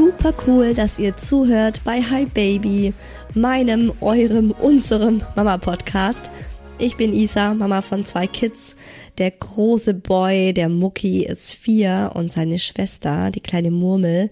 Super 0.00 0.32
cool, 0.46 0.72
dass 0.72 0.98
ihr 0.98 1.18
zuhört 1.18 1.82
bei 1.84 2.00
Hi 2.00 2.24
Baby, 2.24 2.94
meinem, 3.34 3.92
eurem, 4.00 4.50
unserem 4.50 5.20
Mama-Podcast. 5.36 6.30
Ich 6.78 6.96
bin 6.96 7.12
Isa, 7.12 7.52
Mama 7.52 7.82
von 7.82 8.06
zwei 8.06 8.26
Kids. 8.26 8.76
Der 9.18 9.30
große 9.30 9.92
Boy, 9.92 10.54
der 10.54 10.70
Mucki, 10.70 11.26
ist 11.26 11.52
vier 11.52 12.12
und 12.14 12.32
seine 12.32 12.58
Schwester, 12.58 13.30
die 13.30 13.40
kleine 13.42 13.70
Murmel, 13.70 14.30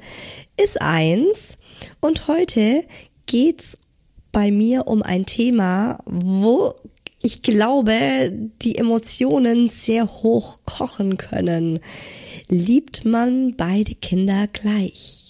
ist 0.57 0.81
eins. 0.81 1.59
Und 2.01 2.29
heute 2.29 2.85
geht's 3.27 3.77
bei 4.33 4.51
mir 4.51 4.87
um 4.87 5.03
ein 5.03 5.27
Thema, 5.27 5.99
wo 6.07 6.77
ich 7.21 7.43
glaube, 7.43 8.33
die 8.63 8.79
Emotionen 8.79 9.69
sehr 9.69 10.07
hoch 10.07 10.61
kochen 10.65 11.19
können. 11.19 11.81
Liebt 12.49 13.05
man 13.05 13.55
beide 13.55 13.95
Kinder 13.95 14.47
gleich? 14.47 15.28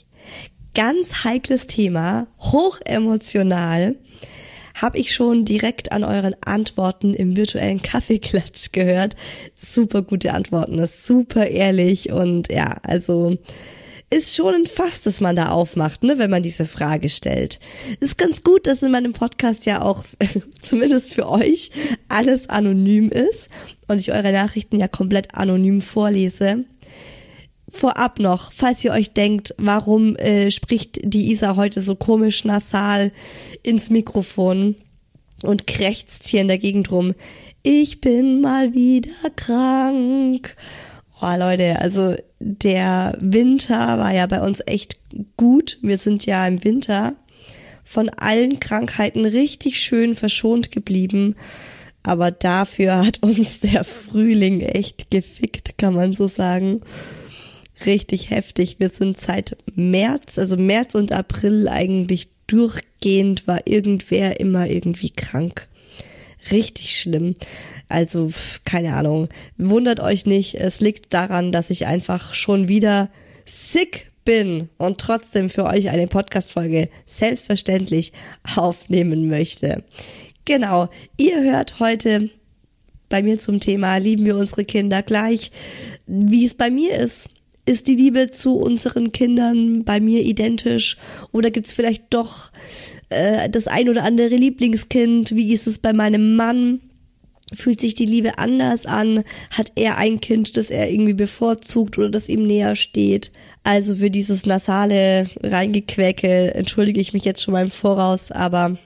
Ganz 0.78 1.24
heikles 1.24 1.66
Thema, 1.66 2.28
hoch 2.38 2.78
emotional. 2.84 3.96
Habe 4.76 4.98
ich 4.98 5.12
schon 5.12 5.44
direkt 5.44 5.90
an 5.90 6.04
euren 6.04 6.36
Antworten 6.44 7.14
im 7.14 7.36
virtuellen 7.36 7.82
Kaffeeklatsch 7.82 8.70
gehört. 8.70 9.16
Super 9.56 10.02
gute 10.02 10.32
Antworten, 10.34 10.76
das 10.76 10.94
ist 10.94 11.06
super 11.08 11.48
ehrlich 11.48 12.12
und 12.12 12.52
ja, 12.52 12.76
also 12.84 13.36
ist 14.08 14.36
schon 14.36 14.54
ein 14.54 14.66
Fass, 14.66 15.02
das 15.02 15.20
man 15.20 15.34
da 15.34 15.48
aufmacht, 15.48 16.04
ne, 16.04 16.16
wenn 16.18 16.30
man 16.30 16.44
diese 16.44 16.64
Frage 16.64 17.08
stellt. 17.08 17.58
Ist 17.98 18.16
ganz 18.16 18.44
gut, 18.44 18.68
dass 18.68 18.80
in 18.80 18.92
meinem 18.92 19.14
Podcast 19.14 19.66
ja 19.66 19.82
auch, 19.82 20.04
zumindest 20.62 21.12
für 21.12 21.28
euch, 21.28 21.72
alles 22.08 22.48
anonym 22.48 23.10
ist 23.10 23.48
und 23.88 23.98
ich 23.98 24.12
eure 24.12 24.30
Nachrichten 24.30 24.78
ja 24.78 24.86
komplett 24.86 25.34
anonym 25.34 25.80
vorlese 25.80 26.66
vorab 27.68 28.18
noch, 28.18 28.52
falls 28.52 28.84
ihr 28.84 28.92
euch 28.92 29.12
denkt, 29.12 29.54
warum 29.58 30.16
äh, 30.16 30.50
spricht 30.50 30.98
die 31.02 31.30
Isa 31.30 31.56
heute 31.56 31.80
so 31.80 31.94
komisch 31.94 32.44
nasal 32.44 33.12
ins 33.62 33.90
Mikrofon 33.90 34.74
und 35.42 35.66
krächzt 35.66 36.26
hier 36.26 36.40
in 36.40 36.48
der 36.48 36.58
Gegend 36.58 36.90
rum. 36.90 37.14
Ich 37.62 38.00
bin 38.00 38.40
mal 38.40 38.74
wieder 38.74 39.30
krank. 39.36 40.56
Oh 41.20 41.36
Leute, 41.36 41.80
also 41.80 42.14
der 42.38 43.16
Winter 43.20 43.98
war 43.98 44.14
ja 44.14 44.26
bei 44.26 44.40
uns 44.40 44.62
echt 44.66 44.96
gut. 45.36 45.78
Wir 45.82 45.98
sind 45.98 46.26
ja 46.26 46.46
im 46.46 46.62
Winter 46.64 47.16
von 47.84 48.08
allen 48.08 48.60
Krankheiten 48.60 49.24
richtig 49.24 49.80
schön 49.80 50.14
verschont 50.14 50.70
geblieben. 50.70 51.34
Aber 52.04 52.30
dafür 52.30 53.04
hat 53.06 53.22
uns 53.22 53.60
der 53.60 53.84
Frühling 53.84 54.60
echt 54.60 55.10
gefickt, 55.10 55.76
kann 55.76 55.94
man 55.94 56.12
so 56.12 56.28
sagen 56.28 56.80
richtig 57.86 58.30
heftig. 58.30 58.76
Wir 58.78 58.88
sind 58.88 59.20
seit 59.20 59.56
März, 59.74 60.38
also 60.38 60.56
März 60.56 60.94
und 60.94 61.12
April 61.12 61.68
eigentlich 61.68 62.28
durchgehend 62.46 63.46
war 63.46 63.66
irgendwer 63.66 64.40
immer 64.40 64.66
irgendwie 64.66 65.10
krank. 65.10 65.68
Richtig 66.50 66.98
schlimm. 66.98 67.34
Also, 67.88 68.30
keine 68.64 68.94
Ahnung. 68.94 69.28
Wundert 69.56 70.00
euch 70.00 70.24
nicht. 70.26 70.54
Es 70.54 70.80
liegt 70.80 71.12
daran, 71.12 71.52
dass 71.52 71.70
ich 71.70 71.86
einfach 71.86 72.34
schon 72.34 72.68
wieder 72.68 73.10
sick 73.44 74.10
bin 74.24 74.68
und 74.76 74.98
trotzdem 74.98 75.48
für 75.48 75.64
euch 75.64 75.90
eine 75.90 76.06
Podcast-Folge 76.06 76.88
selbstverständlich 77.06 78.12
aufnehmen 78.56 79.28
möchte. 79.28 79.84
Genau. 80.44 80.88
Ihr 81.16 81.42
hört 81.42 81.80
heute 81.80 82.30
bei 83.08 83.22
mir 83.22 83.38
zum 83.38 83.58
Thema, 83.58 83.96
lieben 83.96 84.24
wir 84.26 84.36
unsere 84.36 84.64
Kinder 84.64 85.02
gleich, 85.02 85.50
wie 86.06 86.44
es 86.44 86.54
bei 86.54 86.70
mir 86.70 86.94
ist 86.96 87.30
ist 87.68 87.86
die 87.86 87.96
Liebe 87.96 88.30
zu 88.30 88.56
unseren 88.56 89.12
Kindern 89.12 89.84
bei 89.84 90.00
mir 90.00 90.22
identisch 90.22 90.96
oder 91.32 91.50
gibt's 91.50 91.74
vielleicht 91.74 92.04
doch 92.10 92.50
äh, 93.10 93.50
das 93.50 93.68
ein 93.68 93.88
oder 93.88 94.04
andere 94.04 94.34
Lieblingskind? 94.34 95.36
Wie 95.36 95.52
ist 95.52 95.66
es 95.66 95.78
bei 95.78 95.92
meinem 95.92 96.34
Mann? 96.34 96.80
Fühlt 97.52 97.80
sich 97.80 97.94
die 97.94 98.06
Liebe 98.06 98.38
anders 98.38 98.86
an? 98.86 99.22
Hat 99.50 99.72
er 99.74 99.98
ein 99.98 100.20
Kind, 100.20 100.56
das 100.56 100.70
er 100.70 100.90
irgendwie 100.90 101.14
bevorzugt 101.14 101.98
oder 101.98 102.08
das 102.08 102.28
ihm 102.28 102.42
näher 102.42 102.74
steht? 102.74 103.32
Also 103.64 103.96
für 103.96 104.10
dieses 104.10 104.46
nasale 104.46 105.28
Reingequäke 105.42 106.54
entschuldige 106.54 107.00
ich 107.00 107.12
mich 107.12 107.24
jetzt 107.24 107.42
schon 107.42 107.52
mal 107.52 107.64
im 107.64 107.70
Voraus, 107.70 108.32
aber 108.32 108.78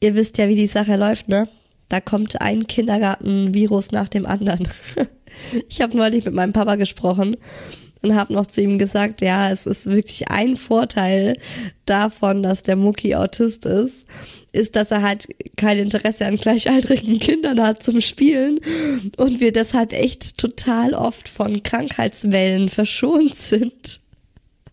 ihr 0.00 0.14
wisst 0.14 0.36
ja, 0.36 0.48
wie 0.48 0.56
die 0.56 0.66
Sache 0.66 0.96
läuft, 0.96 1.28
ne? 1.28 1.48
Da 1.88 2.00
kommt 2.00 2.40
ein 2.40 2.66
Kindergartenvirus 2.66 3.92
nach 3.92 4.08
dem 4.08 4.26
anderen. 4.26 4.68
Ich 5.68 5.80
habe 5.80 5.96
neulich 5.96 6.24
mit 6.24 6.34
meinem 6.34 6.52
Papa 6.52 6.74
gesprochen 6.74 7.36
und 8.02 8.14
habe 8.14 8.32
noch 8.32 8.46
zu 8.46 8.62
ihm 8.62 8.78
gesagt, 8.78 9.20
ja, 9.20 9.50
es 9.50 9.66
ist 9.66 9.86
wirklich 9.86 10.28
ein 10.28 10.56
Vorteil 10.56 11.36
davon, 11.86 12.42
dass 12.42 12.62
der 12.62 12.76
Mucki 12.76 13.14
Autist 13.14 13.66
ist, 13.66 14.06
ist, 14.52 14.76
dass 14.76 14.90
er 14.90 15.02
halt 15.02 15.28
kein 15.56 15.78
Interesse 15.78 16.26
an 16.26 16.36
gleichaltrigen 16.36 17.18
Kindern 17.20 17.62
hat 17.62 17.82
zum 17.82 18.00
Spielen 18.00 18.60
und 19.16 19.40
wir 19.40 19.52
deshalb 19.52 19.92
echt 19.92 20.38
total 20.38 20.94
oft 20.94 21.28
von 21.28 21.62
Krankheitswellen 21.62 22.68
verschont 22.68 23.34
sind. 23.34 24.00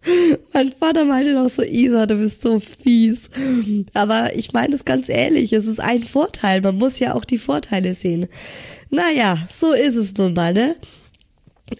Mein 0.53 0.71
Vater 0.71 1.05
meinte 1.05 1.33
noch 1.33 1.49
so, 1.49 1.63
Isa, 1.63 2.05
du 2.05 2.15
bist 2.15 2.41
so 2.41 2.59
fies. 2.59 3.29
Aber 3.93 4.35
ich 4.35 4.53
meine 4.53 4.75
es 4.75 4.85
ganz 4.85 5.09
ehrlich, 5.09 5.53
es 5.53 5.65
ist 5.65 5.79
ein 5.79 6.03
Vorteil. 6.03 6.61
Man 6.61 6.77
muss 6.77 6.99
ja 6.99 7.15
auch 7.15 7.25
die 7.25 7.37
Vorteile 7.37 7.93
sehen. 7.93 8.27
Naja, 8.89 9.37
so 9.59 9.73
ist 9.73 9.95
es 9.95 10.15
nun 10.15 10.33
mal, 10.33 10.53
ne? 10.53 10.75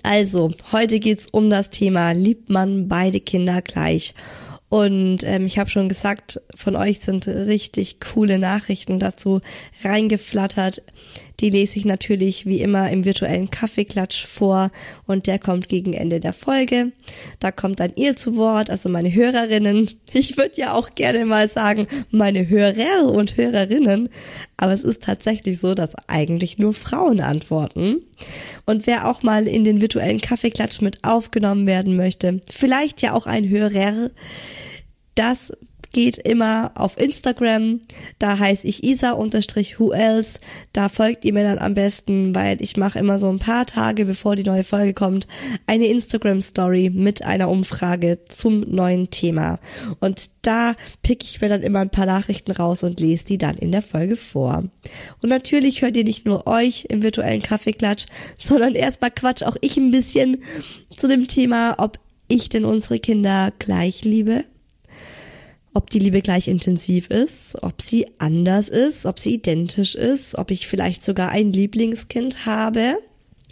Also, 0.03 0.51
heute 0.71 0.99
geht's 0.99 1.27
um 1.27 1.49
das 1.49 1.69
Thema, 1.69 2.11
liebt 2.11 2.49
man 2.49 2.87
beide 2.87 3.19
Kinder 3.19 3.61
gleich? 3.61 4.13
Und 4.69 5.19
ähm, 5.23 5.45
ich 5.45 5.59
habe 5.59 5.69
schon 5.69 5.87
gesagt, 5.87 6.41
von 6.53 6.75
euch 6.75 6.99
sind 6.99 7.27
richtig 7.27 8.01
coole 8.01 8.37
Nachrichten 8.37 8.99
dazu 8.99 9.39
reingeflattert. 9.83 10.81
Die 11.39 11.51
lese 11.51 11.77
ich 11.77 11.85
natürlich 11.85 12.47
wie 12.47 12.61
immer 12.61 12.89
im 12.89 13.05
virtuellen 13.05 13.51
Kaffeeklatsch 13.51 14.25
vor 14.25 14.71
und 15.05 15.27
der 15.27 15.37
kommt 15.37 15.69
gegen 15.69 15.93
Ende 15.93 16.19
der 16.19 16.33
Folge. 16.33 16.91
Da 17.39 17.51
kommt 17.51 17.79
dann 17.79 17.93
ihr 17.95 18.15
zu 18.15 18.37
Wort, 18.37 18.69
also 18.71 18.89
meine 18.89 19.13
Hörerinnen. 19.13 19.89
Ich 20.13 20.35
würde 20.37 20.53
ja 20.55 20.73
auch 20.73 20.95
gerne 20.95 21.25
mal 21.25 21.47
sagen, 21.47 21.87
meine 22.09 22.49
Hörer 22.49 23.11
und 23.11 23.37
Hörerinnen, 23.37 24.09
aber 24.57 24.73
es 24.73 24.83
ist 24.83 25.03
tatsächlich 25.03 25.59
so, 25.59 25.75
dass 25.75 25.95
eigentlich 26.07 26.57
nur 26.57 26.73
Frauen 26.73 27.21
antworten. 27.21 28.01
Und 28.65 28.87
wer 28.87 29.07
auch 29.07 29.21
mal 29.21 29.47
in 29.47 29.63
den 29.63 29.79
virtuellen 29.79 30.19
Kaffeeklatsch 30.19 30.81
mit 30.81 31.03
aufgenommen 31.03 31.67
werden 31.67 31.95
möchte, 31.95 32.41
vielleicht 32.49 33.01
ja 33.03 33.13
auch 33.13 33.27
ein 33.27 33.47
Hörer, 33.47 34.09
das 35.13 35.51
geht 35.93 36.17
immer 36.17 36.71
auf 36.75 36.97
Instagram. 36.97 37.81
Da 38.19 38.39
heiße 38.39 38.67
ich 38.67 38.83
isa-who 38.83 39.91
else. 39.91 40.39
Da 40.73 40.89
folgt 40.89 41.25
ihr 41.25 41.33
mir 41.33 41.43
dann 41.43 41.59
am 41.59 41.73
besten, 41.73 42.35
weil 42.35 42.61
ich 42.61 42.77
mache 42.77 42.99
immer 42.99 43.19
so 43.19 43.29
ein 43.29 43.39
paar 43.39 43.65
Tage, 43.65 44.05
bevor 44.05 44.35
die 44.35 44.43
neue 44.43 44.63
Folge 44.63 44.93
kommt, 44.93 45.27
eine 45.65 45.87
Instagram-Story 45.87 46.91
mit 46.93 47.23
einer 47.23 47.49
Umfrage 47.49 48.19
zum 48.29 48.61
neuen 48.61 49.09
Thema. 49.09 49.59
Und 49.99 50.29
da 50.43 50.75
pick 51.01 51.23
ich 51.23 51.41
mir 51.41 51.49
dann 51.49 51.63
immer 51.63 51.79
ein 51.79 51.89
paar 51.89 52.05
Nachrichten 52.05 52.51
raus 52.51 52.83
und 52.83 52.99
lese 52.99 53.25
die 53.25 53.37
dann 53.37 53.57
in 53.57 53.71
der 53.71 53.81
Folge 53.81 54.15
vor. 54.15 54.63
Und 55.21 55.29
natürlich 55.29 55.81
hört 55.81 55.97
ihr 55.97 56.03
nicht 56.03 56.25
nur 56.25 56.47
euch 56.47 56.85
im 56.89 57.03
virtuellen 57.03 57.41
Kaffeeklatsch, 57.41 58.05
sondern 58.37 58.75
erstmal 58.75 59.11
quatsch 59.11 59.43
auch 59.43 59.57
ich 59.61 59.77
ein 59.77 59.91
bisschen 59.91 60.43
zu 60.95 61.07
dem 61.07 61.27
Thema, 61.27 61.75
ob 61.77 61.99
ich 62.27 62.49
denn 62.49 62.65
unsere 62.65 62.99
Kinder 62.99 63.53
gleich 63.57 64.03
liebe 64.03 64.43
ob 65.77 65.91
die 65.91 66.00
Liebe 66.00 66.24
gleich 66.24 66.47
intensiv 66.47 67.12
ist, 67.12 67.56
ob 67.62 67.83
sie 67.83 68.07
anders 68.18 68.68
ist, 68.68 69.06
ob 69.06 69.19
sie 69.19 69.35
identisch 69.35 69.94
ist, 69.94 70.35
ob 70.35 70.50
ich 70.50 70.65
vielleicht 70.65 71.03
sogar 71.03 71.29
ein 71.29 71.53
Lieblingskind 71.53 72.47
habe. 72.47 72.97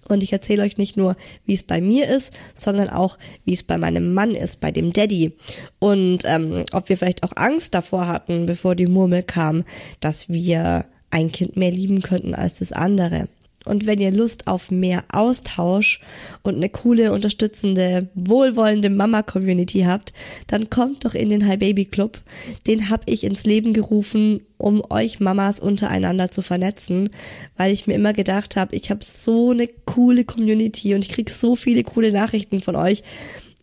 Und 0.07 0.23
ich 0.23 0.33
erzähle 0.33 0.63
euch 0.63 0.77
nicht 0.77 0.97
nur, 0.97 1.15
wie 1.45 1.53
es 1.53 1.61
bei 1.61 1.81
mir 1.81 2.09
ist, 2.09 2.33
sondern 2.55 2.89
auch, 2.89 3.19
wie 3.43 3.53
es 3.53 3.61
bei 3.61 3.77
meinem 3.77 4.15
Mann 4.15 4.31
ist, 4.31 4.59
bei 4.59 4.71
dem 4.71 4.91
Daddy. 4.91 5.33
Und 5.77 6.23
ähm, 6.25 6.63
ob 6.73 6.89
wir 6.89 6.97
vielleicht 6.97 7.21
auch 7.21 7.33
Angst 7.35 7.75
davor 7.75 8.07
hatten, 8.07 8.47
bevor 8.47 8.73
die 8.73 8.87
Murmel 8.87 9.21
kam, 9.21 9.63
dass 9.99 10.27
wir 10.27 10.85
ein 11.11 11.31
Kind 11.31 11.57
mehr 11.57 11.71
lieben 11.71 12.01
könnten 12.01 12.33
als 12.33 12.57
das 12.57 12.71
andere. 12.71 13.27
Und 13.65 13.85
wenn 13.85 13.99
ihr 13.99 14.11
Lust 14.11 14.47
auf 14.47 14.71
mehr 14.71 15.03
Austausch 15.11 15.99
und 16.43 16.55
eine 16.55 16.69
coole, 16.69 17.11
unterstützende, 17.11 18.09
wohlwollende 18.13 18.89
Mama-Community 18.89 19.81
habt, 19.81 20.13
dann 20.47 20.69
kommt 20.69 21.03
doch 21.03 21.15
in 21.15 21.29
den 21.29 21.47
Hi 21.47 21.57
Baby 21.57 21.85
Club. 21.85 22.21
Den 22.67 22.89
habe 22.89 23.03
ich 23.07 23.23
ins 23.23 23.43
Leben 23.43 23.73
gerufen, 23.73 24.41
um 24.57 24.83
euch 24.89 25.19
Mamas 25.19 25.59
untereinander 25.59 26.31
zu 26.31 26.41
vernetzen, 26.41 27.09
weil 27.57 27.73
ich 27.73 27.87
mir 27.87 27.95
immer 27.95 28.13
gedacht 28.13 28.55
habe, 28.55 28.75
ich 28.75 28.89
habe 28.89 29.03
so 29.03 29.51
eine 29.51 29.67
coole 29.67 30.23
Community 30.23 30.93
und 30.93 31.03
ich 31.03 31.11
krieg 31.11 31.29
so 31.29 31.55
viele 31.55 31.83
coole 31.83 32.11
Nachrichten 32.11 32.61
von 32.61 32.75
euch 32.75 33.03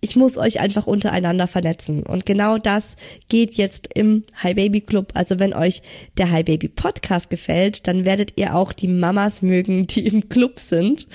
ich 0.05 0.17
muss 0.17 0.37
euch 0.37 0.59
einfach 0.59 0.89
untereinander 0.89 1.47
vernetzen. 1.47 2.03
Und 2.03 2.27
genau 2.27 2.59
das 2.59 2.97
geht 3.29 3.55
jetzt 3.55 3.89
im 3.95 4.25
Hi 4.43 4.53
Baby 4.53 4.81
Club. 4.81 5.13
Also 5.15 5.39
wenn 5.39 5.55
euch 5.55 5.81
der 6.19 6.33
Hi 6.33 6.43
Baby 6.43 6.67
Podcast 6.67 7.31
gefällt, 7.31 7.87
dann 7.87 8.05
werdet 8.05 8.33
ihr 8.37 8.57
auch 8.57 8.73
die 8.73 8.89
Mamas 8.89 9.43
mögen, 9.43 9.87
die 9.87 10.05
im 10.09 10.29
Club 10.29 10.59
sind. 10.59 11.07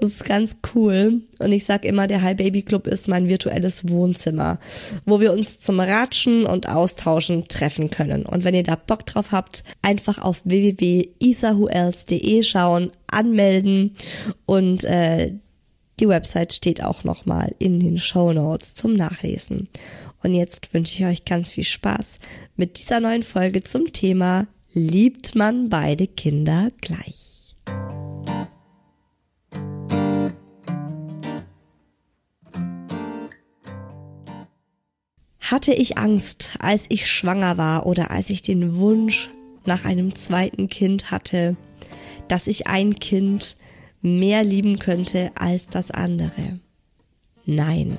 Das 0.00 0.12
ist 0.12 0.24
ganz 0.24 0.56
cool. 0.74 1.20
Und 1.38 1.52
ich 1.52 1.66
sag 1.66 1.84
immer, 1.84 2.06
der 2.06 2.22
Hi 2.22 2.34
Baby 2.34 2.62
Club 2.62 2.86
ist 2.86 3.08
mein 3.08 3.28
virtuelles 3.28 3.90
Wohnzimmer, 3.90 4.58
wo 5.04 5.20
wir 5.20 5.34
uns 5.34 5.60
zum 5.60 5.78
Ratschen 5.78 6.46
und 6.46 6.66
Austauschen 6.66 7.46
treffen 7.46 7.90
können. 7.90 8.24
Und 8.24 8.44
wenn 8.44 8.54
ihr 8.54 8.62
da 8.62 8.74
Bock 8.74 9.04
drauf 9.04 9.32
habt, 9.32 9.64
einfach 9.82 10.16
auf 10.16 10.40
www.isahuels.de 10.44 12.42
schauen, 12.42 12.90
anmelden 13.06 13.92
und 14.46 14.84
äh, 14.84 15.34
die 16.00 16.08
Website 16.08 16.54
steht 16.54 16.82
auch 16.82 17.04
nochmal 17.04 17.54
in 17.58 17.78
den 17.78 17.98
Show 17.98 18.32
Notes 18.32 18.74
zum 18.74 18.94
Nachlesen. 18.94 19.68
Und 20.22 20.34
jetzt 20.34 20.72
wünsche 20.72 20.94
ich 20.94 21.04
euch 21.04 21.24
ganz 21.24 21.52
viel 21.52 21.64
Spaß 21.64 22.18
mit 22.56 22.78
dieser 22.78 23.00
neuen 23.00 23.22
Folge 23.22 23.62
zum 23.62 23.92
Thema 23.92 24.46
Liebt 24.72 25.34
man 25.34 25.68
beide 25.68 26.06
Kinder 26.06 26.68
gleich? 26.80 27.56
Hatte 35.40 35.74
ich 35.74 35.98
Angst, 35.98 36.54
als 36.60 36.86
ich 36.88 37.10
schwanger 37.10 37.58
war 37.58 37.84
oder 37.86 38.12
als 38.12 38.30
ich 38.30 38.42
den 38.42 38.76
Wunsch 38.76 39.28
nach 39.64 39.84
einem 39.84 40.14
zweiten 40.14 40.68
Kind 40.68 41.10
hatte, 41.10 41.56
dass 42.28 42.46
ich 42.46 42.68
ein 42.68 42.94
Kind 43.00 43.56
mehr 44.02 44.44
lieben 44.44 44.78
könnte 44.78 45.30
als 45.34 45.68
das 45.68 45.90
andere. 45.90 46.60
Nein. 47.44 47.96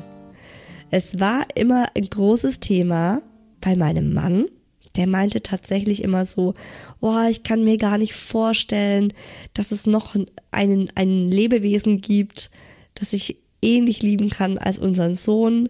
Es 0.89 1.19
war 1.19 1.45
immer 1.55 1.87
ein 1.95 2.09
großes 2.09 2.59
Thema 2.59 3.21
bei 3.61 3.75
meinem 3.75 4.13
Mann. 4.13 4.45
Der 4.97 5.07
meinte 5.07 5.41
tatsächlich 5.41 6.03
immer 6.03 6.25
so, 6.25 6.53
oh, 6.99 7.21
ich 7.29 7.43
kann 7.43 7.63
mir 7.63 7.77
gar 7.77 7.97
nicht 7.97 8.13
vorstellen, 8.13 9.13
dass 9.53 9.71
es 9.71 9.85
noch 9.85 10.17
einen, 10.51 10.89
einen 10.95 11.29
Lebewesen 11.29 12.01
gibt, 12.01 12.51
das 12.95 13.13
ich 13.13 13.37
ähnlich 13.61 14.01
lieben 14.01 14.29
kann 14.29 14.57
als 14.57 14.79
unseren 14.79 15.15
Sohn. 15.15 15.69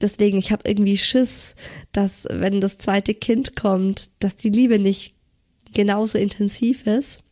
Deswegen, 0.00 0.38
ich 0.38 0.50
habe 0.50 0.68
irgendwie 0.68 0.96
Schiss, 0.96 1.54
dass 1.92 2.26
wenn 2.30 2.60
das 2.60 2.78
zweite 2.78 3.14
Kind 3.14 3.54
kommt, 3.54 4.10
dass 4.18 4.36
die 4.36 4.50
Liebe 4.50 4.80
nicht 4.80 5.14
genauso 5.72 6.18
intensiv 6.18 6.86
ist 6.86 7.22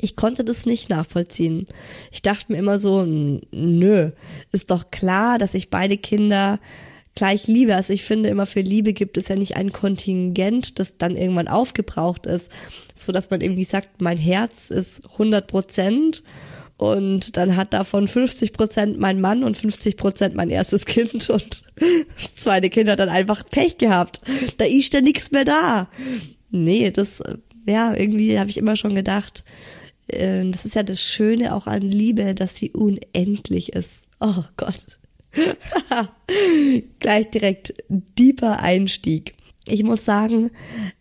ich 0.00 0.16
konnte 0.16 0.44
das 0.44 0.66
nicht 0.66 0.90
nachvollziehen. 0.90 1.66
Ich 2.12 2.22
dachte 2.22 2.52
mir 2.52 2.58
immer 2.58 2.78
so, 2.78 3.04
nö, 3.04 4.10
ist 4.52 4.70
doch 4.70 4.90
klar, 4.90 5.38
dass 5.38 5.54
ich 5.54 5.70
beide 5.70 5.96
Kinder 5.96 6.60
gleich 7.18 7.48
liebe. 7.48 7.74
Also 7.74 7.92
ich 7.92 8.04
finde 8.04 8.28
immer 8.28 8.46
für 8.46 8.60
Liebe 8.60 8.92
gibt 8.92 9.18
es 9.18 9.26
ja 9.28 9.34
nicht 9.34 9.56
ein 9.56 9.72
Kontingent, 9.72 10.78
das 10.78 10.98
dann 10.98 11.16
irgendwann 11.16 11.48
aufgebraucht 11.48 12.26
ist, 12.26 12.50
so 12.94 13.10
dass 13.10 13.30
man 13.30 13.40
irgendwie 13.40 13.64
sagt, 13.64 14.00
mein 14.00 14.18
Herz 14.18 14.70
ist 14.70 15.04
100 15.12 15.48
Prozent 15.48 16.22
und 16.76 17.36
dann 17.36 17.56
hat 17.56 17.72
davon 17.72 18.06
50 18.06 18.52
Prozent 18.52 19.00
mein 19.00 19.20
Mann 19.20 19.42
und 19.42 19.56
50 19.56 19.96
Prozent 19.96 20.36
mein 20.36 20.48
erstes 20.48 20.86
Kind 20.86 21.28
und 21.30 21.64
das 22.14 22.36
zweite 22.36 22.70
Kind 22.70 22.88
hat 22.88 23.00
dann 23.00 23.08
einfach 23.08 23.44
Pech 23.44 23.78
gehabt. 23.78 24.20
Da 24.58 24.64
ist 24.64 24.94
ja 24.94 25.00
nichts 25.00 25.32
mehr 25.32 25.44
da. 25.44 25.88
Nee, 26.50 26.92
das, 26.92 27.20
ja, 27.66 27.94
irgendwie 27.94 28.38
habe 28.38 28.48
ich 28.48 28.58
immer 28.58 28.76
schon 28.76 28.94
gedacht, 28.94 29.42
äh, 30.08 30.48
das 30.50 30.64
ist 30.64 30.74
ja 30.74 30.82
das 30.82 31.00
Schöne 31.00 31.54
auch 31.54 31.66
an 31.66 31.82
Liebe, 31.82 32.34
dass 32.34 32.56
sie 32.56 32.70
unendlich 32.70 33.72
ist. 33.72 34.06
Oh 34.20 34.44
Gott. 34.56 34.98
Gleich 37.00 37.30
direkt 37.30 37.74
deeper 37.88 38.60
Einstieg. 38.60 39.34
Ich 39.70 39.82
muss 39.84 40.04
sagen, 40.04 40.50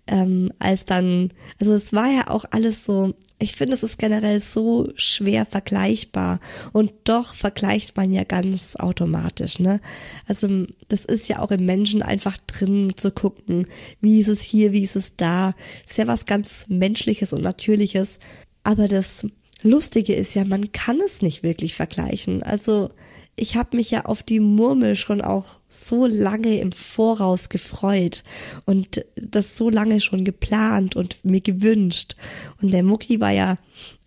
ähm, 0.08 0.52
als 0.60 0.84
dann, 0.84 1.32
also 1.60 1.74
es 1.74 1.94
war 1.94 2.12
ja 2.12 2.30
auch 2.30 2.44
alles 2.52 2.84
so, 2.84 3.14
ich 3.40 3.54
finde, 3.54 3.76
es 3.76 3.84
ist 3.84 3.98
generell 3.98 4.42
so 4.42 4.90
schwer 4.96 5.46
vergleichbar 5.46 6.40
und 6.74 6.92
doch 7.06 7.34
vergleicht 7.34 7.96
man 7.96 8.12
ja 8.12 8.24
ganz 8.24 8.76
automatisch, 8.76 9.60
ne? 9.60 9.80
Also 10.28 10.66
das 10.90 11.06
ist 11.06 11.30
ja 11.30 11.40
auch 11.40 11.52
im 11.52 11.66
Menschen 11.66 12.02
einfach 12.02 12.38
drin 12.46 12.94
zu 12.98 13.12
gucken, 13.12 13.68
wie 14.02 14.20
ist 14.20 14.28
es 14.28 14.42
hier, 14.42 14.74
wie 14.74 14.84
ist 14.84 14.96
es 14.96 15.16
da. 15.16 15.54
ist 15.86 15.98
ja 15.98 16.08
was 16.08 16.26
ganz 16.26 16.66
Menschliches 16.68 17.32
und 17.32 17.44
Natürliches. 17.44 18.20
Aber 18.68 18.90
das 18.90 19.26
Lustige 19.64 20.14
ist 20.14 20.34
ja, 20.34 20.44
man 20.44 20.74
kann 20.74 21.00
es 21.00 21.22
nicht 21.22 21.42
wirklich 21.42 21.74
vergleichen. 21.74 22.44
Also 22.44 22.90
ich 23.38 23.56
habe 23.56 23.78
mich 23.78 23.92
ja 23.92 24.04
auf 24.04 24.24
die 24.24 24.42
Murmel 24.42 24.98
schon 24.98 25.22
auch 25.22 25.46
so 25.70 26.06
lange 26.06 26.60
im 26.60 26.74
Voraus 26.74 27.48
gefreut 27.48 28.26
und 28.66 29.06
das 29.16 29.56
so 29.56 29.70
lange 29.70 30.02
schon 30.02 30.26
geplant 30.26 30.98
und 30.98 31.24
mir 31.24 31.40
gewünscht. 31.40 32.18
Und 32.62 32.74
der 32.74 32.84
Mucki 32.84 33.22
war 33.22 33.32
ja 33.32 33.56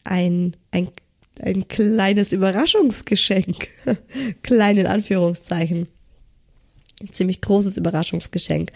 ein, 0.04 0.54
ein, 0.72 0.90
ein 1.40 1.66
kleines 1.66 2.34
Überraschungsgeschenk. 2.34 3.66
Klein 4.42 4.76
in 4.76 4.86
Anführungszeichen. 4.86 5.88
Ein 7.00 7.12
ziemlich 7.12 7.40
großes 7.40 7.78
Überraschungsgeschenk. 7.78 8.72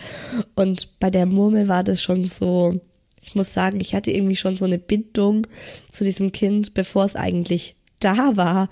Und 0.54 0.98
bei 0.98 1.10
der 1.10 1.26
Murmel 1.26 1.68
war 1.68 1.84
das 1.84 2.02
schon 2.02 2.24
so, 2.24 2.80
ich 3.26 3.34
muss 3.34 3.54
sagen, 3.54 3.80
ich 3.80 3.94
hatte 3.94 4.10
irgendwie 4.10 4.36
schon 4.36 4.56
so 4.56 4.66
eine 4.66 4.78
Bindung 4.78 5.46
zu 5.90 6.04
diesem 6.04 6.30
Kind, 6.30 6.74
bevor 6.74 7.04
es 7.04 7.16
eigentlich 7.16 7.76
da 7.98 8.36
war, 8.36 8.68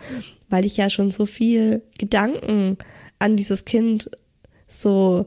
weil 0.50 0.66
ich 0.66 0.76
ja 0.76 0.90
schon 0.90 1.11
so 1.11 1.25
viel 1.25 1.82
Gedanken 1.99 2.76
an 3.18 3.37
dieses 3.37 3.64
Kind 3.64 4.11
so 4.66 5.26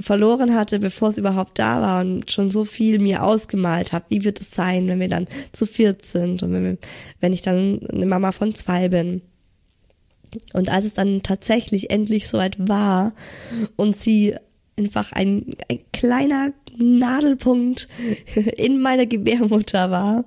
verloren 0.00 0.54
hatte, 0.54 0.78
bevor 0.78 1.10
es 1.10 1.18
überhaupt 1.18 1.58
da 1.58 1.82
war 1.82 2.00
und 2.00 2.30
schon 2.30 2.50
so 2.50 2.64
viel 2.64 2.98
mir 2.98 3.22
ausgemalt 3.22 3.92
habe, 3.92 4.06
wie 4.08 4.24
wird 4.24 4.40
es 4.40 4.52
sein, 4.52 4.88
wenn 4.88 5.00
wir 5.00 5.08
dann 5.08 5.28
zu 5.52 5.66
viert 5.66 6.06
sind 6.06 6.42
und 6.42 6.54
wenn, 6.54 6.64
wir, 6.64 6.78
wenn 7.20 7.34
ich 7.34 7.42
dann 7.42 7.80
eine 7.92 8.06
Mama 8.06 8.32
von 8.32 8.54
zwei 8.54 8.88
bin. 8.88 9.20
Und 10.54 10.70
als 10.70 10.86
es 10.86 10.94
dann 10.94 11.22
tatsächlich 11.22 11.90
endlich 11.90 12.28
soweit 12.28 12.56
war 12.68 13.12
und 13.76 13.94
sie 13.94 14.36
einfach 14.80 15.12
ein, 15.12 15.54
ein 15.68 15.80
kleiner 15.92 16.52
Nadelpunkt 16.76 17.88
in 18.56 18.80
meiner 18.80 19.06
Gebärmutter 19.06 19.90
war, 19.90 20.24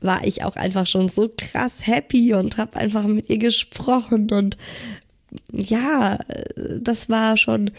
war 0.00 0.24
ich 0.24 0.44
auch 0.44 0.56
einfach 0.56 0.86
schon 0.86 1.08
so 1.08 1.30
krass 1.36 1.86
happy 1.86 2.34
und 2.34 2.58
habe 2.58 2.76
einfach 2.76 3.04
mit 3.06 3.30
ihr 3.30 3.38
gesprochen 3.38 4.30
und 4.30 4.56
ja, 5.52 6.18
das 6.80 7.08
war 7.08 7.36
schon 7.36 7.70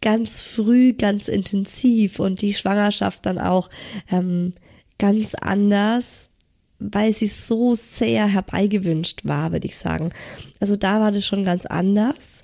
ganz 0.00 0.42
früh, 0.42 0.92
ganz 0.92 1.28
intensiv 1.28 2.18
und 2.18 2.42
die 2.42 2.54
Schwangerschaft 2.54 3.24
dann 3.26 3.38
auch 3.38 3.70
ähm, 4.10 4.52
ganz 4.98 5.34
anders, 5.34 6.30
weil 6.78 7.12
sie 7.12 7.28
so 7.28 7.74
sehr 7.74 8.26
herbeigewünscht 8.26 9.24
war, 9.24 9.52
würde 9.52 9.66
ich 9.66 9.76
sagen. 9.76 10.10
Also 10.60 10.76
da 10.76 11.00
war 11.00 11.12
das 11.12 11.24
schon 11.24 11.44
ganz 11.44 11.66
anders. 11.66 12.42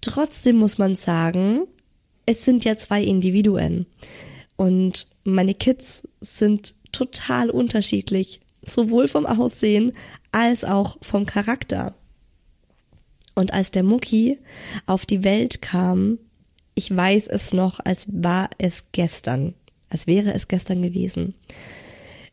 Trotzdem 0.00 0.56
muss 0.56 0.78
man 0.78 0.94
sagen, 0.94 1.66
es 2.26 2.44
sind 2.44 2.64
ja 2.64 2.76
zwei 2.76 3.02
Individuen 3.02 3.86
und 4.56 5.06
meine 5.24 5.54
Kids 5.54 6.02
sind 6.20 6.74
total 6.92 7.50
unterschiedlich, 7.50 8.40
sowohl 8.62 9.08
vom 9.08 9.26
Aussehen 9.26 9.92
als 10.32 10.64
auch 10.64 10.98
vom 11.02 11.26
Charakter. 11.26 11.94
Und 13.34 13.52
als 13.52 13.70
der 13.70 13.82
Mucki 13.82 14.38
auf 14.86 15.06
die 15.06 15.22
Welt 15.22 15.60
kam, 15.60 16.18
ich 16.74 16.94
weiß 16.94 17.28
es 17.28 17.52
noch, 17.52 17.80
als 17.84 18.06
war 18.10 18.50
es 18.58 18.86
gestern, 18.92 19.54
als 19.90 20.06
wäre 20.06 20.32
es 20.32 20.48
gestern 20.48 20.82
gewesen. 20.82 21.34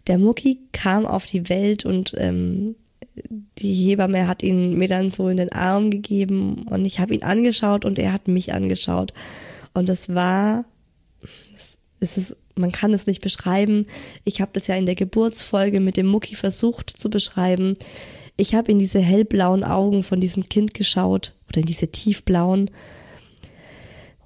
Der 0.07 0.17
Mucki 0.17 0.59
kam 0.71 1.05
auf 1.05 1.25
die 1.25 1.49
Welt 1.49 1.85
und 1.85 2.13
ähm, 2.17 2.75
die 3.57 3.73
Hebamme 3.73 4.27
hat 4.27 4.43
ihn 4.43 4.77
mir 4.77 4.87
dann 4.87 5.11
so 5.11 5.29
in 5.29 5.37
den 5.37 5.51
Arm 5.51 5.91
gegeben 5.91 6.63
und 6.69 6.85
ich 6.85 6.99
habe 6.99 7.13
ihn 7.13 7.23
angeschaut 7.23 7.85
und 7.85 7.99
er 7.99 8.11
hat 8.11 8.27
mich 8.27 8.53
angeschaut. 8.53 9.13
Und 9.73 9.89
es 9.89 10.13
war, 10.13 10.65
es 11.99 12.17
ist, 12.17 12.37
man 12.55 12.71
kann 12.71 12.93
es 12.93 13.07
nicht 13.07 13.21
beschreiben. 13.21 13.85
Ich 14.23 14.41
habe 14.41 14.51
das 14.53 14.67
ja 14.67 14.75
in 14.75 14.85
der 14.85 14.95
Geburtsfolge 14.95 15.79
mit 15.79 15.97
dem 15.97 16.07
Mucki 16.07 16.35
versucht 16.35 16.89
zu 16.89 17.09
beschreiben. 17.09 17.75
Ich 18.37 18.55
habe 18.55 18.71
in 18.71 18.79
diese 18.79 18.99
hellblauen 18.99 19.63
Augen 19.63 20.03
von 20.03 20.19
diesem 20.19 20.49
Kind 20.49 20.73
geschaut 20.73 21.35
oder 21.47 21.61
in 21.61 21.65
diese 21.65 21.91
tiefblauen 21.91 22.69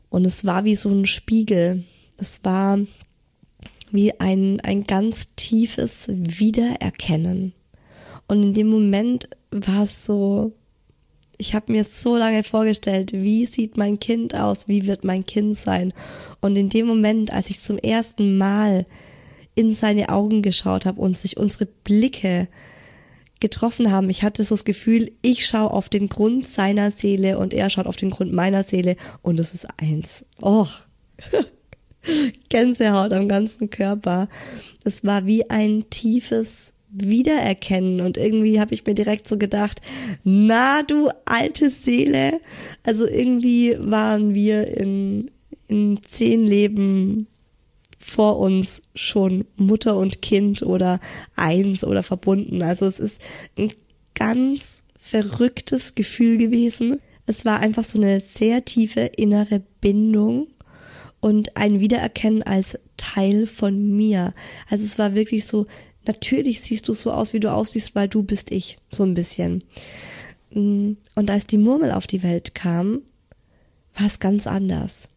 und 0.09 0.25
es 0.25 0.45
war 0.45 0.63
wie 0.63 0.75
so 0.75 0.89
ein 0.89 1.05
Spiegel. 1.05 1.83
Es 2.17 2.39
war 2.43 2.79
wie 3.91 4.19
ein, 4.19 4.59
ein 4.61 4.85
ganz 4.85 5.35
tiefes 5.35 6.07
Wiedererkennen. 6.09 7.53
Und 8.27 8.43
in 8.43 8.53
dem 8.53 8.67
Moment 8.67 9.29
war 9.51 9.83
es 9.83 10.05
so, 10.05 10.53
ich 11.37 11.53
habe 11.53 11.71
mir 11.71 11.83
so 11.83 12.17
lange 12.17 12.43
vorgestellt, 12.43 13.13
wie 13.13 13.45
sieht 13.45 13.77
mein 13.77 13.99
Kind 13.99 14.33
aus, 14.35 14.67
wie 14.67 14.87
wird 14.87 15.03
mein 15.03 15.25
Kind 15.25 15.57
sein. 15.57 15.93
Und 16.41 16.55
in 16.55 16.69
dem 16.69 16.87
Moment, 16.87 17.31
als 17.31 17.49
ich 17.49 17.61
zum 17.61 17.77
ersten 17.77 18.37
Mal 18.37 18.85
in 19.55 19.73
seine 19.73 20.09
Augen 20.09 20.41
geschaut 20.41 20.85
habe 20.85 21.01
und 21.01 21.17
sich 21.17 21.37
unsere 21.37 21.65
Blicke 21.65 22.47
getroffen 23.39 23.91
haben. 23.91 24.09
Ich 24.09 24.23
hatte 24.23 24.43
so 24.43 24.55
das 24.55 24.65
Gefühl, 24.65 25.11
ich 25.21 25.45
schaue 25.45 25.71
auf 25.71 25.89
den 25.89 26.09
Grund 26.09 26.47
seiner 26.47 26.91
Seele 26.91 27.37
und 27.37 27.53
er 27.53 27.69
schaut 27.69 27.87
auf 27.87 27.95
den 27.95 28.09
Grund 28.09 28.33
meiner 28.33 28.63
Seele 28.63 28.95
und 29.21 29.39
es 29.39 29.53
ist 29.53 29.67
eins. 29.77 30.25
Och. 30.41 30.71
Gänsehaut 32.49 33.11
am 33.11 33.27
ganzen 33.27 33.69
Körper. 33.69 34.29
Es 34.83 35.03
war 35.03 35.25
wie 35.25 35.49
ein 35.49 35.89
tiefes 35.89 36.73
Wiedererkennen 36.89 38.01
und 38.01 38.17
irgendwie 38.17 38.59
habe 38.59 38.73
ich 38.73 38.85
mir 38.85 38.95
direkt 38.95 39.27
so 39.27 39.37
gedacht, 39.37 39.81
na 40.23 40.83
du 40.83 41.09
alte 41.25 41.69
Seele. 41.69 42.39
Also 42.83 43.05
irgendwie 43.05 43.75
waren 43.79 44.33
wir 44.33 44.67
in, 44.77 45.31
in 45.67 45.99
zehn 46.03 46.45
Leben 46.45 47.27
vor 47.99 48.39
uns 48.39 48.81
schon 48.95 49.45
Mutter 49.57 49.97
und 49.97 50.21
Kind 50.21 50.61
oder 50.61 50.99
eins 51.35 51.83
oder 51.83 52.03
verbunden. 52.03 52.61
Also 52.61 52.85
es 52.85 52.99
ist 52.99 53.21
ein 53.57 53.73
ganz 54.13 54.83
verrücktes 54.97 55.95
Gefühl 55.95 56.37
gewesen. 56.37 57.01
Es 57.25 57.43
war 57.43 57.59
einfach 57.59 57.83
so 57.83 57.99
eine 57.99 58.21
sehr 58.21 58.63
tiefe 58.63 59.01
innere 59.01 59.61
Bindung 59.81 60.47
und 61.19 61.57
ein 61.57 61.79
Wiedererkennen 61.79 62.43
als 62.43 62.79
Teil 62.95 63.47
von 63.47 63.95
mir. 63.95 64.31
Also 64.69 64.85
es 64.85 64.97
war 64.97 65.15
wirklich 65.15 65.45
so, 65.45 65.65
natürlich 66.07 66.61
siehst 66.61 66.87
du 66.87 66.93
so 66.93 67.11
aus, 67.11 67.33
wie 67.33 67.39
du 67.39 67.51
aussiehst, 67.51 67.95
weil 67.95 68.07
du 68.07 68.23
bist 68.23 68.51
ich, 68.51 68.77
so 68.89 69.03
ein 69.03 69.13
bisschen. 69.13 69.63
Und 70.51 70.97
als 71.15 71.47
die 71.47 71.57
Murmel 71.57 71.91
auf 71.91 72.07
die 72.07 72.23
Welt 72.23 72.55
kam, 72.55 73.01
war 73.95 74.07
es 74.07 74.19
ganz 74.19 74.47
anders. 74.47 75.09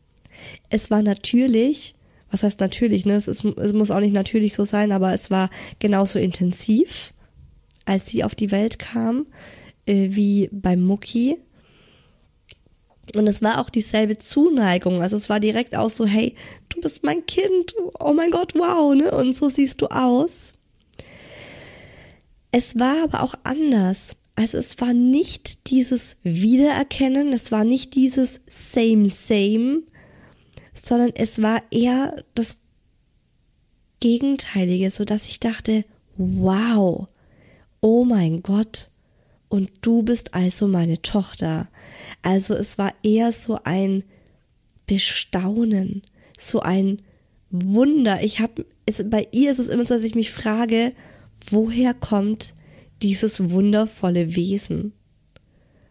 Es 0.71 0.91
war 0.91 1.03
natürlich 1.03 1.95
was 2.31 2.43
heißt 2.43 2.61
natürlich, 2.61 3.07
ne? 3.07 3.15
Es, 3.15 3.29
ist, 3.29 3.45
es 3.45 3.73
muss 3.73 3.91
auch 3.91 4.01
nicht 4.01 4.15
natürlich 4.15 4.55
so 4.55 4.65
sein, 4.65 4.93
aber 4.93 5.13
es 5.13 5.31
war 5.31 5.51
genauso 5.79 6.19
intensiv, 6.19 7.13
als 7.85 8.07
sie 8.07 8.25
auf 8.25 8.35
die 8.35 8.51
Welt 8.51 8.79
kam, 8.79 9.27
äh, 9.87 10.09
wie 10.11 10.49
beim 10.53 10.81
Mucki. 10.81 11.37
Und 13.17 13.27
es 13.27 13.43
war 13.43 13.61
auch 13.61 13.71
dieselbe 13.71 14.19
Zuneigung. 14.19 15.03
Also 15.03 15.17
es 15.17 15.29
war 15.29 15.41
direkt 15.41 15.75
auch 15.75 15.91
so, 15.91 16.07
hey, 16.07 16.37
du 16.69 16.81
bist 16.81 17.03
mein 17.03 17.27
Kind, 17.27 17.75
oh 17.99 18.13
mein 18.13 18.31
Gott, 18.31 18.55
wow, 18.55 18.95
ne? 18.95 19.11
Und 19.11 19.37
so 19.37 19.49
siehst 19.49 19.83
du 19.83 19.87
aus. 19.87 20.55
Es 22.53 22.79
war 22.79 23.05
aber 23.05 23.23
auch 23.23 23.35
anders. 23.45 24.17
Also 24.35 24.59
es 24.59 24.81
war 24.81 24.93
nicht 24.93 25.71
dieses 25.71 26.17
Wiedererkennen, 26.23 27.33
es 27.33 27.53
war 27.53 27.65
nicht 27.65 27.95
dieses 27.95 28.41
Same, 28.49 29.11
Same, 29.11 29.83
sondern 30.73 31.11
es 31.15 31.43
war 31.43 31.63
eher 31.71 32.25
das 32.35 32.57
Gegenteilige, 34.01 34.91
so 34.91 35.05
dass 35.05 35.27
ich 35.27 35.41
dachte, 35.41 35.85
wow, 36.17 37.07
oh 37.81 38.05
mein 38.05 38.43
Gott, 38.43 38.91
und 39.51 39.71
du 39.83 40.03
bist 40.03 40.33
also 40.33 40.69
meine 40.69 41.03
Tochter. 41.03 41.69
Also 42.23 42.55
es 42.55 42.79
war 42.79 42.95
eher 43.03 43.33
so 43.33 43.59
ein 43.65 44.05
Bestaunen, 44.87 46.03
so 46.39 46.61
ein 46.61 47.03
Wunder. 47.51 48.23
Ich 48.23 48.39
habe, 48.39 48.65
bei 49.07 49.27
ihr 49.33 49.51
ist 49.51 49.59
es 49.59 49.67
immer 49.67 49.85
so, 49.87 49.95
dass 49.95 50.05
ich 50.05 50.15
mich 50.15 50.31
frage, 50.31 50.93
woher 51.49 51.95
kommt 51.95 52.55
dieses 53.03 53.51
wundervolle 53.51 54.37
Wesen? 54.37 54.93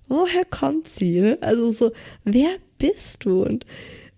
Woher 0.07 0.45
kommt 0.45 0.87
sie? 0.87 1.21
Ne? 1.21 1.37
Also 1.41 1.71
so, 1.71 1.91
wer 2.23 2.49
bist 2.77 3.25
du? 3.25 3.43
Und 3.43 3.65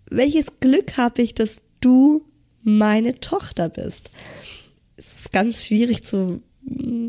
welches 0.10 0.60
Glück 0.60 0.98
habe 0.98 1.22
ich, 1.22 1.34
dass 1.34 1.62
du 1.82 2.26
meine 2.64 3.20
Tochter 3.20 3.70
bist. 3.70 4.12
Es 4.96 5.14
ist 5.16 5.32
ganz 5.32 5.66
schwierig 5.66 6.04
zu, 6.04 6.42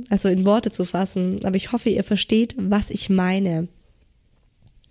also 0.09 0.29
in 0.29 0.47
Worte 0.47 0.71
zu 0.71 0.85
fassen, 0.85 1.45
aber 1.45 1.57
ich 1.57 1.73
hoffe, 1.73 1.91
ihr 1.91 2.05
versteht, 2.05 2.55
was 2.59 2.91
ich 2.91 3.11
meine. 3.11 3.69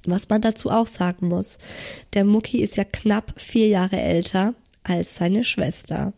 Was 0.05 0.29
man 0.29 0.41
dazu 0.41 0.69
auch 0.71 0.87
sagen 0.87 1.27
muss. 1.27 1.57
Der 2.13 2.25
Mucki 2.25 2.61
ist 2.61 2.75
ja 2.75 2.83
knapp 2.83 3.33
vier 3.39 3.67
Jahre 3.67 3.99
älter 3.99 4.55
als 4.83 5.15
seine 5.15 5.43
Schwester. 5.43 6.13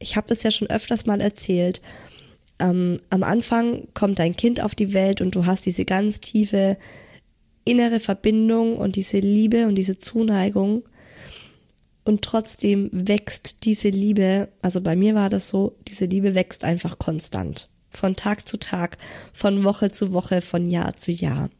Ich 0.00 0.16
habe 0.16 0.28
das 0.28 0.42
ja 0.42 0.50
schon 0.50 0.68
öfters 0.70 1.06
mal 1.06 1.20
erzählt. 1.20 1.82
Ähm, 2.62 3.00
am 3.10 3.24
Anfang 3.24 3.88
kommt 3.92 4.20
dein 4.20 4.36
Kind 4.36 4.60
auf 4.60 4.76
die 4.76 4.94
Welt 4.94 5.20
und 5.20 5.34
du 5.34 5.46
hast 5.46 5.66
diese 5.66 5.84
ganz 5.84 6.20
tiefe 6.20 6.78
innere 7.64 7.98
Verbindung 7.98 8.76
und 8.76 8.94
diese 8.94 9.18
Liebe 9.18 9.66
und 9.66 9.74
diese 9.74 9.98
Zuneigung 9.98 10.84
und 12.04 12.22
trotzdem 12.22 12.88
wächst 12.92 13.64
diese 13.64 13.88
Liebe, 13.88 14.48
also 14.62 14.80
bei 14.80 14.94
mir 14.94 15.14
war 15.14 15.28
das 15.28 15.48
so, 15.48 15.76
diese 15.88 16.06
Liebe 16.06 16.34
wächst 16.34 16.64
einfach 16.64 16.98
konstant. 16.98 17.68
Von 17.90 18.16
Tag 18.16 18.48
zu 18.48 18.56
Tag, 18.56 18.96
von 19.32 19.64
Woche 19.64 19.90
zu 19.90 20.12
Woche, 20.12 20.40
von 20.40 20.70
Jahr 20.70 20.96
zu 20.96 21.12
Jahr. 21.12 21.50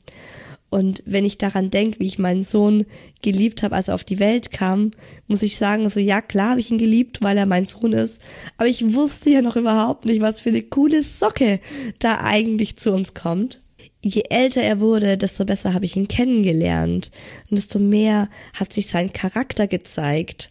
Und 0.72 1.02
wenn 1.04 1.26
ich 1.26 1.36
daran 1.36 1.68
denke, 1.68 2.00
wie 2.00 2.06
ich 2.06 2.18
meinen 2.18 2.44
Sohn 2.44 2.86
geliebt 3.20 3.62
habe, 3.62 3.76
als 3.76 3.88
er 3.88 3.94
auf 3.94 4.04
die 4.04 4.18
Welt 4.18 4.50
kam, 4.50 4.92
muss 5.26 5.42
ich 5.42 5.58
sagen, 5.58 5.90
so 5.90 6.00
ja, 6.00 6.22
klar 6.22 6.52
habe 6.52 6.60
ich 6.60 6.70
ihn 6.70 6.78
geliebt, 6.78 7.20
weil 7.20 7.36
er 7.36 7.44
mein 7.44 7.66
Sohn 7.66 7.92
ist. 7.92 8.22
Aber 8.56 8.68
ich 8.68 8.94
wusste 8.94 9.28
ja 9.28 9.42
noch 9.42 9.56
überhaupt 9.56 10.06
nicht, 10.06 10.22
was 10.22 10.40
für 10.40 10.48
eine 10.48 10.62
coole 10.62 11.02
Socke 11.02 11.60
da 11.98 12.22
eigentlich 12.22 12.78
zu 12.78 12.90
uns 12.90 13.12
kommt 13.12 13.60
je 14.04 14.24
älter 14.30 14.62
er 14.62 14.80
wurde, 14.80 15.16
desto 15.16 15.44
besser 15.44 15.74
habe 15.74 15.84
ich 15.84 15.96
ihn 15.96 16.08
kennengelernt 16.08 17.12
und 17.48 17.56
desto 17.56 17.78
mehr 17.78 18.28
hat 18.54 18.72
sich 18.72 18.88
sein 18.88 19.12
Charakter 19.12 19.68
gezeigt. 19.68 20.50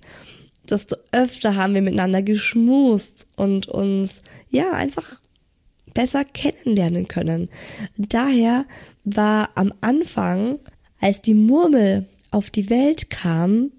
Desto 0.69 0.95
öfter 1.11 1.57
haben 1.57 1.73
wir 1.73 1.81
miteinander 1.81 2.21
geschmust 2.21 3.27
und 3.35 3.67
uns 3.67 4.21
ja 4.51 4.71
einfach 4.71 5.20
besser 5.93 6.25
kennenlernen 6.25 7.07
können. 7.07 7.49
Daher 7.97 8.65
war 9.03 9.49
am 9.55 9.71
Anfang, 9.81 10.59
als 10.99 11.21
die 11.21 11.33
Murmel 11.33 12.07
auf 12.31 12.49
die 12.49 12.69
Welt 12.69 13.09
kam, 13.09 13.71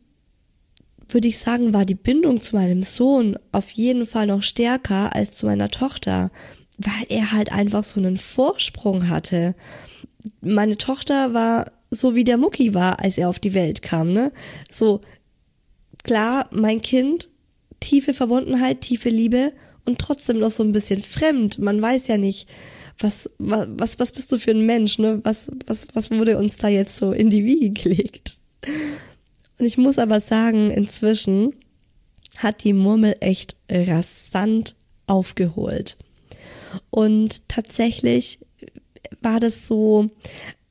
würde 1.09 1.29
ich 1.29 1.39
sagen, 1.39 1.73
war 1.73 1.85
die 1.85 1.95
Bindung 1.95 2.43
zu 2.43 2.57
meinem 2.57 2.83
Sohn 2.83 3.37
auf 3.53 3.71
jeden 3.71 4.07
Fall 4.07 4.27
noch 4.27 4.43
stärker 4.43 5.15
als 5.15 5.33
zu 5.35 5.47
meiner 5.47 5.69
Tochter, 5.69 6.31
weil 6.79 7.07
er 7.09 7.33
halt 7.33 7.53
einfach 7.53 7.85
so 7.85 8.01
einen 8.01 8.17
Vorsprung 8.17 9.09
hatte. 9.09 9.55
Meine 10.41 10.79
Tochter 10.79 11.35
war 11.35 11.71
so 11.91 12.15
wie 12.15 12.25
der 12.25 12.39
Mucki 12.39 12.75
war, 12.75 13.01
als 13.01 13.19
er 13.19 13.29
auf 13.29 13.39
die 13.39 13.55
Welt 13.55 13.83
kam, 13.83 14.13
ne? 14.13 14.33
So 14.71 15.03
klar, 16.05 16.49
mein 16.51 16.81
Kind, 16.81 17.29
tiefe 17.81 18.15
Verbundenheit, 18.15 18.81
tiefe 18.81 19.11
Liebe 19.11 19.53
und 19.85 19.99
trotzdem 19.99 20.39
noch 20.39 20.51
so 20.51 20.63
ein 20.63 20.73
bisschen 20.73 21.01
fremd. 21.01 21.59
Man 21.59 21.81
weiß 21.81 22.07
ja 22.09 22.17
nicht, 22.17 22.49
was, 22.99 23.31
was, 23.39 23.99
was 23.99 24.13
bist 24.13 24.31
du 24.31 24.39
für 24.39 24.53
ein 24.53 24.67
Mensch, 24.67 24.99
ne? 24.99 25.21
Was, 25.25 25.51
was, 25.67 25.89
was 25.95 26.11
wurde 26.11 26.39
uns 26.39 26.57
da 26.57 26.69
jetzt 26.69 26.97
so 26.97 27.13
in 27.13 27.31
die 27.31 27.45
Wiege 27.45 27.71
gelegt? 27.71 28.37
Und 29.59 29.67
ich 29.67 29.77
muss 29.77 29.99
aber 29.99 30.21
sagen, 30.21 30.71
inzwischen 30.71 31.55
hat 32.39 32.65
die 32.65 32.73
Murmel 32.73 33.17
echt 33.21 33.57
rasant 33.69 34.77
aufgeholt. 35.07 35.99
Und 36.91 37.49
tatsächlich 37.49 38.39
war 39.21 39.41
das 39.41 39.67
so, 39.67 40.11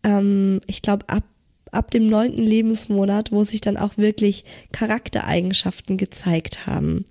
ähm, 0.03 0.61
ich 0.67 0.81
glaube, 0.81 1.07
ab, 1.09 1.23
ab 1.71 1.91
dem 1.91 2.09
neunten 2.09 2.43
Lebensmonat, 2.43 3.31
wo 3.31 3.43
sich 3.43 3.61
dann 3.61 3.77
auch 3.77 3.97
wirklich 3.97 4.45
Charaktereigenschaften 4.71 5.97
gezeigt 5.97 6.65
haben 6.65 7.05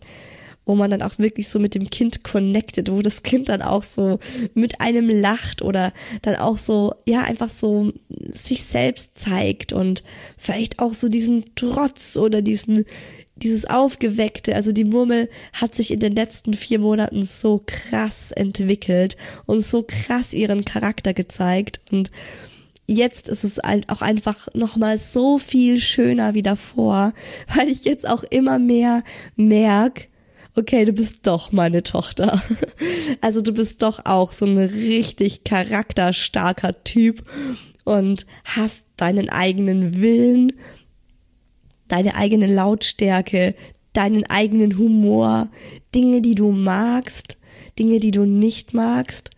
wo 0.66 0.74
man 0.74 0.90
dann 0.90 1.02
auch 1.02 1.18
wirklich 1.18 1.48
so 1.48 1.58
mit 1.58 1.74
dem 1.74 1.90
Kind 1.90 2.22
connected, 2.22 2.90
wo 2.90 3.02
das 3.02 3.22
Kind 3.22 3.48
dann 3.48 3.62
auch 3.62 3.82
so 3.82 4.18
mit 4.54 4.80
einem 4.80 5.08
lacht 5.08 5.62
oder 5.62 5.92
dann 6.22 6.36
auch 6.36 6.58
so, 6.58 6.94
ja, 7.06 7.22
einfach 7.22 7.50
so 7.50 7.92
sich 8.08 8.62
selbst 8.62 9.18
zeigt 9.18 9.72
und 9.72 10.04
vielleicht 10.36 10.78
auch 10.78 10.94
so 10.94 11.08
diesen 11.08 11.54
Trotz 11.56 12.16
oder 12.16 12.42
diesen, 12.42 12.84
dieses 13.36 13.64
Aufgeweckte, 13.64 14.54
also 14.54 14.72
die 14.72 14.84
Murmel 14.84 15.28
hat 15.52 15.74
sich 15.74 15.90
in 15.90 16.00
den 16.00 16.14
letzten 16.14 16.54
vier 16.54 16.78
Monaten 16.78 17.24
so 17.24 17.62
krass 17.64 18.30
entwickelt 18.30 19.16
und 19.46 19.62
so 19.62 19.84
krass 19.86 20.32
ihren 20.32 20.64
Charakter 20.64 21.14
gezeigt 21.14 21.80
und 21.90 22.10
jetzt 22.86 23.28
ist 23.28 23.44
es 23.44 23.60
auch 23.62 24.02
einfach 24.02 24.48
nochmal 24.52 24.98
so 24.98 25.38
viel 25.38 25.78
schöner 25.78 26.34
wie 26.34 26.42
davor, 26.42 27.12
weil 27.54 27.68
ich 27.68 27.84
jetzt 27.84 28.06
auch 28.06 28.24
immer 28.24 28.58
mehr 28.58 29.02
merke, 29.36 30.09
okay, 30.54 30.84
du 30.84 30.92
bist 30.92 31.26
doch 31.26 31.52
meine 31.52 31.82
Tochter. 31.82 32.42
Also 33.20 33.42
du 33.42 33.52
bist 33.52 33.82
doch 33.82 34.06
auch 34.06 34.32
so 34.32 34.46
ein 34.46 34.56
richtig 34.56 35.44
charakterstarker 35.44 36.82
Typ 36.84 37.22
und 37.84 38.24
hast 38.44 38.84
deinen 38.96 39.28
eigenen 39.28 40.00
Willen, 40.00 40.52
deine 41.88 42.14
eigene 42.14 42.46
Lautstärke, 42.46 43.54
deinen 43.92 44.24
eigenen 44.26 44.78
Humor, 44.78 45.50
Dinge, 45.94 46.22
die 46.22 46.34
du 46.34 46.52
magst, 46.52 47.36
Dinge, 47.78 48.00
die 48.00 48.12
du 48.12 48.24
nicht 48.24 48.74
magst. 48.74 49.30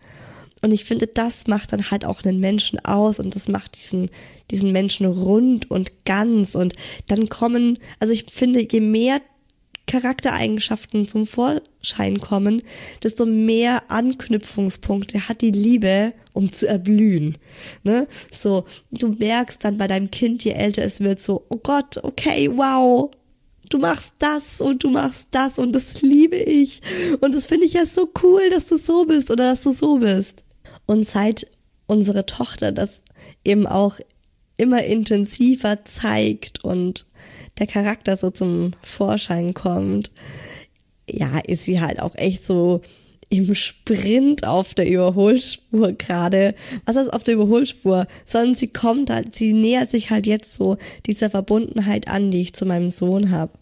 Und 0.61 0.71
ich 0.71 0.85
finde, 0.85 1.07
das 1.07 1.47
macht 1.47 1.73
dann 1.73 1.91
halt 1.91 2.05
auch 2.05 2.23
einen 2.23 2.39
Menschen 2.39 2.79
aus 2.85 3.19
und 3.19 3.35
das 3.35 3.49
macht 3.49 3.77
diesen, 3.77 4.09
diesen 4.49 4.71
Menschen 4.71 5.05
rund 5.05 5.69
und 5.69 6.05
ganz. 6.05 6.55
Und 6.55 6.73
dann 7.07 7.27
kommen, 7.27 7.79
also 7.99 8.13
ich 8.13 8.27
finde, 8.29 8.65
je 8.71 8.79
mehr 8.79 9.19
Charaktereigenschaften 9.85 11.07
zum 11.07 11.25
Vorschein 11.25 12.19
kommen, 12.19 12.63
desto 13.03 13.25
mehr 13.25 13.91
Anknüpfungspunkte 13.91 15.27
hat 15.27 15.41
die 15.41 15.51
Liebe, 15.51 16.13
um 16.31 16.51
zu 16.51 16.67
erblühen. 16.67 17.37
Ne? 17.83 18.07
So, 18.31 18.65
du 18.91 19.09
merkst 19.09 19.63
dann 19.63 19.77
bei 19.77 19.87
deinem 19.87 20.09
Kind, 20.09 20.43
je 20.43 20.51
älter 20.51 20.83
es 20.83 21.01
wird, 21.01 21.19
so, 21.19 21.45
oh 21.49 21.57
Gott, 21.57 21.99
okay, 22.03 22.49
wow, 22.55 23.11
du 23.69 23.77
machst 23.77 24.13
das 24.19 24.61
und 24.61 24.83
du 24.83 24.89
machst 24.89 25.29
das 25.31 25.59
und 25.59 25.73
das 25.73 26.01
liebe 26.01 26.37
ich. 26.37 26.81
Und 27.19 27.35
das 27.35 27.47
finde 27.47 27.65
ich 27.65 27.73
ja 27.73 27.85
so 27.85 28.09
cool, 28.23 28.49
dass 28.49 28.67
du 28.67 28.77
so 28.77 29.05
bist 29.05 29.31
oder 29.31 29.49
dass 29.49 29.63
du 29.63 29.71
so 29.71 29.97
bist. 29.97 30.43
Und 30.85 31.05
seit 31.05 31.47
unsere 31.87 32.25
Tochter 32.25 32.71
das 32.71 33.03
eben 33.43 33.67
auch 33.67 33.99
immer 34.57 34.83
intensiver 34.83 35.83
zeigt 35.85 36.63
und 36.63 37.07
der 37.59 37.67
Charakter 37.67 38.17
so 38.17 38.31
zum 38.31 38.71
Vorschein 38.81 39.53
kommt, 39.53 40.11
ja, 41.09 41.39
ist 41.45 41.65
sie 41.65 41.81
halt 41.81 42.01
auch 42.01 42.15
echt 42.15 42.45
so 42.45 42.81
im 43.29 43.55
Sprint 43.55 44.45
auf 44.45 44.73
der 44.73 44.87
Überholspur 44.87 45.93
gerade. 45.93 46.53
Was 46.85 46.97
heißt 46.97 47.11
auf 47.11 47.23
der 47.23 47.33
Überholspur? 47.35 48.07
Sondern 48.25 48.55
sie 48.55 48.67
kommt 48.67 49.09
halt, 49.09 49.35
sie 49.35 49.53
nähert 49.53 49.89
sich 49.89 50.11
halt 50.11 50.27
jetzt 50.27 50.53
so 50.53 50.77
dieser 51.07 51.29
Verbundenheit 51.29 52.07
an, 52.07 52.31
die 52.31 52.41
ich 52.41 52.53
zu 52.53 52.65
meinem 52.65 52.91
Sohn 52.91 53.31
habe. 53.31 53.53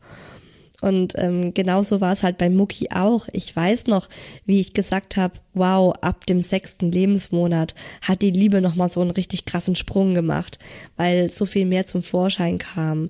Und 0.82 1.14
ähm, 1.18 1.54
genauso 1.54 2.02
war 2.02 2.12
es 2.12 2.24
halt 2.24 2.40
bei 2.40 2.50
Mucki 2.50 2.90
auch. 2.92 3.28
Ich 3.32 3.56
weiß 3.56 3.86
noch, 3.86 4.10
wie 4.46 4.60
ich 4.60 4.74
gesagt 4.74 5.16
habe, 5.16 5.36
wow, 5.54 5.94
ab 6.02 6.26
dem 6.26 6.42
sechsten 6.42 6.92
Lebensmonat 6.92 7.76
hat 8.02 8.24
die 8.24 8.32
Liebe 8.32 8.62
nochmal 8.62 8.92
so 8.92 9.00
einen 9.00 9.12
richtig 9.12 9.46
krassen 9.46 9.76
Sprung 9.76 10.16
gemacht, 10.16 10.58
weil 10.98 11.32
so 11.32 11.46
viel 11.46 11.68
mehr 11.68 11.86
zum 11.86 12.02
Vorschein 12.02 12.58
kam. 12.58 13.10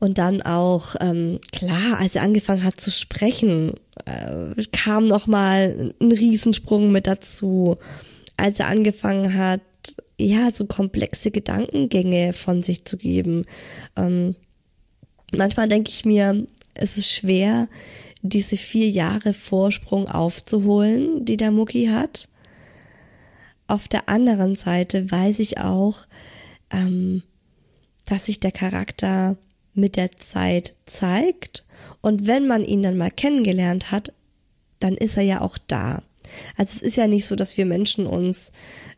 Und 0.00 0.16
dann 0.16 0.40
auch, 0.40 0.96
ähm, 1.00 1.40
klar, 1.52 1.98
als 1.98 2.16
er 2.16 2.22
angefangen 2.22 2.64
hat 2.64 2.80
zu 2.80 2.90
sprechen, 2.90 3.74
äh, 4.06 4.62
kam 4.72 5.06
noch 5.06 5.26
mal 5.26 5.92
ein 6.00 6.12
Riesensprung 6.12 6.90
mit 6.90 7.06
dazu. 7.06 7.76
Als 8.38 8.60
er 8.60 8.68
angefangen 8.68 9.36
hat, 9.36 9.60
ja, 10.18 10.50
so 10.50 10.64
komplexe 10.64 11.30
Gedankengänge 11.30 12.32
von 12.32 12.62
sich 12.62 12.86
zu 12.86 12.96
geben. 12.96 13.44
Ähm, 13.94 14.36
manchmal 15.32 15.68
denke 15.68 15.90
ich 15.90 16.06
mir, 16.06 16.46
es 16.74 16.96
ist 16.96 17.10
schwer, 17.10 17.68
diese 18.22 18.56
vier 18.56 18.88
Jahre 18.88 19.34
Vorsprung 19.34 20.08
aufzuholen, 20.08 21.26
die 21.26 21.36
der 21.36 21.50
Mucki 21.50 21.86
hat. 21.86 22.28
Auf 23.66 23.86
der 23.86 24.08
anderen 24.08 24.56
Seite 24.56 25.10
weiß 25.10 25.38
ich 25.40 25.58
auch, 25.58 26.06
ähm, 26.70 27.22
dass 28.06 28.26
sich 28.26 28.40
der 28.40 28.52
Charakter 28.52 29.36
mit 29.74 29.96
der 29.96 30.12
Zeit 30.12 30.74
zeigt. 30.86 31.64
Und 32.00 32.26
wenn 32.26 32.46
man 32.46 32.64
ihn 32.64 32.82
dann 32.82 32.96
mal 32.96 33.10
kennengelernt 33.10 33.90
hat, 33.90 34.12
dann 34.78 34.96
ist 34.96 35.16
er 35.16 35.22
ja 35.22 35.40
auch 35.40 35.58
da. 35.66 36.02
Also 36.56 36.76
es 36.76 36.82
ist 36.82 36.96
ja 36.96 37.06
nicht 37.06 37.26
so, 37.26 37.36
dass 37.36 37.56
wir 37.56 37.66
Menschen 37.66 38.06
uns 38.06 38.52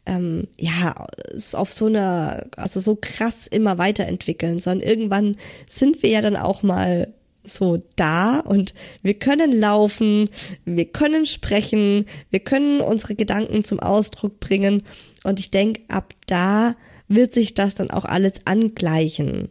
ähm, 0.06 0.48
ja 0.58 1.06
auf 1.54 1.72
so 1.72 1.86
einer, 1.86 2.46
also 2.56 2.80
so 2.80 2.96
krass 3.00 3.46
immer 3.46 3.78
weiterentwickeln, 3.78 4.58
sondern 4.60 4.86
irgendwann 4.86 5.36
sind 5.66 6.02
wir 6.02 6.10
ja 6.10 6.20
dann 6.20 6.36
auch 6.36 6.62
mal 6.62 7.12
so 7.44 7.82
da 7.96 8.38
und 8.38 8.72
wir 9.02 9.14
können 9.14 9.52
laufen, 9.52 10.28
wir 10.64 10.84
können 10.84 11.26
sprechen, 11.26 12.06
wir 12.30 12.40
können 12.40 12.80
unsere 12.80 13.14
Gedanken 13.14 13.64
zum 13.64 13.80
Ausdruck 13.80 14.38
bringen 14.38 14.84
und 15.24 15.40
ich 15.40 15.50
denke, 15.50 15.82
ab 15.88 16.12
da 16.26 16.76
wird 17.08 17.32
sich 17.32 17.54
das 17.54 17.74
dann 17.74 17.90
auch 17.90 18.04
alles 18.04 18.46
angleichen. 18.46 19.48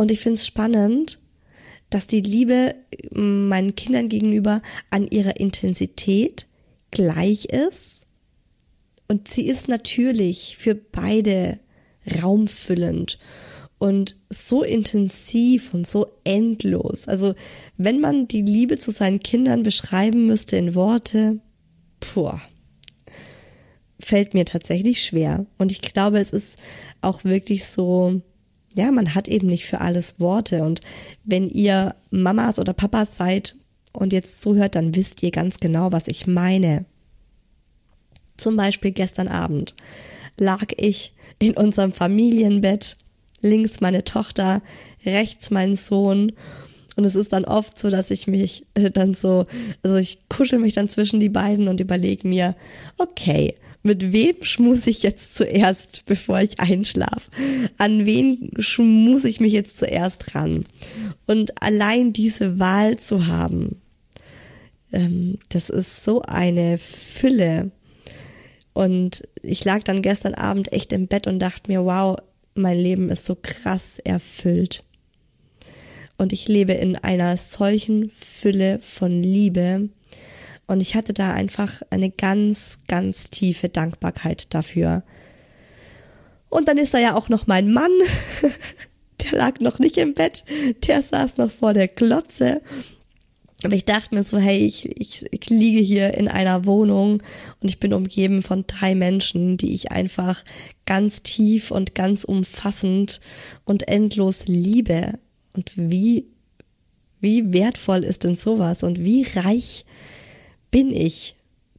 Und 0.00 0.10
ich 0.10 0.20
finde 0.20 0.36
es 0.36 0.46
spannend, 0.46 1.18
dass 1.90 2.06
die 2.06 2.22
Liebe 2.22 2.74
meinen 3.10 3.76
Kindern 3.76 4.08
gegenüber 4.08 4.62
an 4.88 5.06
ihrer 5.06 5.38
Intensität 5.38 6.46
gleich 6.90 7.44
ist. 7.44 8.06
Und 9.08 9.28
sie 9.28 9.46
ist 9.46 9.68
natürlich 9.68 10.56
für 10.56 10.74
beide 10.74 11.58
raumfüllend 12.22 13.18
und 13.76 14.16
so 14.30 14.62
intensiv 14.62 15.74
und 15.74 15.86
so 15.86 16.06
endlos. 16.24 17.06
Also 17.06 17.34
wenn 17.76 18.00
man 18.00 18.26
die 18.26 18.40
Liebe 18.40 18.78
zu 18.78 18.92
seinen 18.92 19.20
Kindern 19.20 19.64
beschreiben 19.64 20.26
müsste 20.26 20.56
in 20.56 20.74
Worte, 20.74 21.40
puh, 22.00 22.38
fällt 23.98 24.32
mir 24.32 24.46
tatsächlich 24.46 25.04
schwer. 25.04 25.44
Und 25.58 25.70
ich 25.70 25.82
glaube, 25.82 26.20
es 26.20 26.30
ist 26.30 26.58
auch 27.02 27.22
wirklich 27.24 27.66
so, 27.66 28.22
ja, 28.74 28.90
man 28.90 29.14
hat 29.14 29.28
eben 29.28 29.48
nicht 29.48 29.66
für 29.66 29.80
alles 29.80 30.20
Worte. 30.20 30.62
Und 30.62 30.80
wenn 31.24 31.48
ihr 31.48 31.94
Mamas 32.10 32.58
oder 32.58 32.72
Papas 32.72 33.16
seid 33.16 33.56
und 33.92 34.12
jetzt 34.12 34.40
zuhört, 34.42 34.74
dann 34.74 34.94
wisst 34.94 35.22
ihr 35.22 35.30
ganz 35.30 35.58
genau, 35.58 35.92
was 35.92 36.08
ich 36.08 36.26
meine. 36.26 36.84
Zum 38.36 38.56
Beispiel 38.56 38.92
gestern 38.92 39.28
Abend 39.28 39.74
lag 40.38 40.66
ich 40.76 41.12
in 41.38 41.56
unserem 41.56 41.92
Familienbett, 41.92 42.96
links 43.42 43.80
meine 43.80 44.04
Tochter, 44.04 44.62
rechts 45.04 45.50
mein 45.50 45.76
Sohn. 45.76 46.32
Und 46.96 47.04
es 47.04 47.14
ist 47.14 47.32
dann 47.32 47.44
oft 47.44 47.78
so, 47.78 47.90
dass 47.90 48.10
ich 48.10 48.26
mich 48.26 48.66
dann 48.74 49.14
so, 49.14 49.46
also 49.82 49.96
ich 49.96 50.18
kuschel 50.28 50.58
mich 50.58 50.74
dann 50.74 50.88
zwischen 50.88 51.20
die 51.20 51.28
beiden 51.28 51.68
und 51.68 51.80
überlege 51.80 52.28
mir, 52.28 52.54
okay, 52.98 53.54
mit 53.82 54.12
wem 54.12 54.36
schmuse 54.42 54.90
ich 54.90 55.02
jetzt 55.02 55.34
zuerst, 55.34 56.04
bevor 56.06 56.40
ich 56.40 56.60
einschlafe? 56.60 57.30
An 57.78 58.04
wen 58.04 58.50
schmuse 58.58 59.28
ich 59.28 59.40
mich 59.40 59.52
jetzt 59.52 59.78
zuerst 59.78 60.34
ran? 60.34 60.64
Und 61.26 61.62
allein 61.62 62.12
diese 62.12 62.58
Wahl 62.58 62.98
zu 62.98 63.26
haben, 63.26 63.80
ähm, 64.92 65.38
das 65.48 65.70
ist 65.70 66.04
so 66.04 66.22
eine 66.22 66.78
Fülle. 66.78 67.70
Und 68.72 69.26
ich 69.42 69.64
lag 69.64 69.82
dann 69.82 70.02
gestern 70.02 70.34
Abend 70.34 70.72
echt 70.72 70.92
im 70.92 71.06
Bett 71.06 71.26
und 71.26 71.38
dachte 71.38 71.70
mir, 71.70 71.84
wow, 71.84 72.16
mein 72.54 72.78
Leben 72.78 73.08
ist 73.08 73.26
so 73.26 73.36
krass 73.40 73.98
erfüllt. 73.98 74.84
Und 76.18 76.32
ich 76.32 76.48
lebe 76.48 76.74
in 76.74 76.96
einer 76.96 77.36
solchen 77.36 78.10
Fülle 78.10 78.78
von 78.82 79.22
Liebe. 79.22 79.88
Und 80.70 80.80
ich 80.80 80.94
hatte 80.94 81.12
da 81.12 81.32
einfach 81.32 81.82
eine 81.90 82.10
ganz, 82.10 82.78
ganz 82.88 83.30
tiefe 83.30 83.68
Dankbarkeit 83.68 84.54
dafür. 84.54 85.02
Und 86.48 86.68
dann 86.68 86.78
ist 86.78 86.94
da 86.94 86.98
ja 86.98 87.14
auch 87.14 87.28
noch 87.28 87.46
mein 87.46 87.72
Mann. 87.72 87.90
Der 89.22 89.32
lag 89.32 89.60
noch 89.60 89.78
nicht 89.78 89.98
im 89.98 90.14
Bett. 90.14 90.44
Der 90.86 91.02
saß 91.02 91.36
noch 91.36 91.50
vor 91.50 91.74
der 91.74 91.88
Glotze 91.88 92.62
aber 93.62 93.74
ich 93.74 93.84
dachte 93.84 94.14
mir 94.14 94.22
so, 94.22 94.38
hey, 94.38 94.58
ich, 94.58 94.88
ich, 94.98 95.26
ich 95.30 95.50
liege 95.50 95.80
hier 95.80 96.14
in 96.14 96.28
einer 96.28 96.64
Wohnung 96.64 97.22
und 97.60 97.68
ich 97.68 97.78
bin 97.78 97.92
umgeben 97.92 98.42
von 98.42 98.64
drei 98.66 98.94
Menschen, 98.94 99.58
die 99.58 99.74
ich 99.74 99.92
einfach 99.92 100.42
ganz 100.86 101.22
tief 101.22 101.70
und 101.70 101.94
ganz 101.94 102.24
umfassend 102.24 103.20
und 103.64 103.86
endlos 103.88 104.46
liebe. 104.46 105.18
Und 105.52 105.72
wie, 105.76 106.26
wie 107.20 107.52
wertvoll 107.52 108.04
ist 108.04 108.24
denn 108.24 108.36
sowas 108.36 108.82
und 108.82 109.04
wie 109.04 109.26
reich 109.34 109.84
bin 110.70 110.92
ich, 110.92 111.36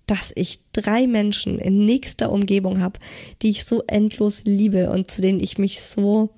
dass 0.07 0.33
ich 0.35 0.59
drei 0.73 1.07
Menschen 1.07 1.57
in 1.59 1.85
nächster 1.85 2.31
Umgebung 2.31 2.81
habe, 2.81 2.99
die 3.41 3.49
ich 3.49 3.63
so 3.63 3.83
endlos 3.87 4.43
liebe 4.43 4.89
und 4.89 5.09
zu 5.09 5.21
denen 5.21 5.39
ich 5.39 5.57
mich 5.57 5.81
so 5.81 6.31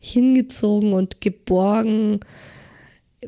hingezogen 0.00 0.92
und 0.92 1.20
geborgen 1.20 2.20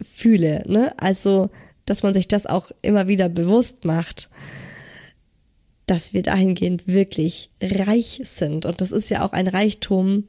fühle. 0.00 0.64
Ne? 0.66 0.98
Also, 0.98 1.50
dass 1.84 2.02
man 2.02 2.14
sich 2.14 2.28
das 2.28 2.46
auch 2.46 2.70
immer 2.82 3.08
wieder 3.08 3.28
bewusst 3.28 3.84
macht, 3.84 4.30
dass 5.86 6.14
wir 6.14 6.22
dahingehend 6.22 6.86
wirklich 6.86 7.50
reich 7.60 8.20
sind. 8.24 8.64
Und 8.64 8.80
das 8.80 8.92
ist 8.92 9.10
ja 9.10 9.24
auch 9.24 9.32
ein 9.32 9.48
Reichtum, 9.48 10.28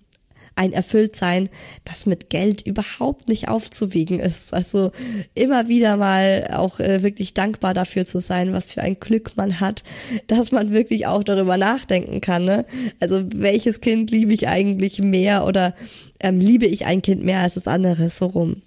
ein 0.55 0.73
Erfülltsein, 0.73 1.49
das 1.85 2.05
mit 2.05 2.29
Geld 2.29 2.61
überhaupt 2.61 3.29
nicht 3.29 3.47
aufzuwiegen 3.47 4.19
ist. 4.19 4.53
Also 4.53 4.91
immer 5.33 5.67
wieder 5.67 5.97
mal 5.97 6.49
auch 6.53 6.79
äh, 6.79 7.03
wirklich 7.03 7.33
dankbar 7.33 7.73
dafür 7.73 8.05
zu 8.05 8.19
sein, 8.19 8.53
was 8.53 8.73
für 8.73 8.81
ein 8.81 8.99
Glück 8.99 9.37
man 9.37 9.59
hat, 9.59 9.83
dass 10.27 10.51
man 10.51 10.71
wirklich 10.71 11.07
auch 11.07 11.23
darüber 11.23 11.57
nachdenken 11.57 12.21
kann. 12.21 12.45
Ne? 12.45 12.65
Also 12.99 13.23
welches 13.33 13.81
Kind 13.81 14.11
liebe 14.11 14.33
ich 14.33 14.47
eigentlich 14.47 14.99
mehr 14.99 15.45
oder 15.45 15.73
ähm, 16.19 16.39
liebe 16.39 16.65
ich 16.65 16.85
ein 16.85 17.01
Kind 17.01 17.23
mehr 17.23 17.39
als 17.39 17.55
das 17.55 17.67
andere, 17.67 18.09
so 18.09 18.27
rum. 18.27 18.61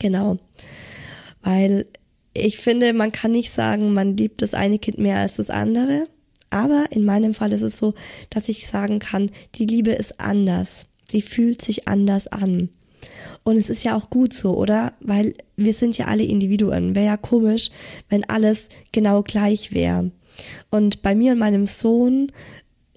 Genau. 0.00 0.38
Weil 1.42 1.86
ich 2.32 2.58
finde, 2.58 2.92
man 2.92 3.12
kann 3.12 3.30
nicht 3.30 3.52
sagen, 3.52 3.92
man 3.94 4.16
liebt 4.16 4.42
das 4.42 4.54
eine 4.54 4.78
Kind 4.78 4.98
mehr 4.98 5.18
als 5.18 5.36
das 5.36 5.50
andere. 5.50 6.06
Aber 6.56 6.86
in 6.88 7.04
meinem 7.04 7.34
Fall 7.34 7.52
ist 7.52 7.60
es 7.60 7.78
so, 7.78 7.92
dass 8.30 8.48
ich 8.48 8.66
sagen 8.66 8.98
kann, 8.98 9.30
die 9.56 9.66
Liebe 9.66 9.90
ist 9.90 10.18
anders. 10.18 10.86
Sie 11.06 11.20
fühlt 11.20 11.60
sich 11.60 11.86
anders 11.86 12.28
an. 12.28 12.70
Und 13.44 13.58
es 13.58 13.68
ist 13.68 13.84
ja 13.84 13.94
auch 13.94 14.08
gut 14.08 14.32
so, 14.32 14.56
oder? 14.56 14.94
Weil 15.00 15.34
wir 15.56 15.74
sind 15.74 15.98
ja 15.98 16.06
alle 16.06 16.22
Individuen. 16.22 16.94
Wäre 16.94 17.04
ja 17.04 17.16
komisch, 17.18 17.68
wenn 18.08 18.24
alles 18.24 18.70
genau 18.90 19.22
gleich 19.22 19.74
wäre. 19.74 20.12
Und 20.70 21.02
bei 21.02 21.14
mir 21.14 21.32
und 21.32 21.40
meinem 21.40 21.66
Sohn 21.66 22.32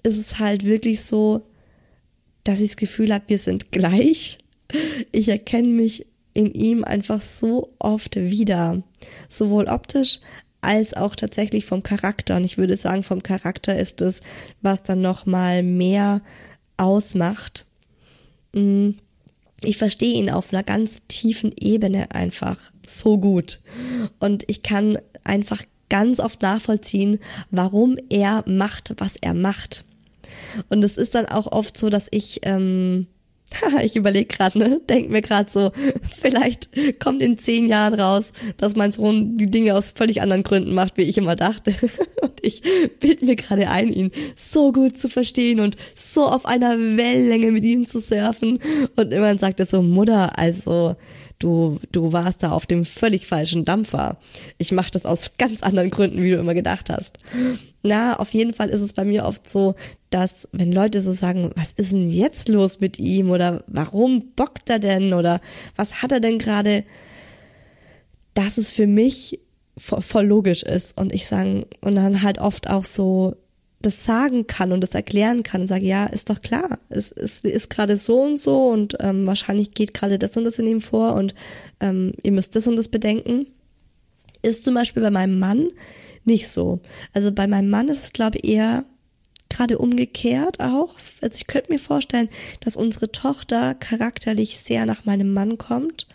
ist 0.04 0.16
es 0.16 0.38
halt 0.38 0.64
wirklich 0.64 1.02
so, 1.02 1.42
dass 2.44 2.60
ich 2.60 2.70
das 2.70 2.76
Gefühl 2.78 3.12
habe, 3.12 3.24
wir 3.26 3.38
sind 3.38 3.72
gleich. 3.72 4.38
Ich 5.12 5.28
erkenne 5.28 5.68
mich 5.68 6.06
in 6.32 6.54
ihm 6.54 6.82
einfach 6.82 7.20
so 7.20 7.74
oft 7.78 8.16
wieder. 8.16 8.82
Sowohl 9.28 9.66
optisch 9.66 10.20
als 10.60 10.94
auch 10.94 11.16
tatsächlich 11.16 11.64
vom 11.64 11.82
Charakter. 11.82 12.36
Und 12.36 12.44
ich 12.44 12.58
würde 12.58 12.76
sagen, 12.76 13.02
vom 13.02 13.22
Charakter 13.22 13.76
ist 13.76 14.00
es, 14.00 14.22
was 14.62 14.82
dann 14.82 15.00
nochmal 15.00 15.62
mehr 15.62 16.22
ausmacht. 16.76 17.66
Mm, 18.52 18.90
ich 19.62 19.76
verstehe 19.76 20.14
ihn 20.14 20.30
auf 20.30 20.52
einer 20.52 20.62
ganz 20.62 21.02
tiefen 21.08 21.52
Ebene 21.58 22.10
einfach 22.12 22.58
so 22.86 23.18
gut. 23.18 23.60
Und 24.18 24.44
ich 24.48 24.62
kann 24.62 24.98
einfach 25.24 25.62
ganz 25.88 26.20
oft 26.20 26.40
nachvollziehen, 26.42 27.18
warum 27.50 27.98
er 28.08 28.44
macht, 28.46 28.94
was 28.98 29.16
er 29.16 29.34
macht. 29.34 29.84
Und 30.68 30.82
es 30.82 30.96
ist 30.96 31.14
dann 31.14 31.26
auch 31.26 31.46
oft 31.52 31.76
so, 31.76 31.90
dass 31.90 32.08
ich 32.10 32.40
ähm, 32.44 33.06
ich 33.82 33.96
überlege 33.96 34.26
gerade, 34.26 34.58
ne? 34.58 34.80
Denk 34.88 35.10
mir 35.10 35.22
gerade 35.22 35.50
so, 35.50 35.72
vielleicht 36.10 36.68
kommt 37.00 37.22
in 37.22 37.38
zehn 37.38 37.66
Jahren 37.66 37.94
raus, 37.94 38.32
dass 38.56 38.76
mein 38.76 38.92
Sohn 38.92 39.36
die 39.36 39.50
Dinge 39.50 39.74
aus 39.76 39.92
völlig 39.92 40.22
anderen 40.22 40.42
Gründen 40.42 40.74
macht, 40.74 40.96
wie 40.96 41.02
ich 41.02 41.18
immer 41.18 41.36
dachte. 41.36 41.74
Und 42.22 42.32
ich 42.42 42.62
bild 43.00 43.22
mir 43.22 43.36
gerade 43.36 43.68
ein, 43.68 43.88
ihn 43.88 44.10
so 44.36 44.72
gut 44.72 44.98
zu 44.98 45.08
verstehen 45.08 45.60
und 45.60 45.76
so 45.94 46.26
auf 46.26 46.46
einer 46.46 46.78
Wellenlänge 46.78 47.50
mit 47.50 47.64
ihm 47.64 47.86
zu 47.86 47.98
surfen. 47.98 48.58
Und 48.96 49.12
immerhin 49.12 49.38
sagt 49.38 49.60
er 49.60 49.66
so, 49.66 49.82
Mutter, 49.82 50.38
also 50.38 50.96
du, 51.38 51.78
du 51.92 52.12
warst 52.12 52.42
da 52.42 52.52
auf 52.52 52.66
dem 52.66 52.84
völlig 52.84 53.26
falschen 53.26 53.64
Dampfer. 53.64 54.18
Ich 54.58 54.72
mache 54.72 54.90
das 54.90 55.06
aus 55.06 55.32
ganz 55.38 55.62
anderen 55.62 55.90
Gründen, 55.90 56.22
wie 56.22 56.30
du 56.30 56.36
immer 56.36 56.54
gedacht 56.54 56.90
hast. 56.90 57.18
Na, 57.82 58.18
auf 58.18 58.34
jeden 58.34 58.52
Fall 58.52 58.68
ist 58.68 58.82
es 58.82 58.92
bei 58.92 59.04
mir 59.04 59.24
oft 59.24 59.48
so, 59.48 59.74
dass 60.10 60.48
wenn 60.52 60.70
Leute 60.70 61.00
so 61.00 61.12
sagen, 61.12 61.50
was 61.56 61.72
ist 61.72 61.92
denn 61.92 62.10
jetzt 62.10 62.48
los 62.48 62.80
mit 62.80 62.98
ihm 62.98 63.30
oder 63.30 63.64
warum 63.68 64.32
bockt 64.36 64.68
er 64.68 64.78
denn 64.78 65.14
oder 65.14 65.40
was 65.76 66.02
hat 66.02 66.12
er 66.12 66.20
denn 66.20 66.38
gerade, 66.38 66.84
dass 68.34 68.58
es 68.58 68.70
für 68.70 68.86
mich 68.86 69.40
voll, 69.78 70.02
voll 70.02 70.26
logisch 70.26 70.62
ist 70.62 70.98
und 70.98 71.14
ich 71.14 71.26
sagen 71.26 71.64
und 71.80 71.94
dann 71.94 72.22
halt 72.22 72.38
oft 72.38 72.68
auch 72.68 72.84
so 72.84 73.36
das 73.82 74.04
sagen 74.04 74.46
kann 74.46 74.72
und 74.72 74.82
das 74.82 74.94
erklären 74.94 75.42
kann 75.42 75.62
und 75.62 75.66
sage, 75.66 75.86
ja, 75.86 76.04
ist 76.04 76.28
doch 76.28 76.42
klar, 76.42 76.78
es, 76.90 77.12
es 77.12 77.40
ist 77.40 77.70
gerade 77.70 77.96
so 77.96 78.20
und 78.20 78.38
so 78.38 78.68
und 78.68 78.96
ähm, 79.00 79.26
wahrscheinlich 79.26 79.72
geht 79.72 79.94
gerade 79.94 80.18
das 80.18 80.36
und 80.36 80.44
das 80.44 80.58
in 80.58 80.66
ihm 80.66 80.82
vor 80.82 81.14
und 81.14 81.34
ähm, 81.80 82.12
ihr 82.22 82.32
müsst 82.32 82.54
das 82.56 82.66
und 82.66 82.76
das 82.76 82.88
bedenken. 82.88 83.46
Ist 84.42 84.64
zum 84.64 84.74
Beispiel 84.74 85.02
bei 85.02 85.10
meinem 85.10 85.38
Mann 85.38 85.70
nicht 86.24 86.48
so. 86.48 86.80
Also 87.12 87.32
bei 87.32 87.46
meinem 87.46 87.70
Mann 87.70 87.88
ist 87.88 88.04
es, 88.04 88.12
glaube 88.12 88.38
ich, 88.38 88.50
eher 88.50 88.84
gerade 89.48 89.78
umgekehrt 89.78 90.60
auch. 90.60 90.94
Also 91.20 91.36
ich 91.36 91.46
könnte 91.46 91.72
mir 91.72 91.78
vorstellen, 91.78 92.28
dass 92.60 92.76
unsere 92.76 93.12
Tochter 93.12 93.74
charakterlich 93.74 94.58
sehr 94.58 94.86
nach 94.86 95.04
meinem 95.04 95.32
Mann 95.32 95.58
kommt. 95.58 96.06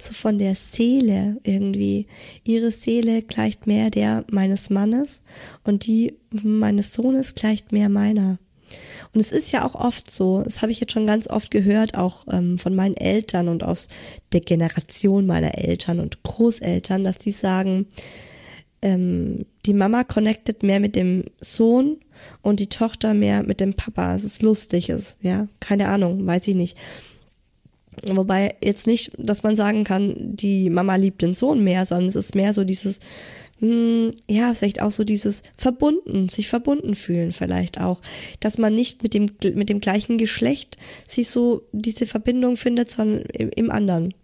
So 0.00 0.12
von 0.12 0.36
der 0.36 0.56
Seele 0.56 1.38
irgendwie. 1.44 2.08
Ihre 2.42 2.72
Seele 2.72 3.22
gleicht 3.22 3.68
mehr 3.68 3.88
der 3.88 4.24
meines 4.30 4.68
Mannes 4.68 5.22
und 5.62 5.86
die 5.86 6.18
meines 6.30 6.92
Sohnes 6.92 7.36
gleicht 7.36 7.70
mehr 7.70 7.88
meiner. 7.88 8.38
Und 9.12 9.20
es 9.20 9.30
ist 9.30 9.52
ja 9.52 9.64
auch 9.64 9.74
oft 9.74 10.10
so, 10.10 10.42
das 10.42 10.62
habe 10.62 10.72
ich 10.72 10.80
jetzt 10.80 10.92
schon 10.92 11.06
ganz 11.06 11.28
oft 11.28 11.50
gehört, 11.50 11.96
auch 11.96 12.26
ähm, 12.30 12.58
von 12.58 12.74
meinen 12.74 12.96
Eltern 12.96 13.48
und 13.48 13.62
aus 13.62 13.88
der 14.32 14.40
Generation 14.40 15.26
meiner 15.26 15.58
Eltern 15.58 16.00
und 16.00 16.22
Großeltern, 16.22 17.04
dass 17.04 17.18
die 17.18 17.32
sagen, 17.32 17.86
ähm, 18.82 19.46
die 19.64 19.74
Mama 19.74 20.04
connectet 20.04 20.62
mehr 20.62 20.80
mit 20.80 20.96
dem 20.96 21.24
Sohn 21.40 21.98
und 22.42 22.60
die 22.60 22.68
Tochter 22.68 23.14
mehr 23.14 23.42
mit 23.42 23.60
dem 23.60 23.74
Papa. 23.74 24.14
Es 24.14 24.24
ist 24.24 24.42
lustig, 24.42 24.90
ist, 24.90 25.16
ja, 25.22 25.48
keine 25.60 25.88
Ahnung, 25.88 26.26
weiß 26.26 26.48
ich 26.48 26.54
nicht. 26.54 26.76
Wobei 28.06 28.56
jetzt 28.62 28.86
nicht, 28.86 29.12
dass 29.18 29.42
man 29.42 29.54
sagen 29.54 29.84
kann, 29.84 30.14
die 30.18 30.70
Mama 30.70 30.96
liebt 30.96 31.22
den 31.22 31.34
Sohn 31.34 31.62
mehr, 31.62 31.84
sondern 31.86 32.08
es 32.08 32.16
ist 32.16 32.34
mehr 32.34 32.52
so 32.54 32.64
dieses, 32.64 33.00
hm, 33.58 34.12
ja, 34.28 34.54
vielleicht 34.54 34.80
auch 34.80 34.90
so 34.90 35.04
dieses 35.04 35.42
verbunden, 35.56 36.28
sich 36.28 36.48
verbunden 36.48 36.94
fühlen 36.94 37.32
vielleicht 37.32 37.80
auch, 37.80 38.00
dass 38.40 38.58
man 38.58 38.74
nicht 38.74 39.02
mit 39.02 39.14
dem 39.14 39.30
mit 39.54 39.68
dem 39.68 39.80
gleichen 39.80 40.18
Geschlecht 40.18 40.78
sich 41.06 41.28
so 41.28 41.62
diese 41.72 42.06
Verbindung 42.06 42.56
findet, 42.56 42.90
sondern 42.90 43.22
im, 43.26 43.50
im 43.50 43.70
anderen. 43.70 44.14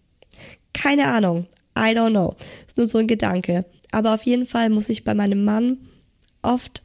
Keine 0.73 1.07
Ahnung, 1.07 1.47
I 1.77 1.95
don't 1.95 2.11
know, 2.11 2.35
ist 2.67 2.77
nur 2.77 2.89
so 2.89 2.99
ein 2.99 3.07
Gedanke. 3.07 3.65
Aber 3.91 4.15
auf 4.15 4.25
jeden 4.25 4.47
Fall 4.47 4.71
muss 4.71 4.89
ich 4.89 5.05
bei 5.05 5.15
meinem 5.15 5.45
Mann 5.45 5.79
oft 6.43 6.83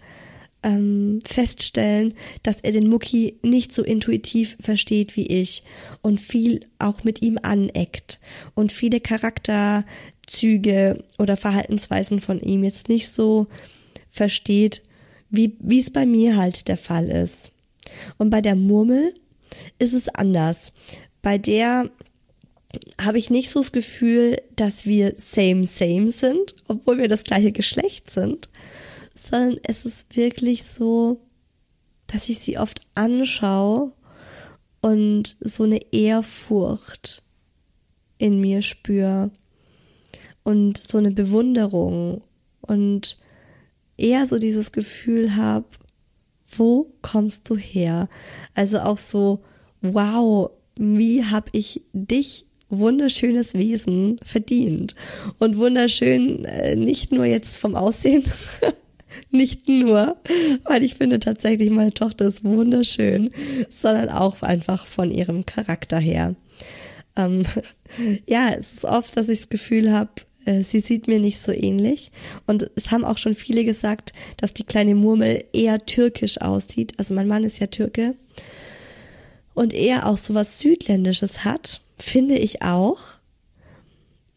ähm, 0.64 1.20
feststellen, 1.26 2.14
dass 2.42 2.62
er 2.62 2.72
den 2.72 2.88
Mucki 2.88 3.38
nicht 3.44 3.74
so 3.74 3.84
intuitiv 3.84 4.58
versteht 4.60 5.16
wie 5.16 5.28
ich 5.28 5.64
und 6.02 6.22
viel 6.22 6.66
auch 6.80 7.04
mit 7.04 7.22
ihm 7.22 7.38
aneckt 7.42 8.20
und 8.56 8.72
viele 8.72 9.02
Charakterzüge 9.02 11.04
oder 11.20 11.38
Verhaltensweisen 11.38 12.22
von 12.22 12.40
ihm 12.40 12.64
jetzt 12.64 12.90
nicht 12.90 13.10
so 13.10 13.48
versteht, 14.10 14.84
wie 15.30 15.80
es 15.80 15.92
bei 15.92 16.06
mir 16.06 16.38
halt 16.38 16.68
der 16.68 16.78
Fall 16.78 17.10
ist. 17.10 17.52
Und 18.18 18.30
bei 18.30 18.42
der 18.42 18.56
Murmel 18.56 19.14
ist 19.80 19.94
es 19.94 20.10
anders. 20.10 20.74
Bei 21.22 21.38
der 21.38 21.90
habe 23.00 23.18
ich 23.18 23.30
nicht 23.30 23.52
so 23.52 23.60
das 23.60 23.72
Gefühl, 23.72 24.42
dass 24.56 24.86
wir 24.86 25.14
same 25.18 25.68
same 25.68 26.12
sind, 26.12 26.56
obwohl 26.68 26.98
wir 26.98 27.08
das 27.08 27.24
gleiche 27.24 27.52
Geschlecht 27.52 28.10
sind, 28.10 28.50
sondern 29.16 29.60
es 29.64 29.86
ist 29.86 30.16
wirklich 30.16 30.64
so, 30.64 31.22
dass 32.08 32.30
ich 32.30 32.40
sie 32.40 32.58
oft 32.58 32.82
anschaue 32.96 33.92
und 34.82 35.38
so 35.40 35.64
eine 35.64 35.80
Ehrfurcht 35.92 37.24
in 38.18 38.40
mir 38.40 38.62
spüre 38.62 39.32
und 40.44 40.78
so 40.78 40.98
eine 40.98 41.12
Bewunderung 41.12 42.22
und 42.62 43.20
eher 43.98 44.28
so 44.28 44.40
dieses 44.40 44.72
Gefühl 44.72 45.36
habe, 45.36 45.66
wo 46.58 46.94
kommst 47.02 47.50
du 47.50 47.58
her? 47.58 48.10
Also 48.54 48.80
auch 48.82 48.98
so 48.98 49.44
wow, 49.82 50.52
wie 50.76 51.24
hab 51.24 51.50
ich 51.52 51.82
dich 51.94 52.48
wunderschönes 52.70 53.54
Wesen 53.54 54.20
verdient 54.24 54.96
und 55.40 55.58
wunderschön 55.58 56.46
äh, 56.46 56.76
nicht 56.76 57.12
nur 57.12 57.26
jetzt 57.26 57.58
vom 57.58 57.76
Aussehen, 57.76 58.24
nicht 59.32 59.68
nur, 59.68 60.18
weil 60.64 60.84
ich 60.84 60.96
finde 60.96 61.20
tatsächlich 61.20 61.70
meine 61.70 61.94
Tochter 61.94 62.26
ist 62.26 62.44
wunderschön, 62.44 63.30
sondern 63.70 64.10
auch 64.10 64.42
einfach 64.42 64.88
von 64.88 65.12
ihrem 65.12 65.46
Charakter 65.46 66.00
her. 66.00 66.36
Ähm, 67.16 67.44
ja, 68.28 68.54
es 68.58 68.74
ist 68.74 68.86
oft, 68.86 69.16
dass 69.18 69.30
ich 69.30 69.40
das 69.40 69.50
Gefühl 69.50 69.92
habe, 69.92 70.12
äh, 70.46 70.64
sie 70.64 70.80
sieht 70.80 71.08
mir 71.08 71.20
nicht 71.20 71.40
so 71.40 71.52
ähnlich. 71.52 72.12
Und 72.48 72.70
es 72.76 72.92
haben 72.92 73.06
auch 73.06 73.18
schon 73.18 73.36
viele 73.36 73.66
gesagt, 73.66 74.14
dass 74.38 74.54
die 74.54 74.64
kleine 74.64 74.96
Murmel 74.96 75.44
eher 75.54 75.86
türkisch 75.86 76.42
aussieht. 76.42 76.94
Also 76.98 77.14
mein 77.14 77.28
Mann 77.28 77.44
ist 77.44 77.60
ja 77.60 77.68
Türke. 77.68 78.16
Und 79.54 79.74
eher 79.74 80.08
auch 80.08 80.18
so 80.18 80.34
was 80.34 80.60
Südländisches 80.60 81.46
hat, 81.46 81.82
finde 82.04 82.36
ich 82.38 82.62
auch. 82.62 83.00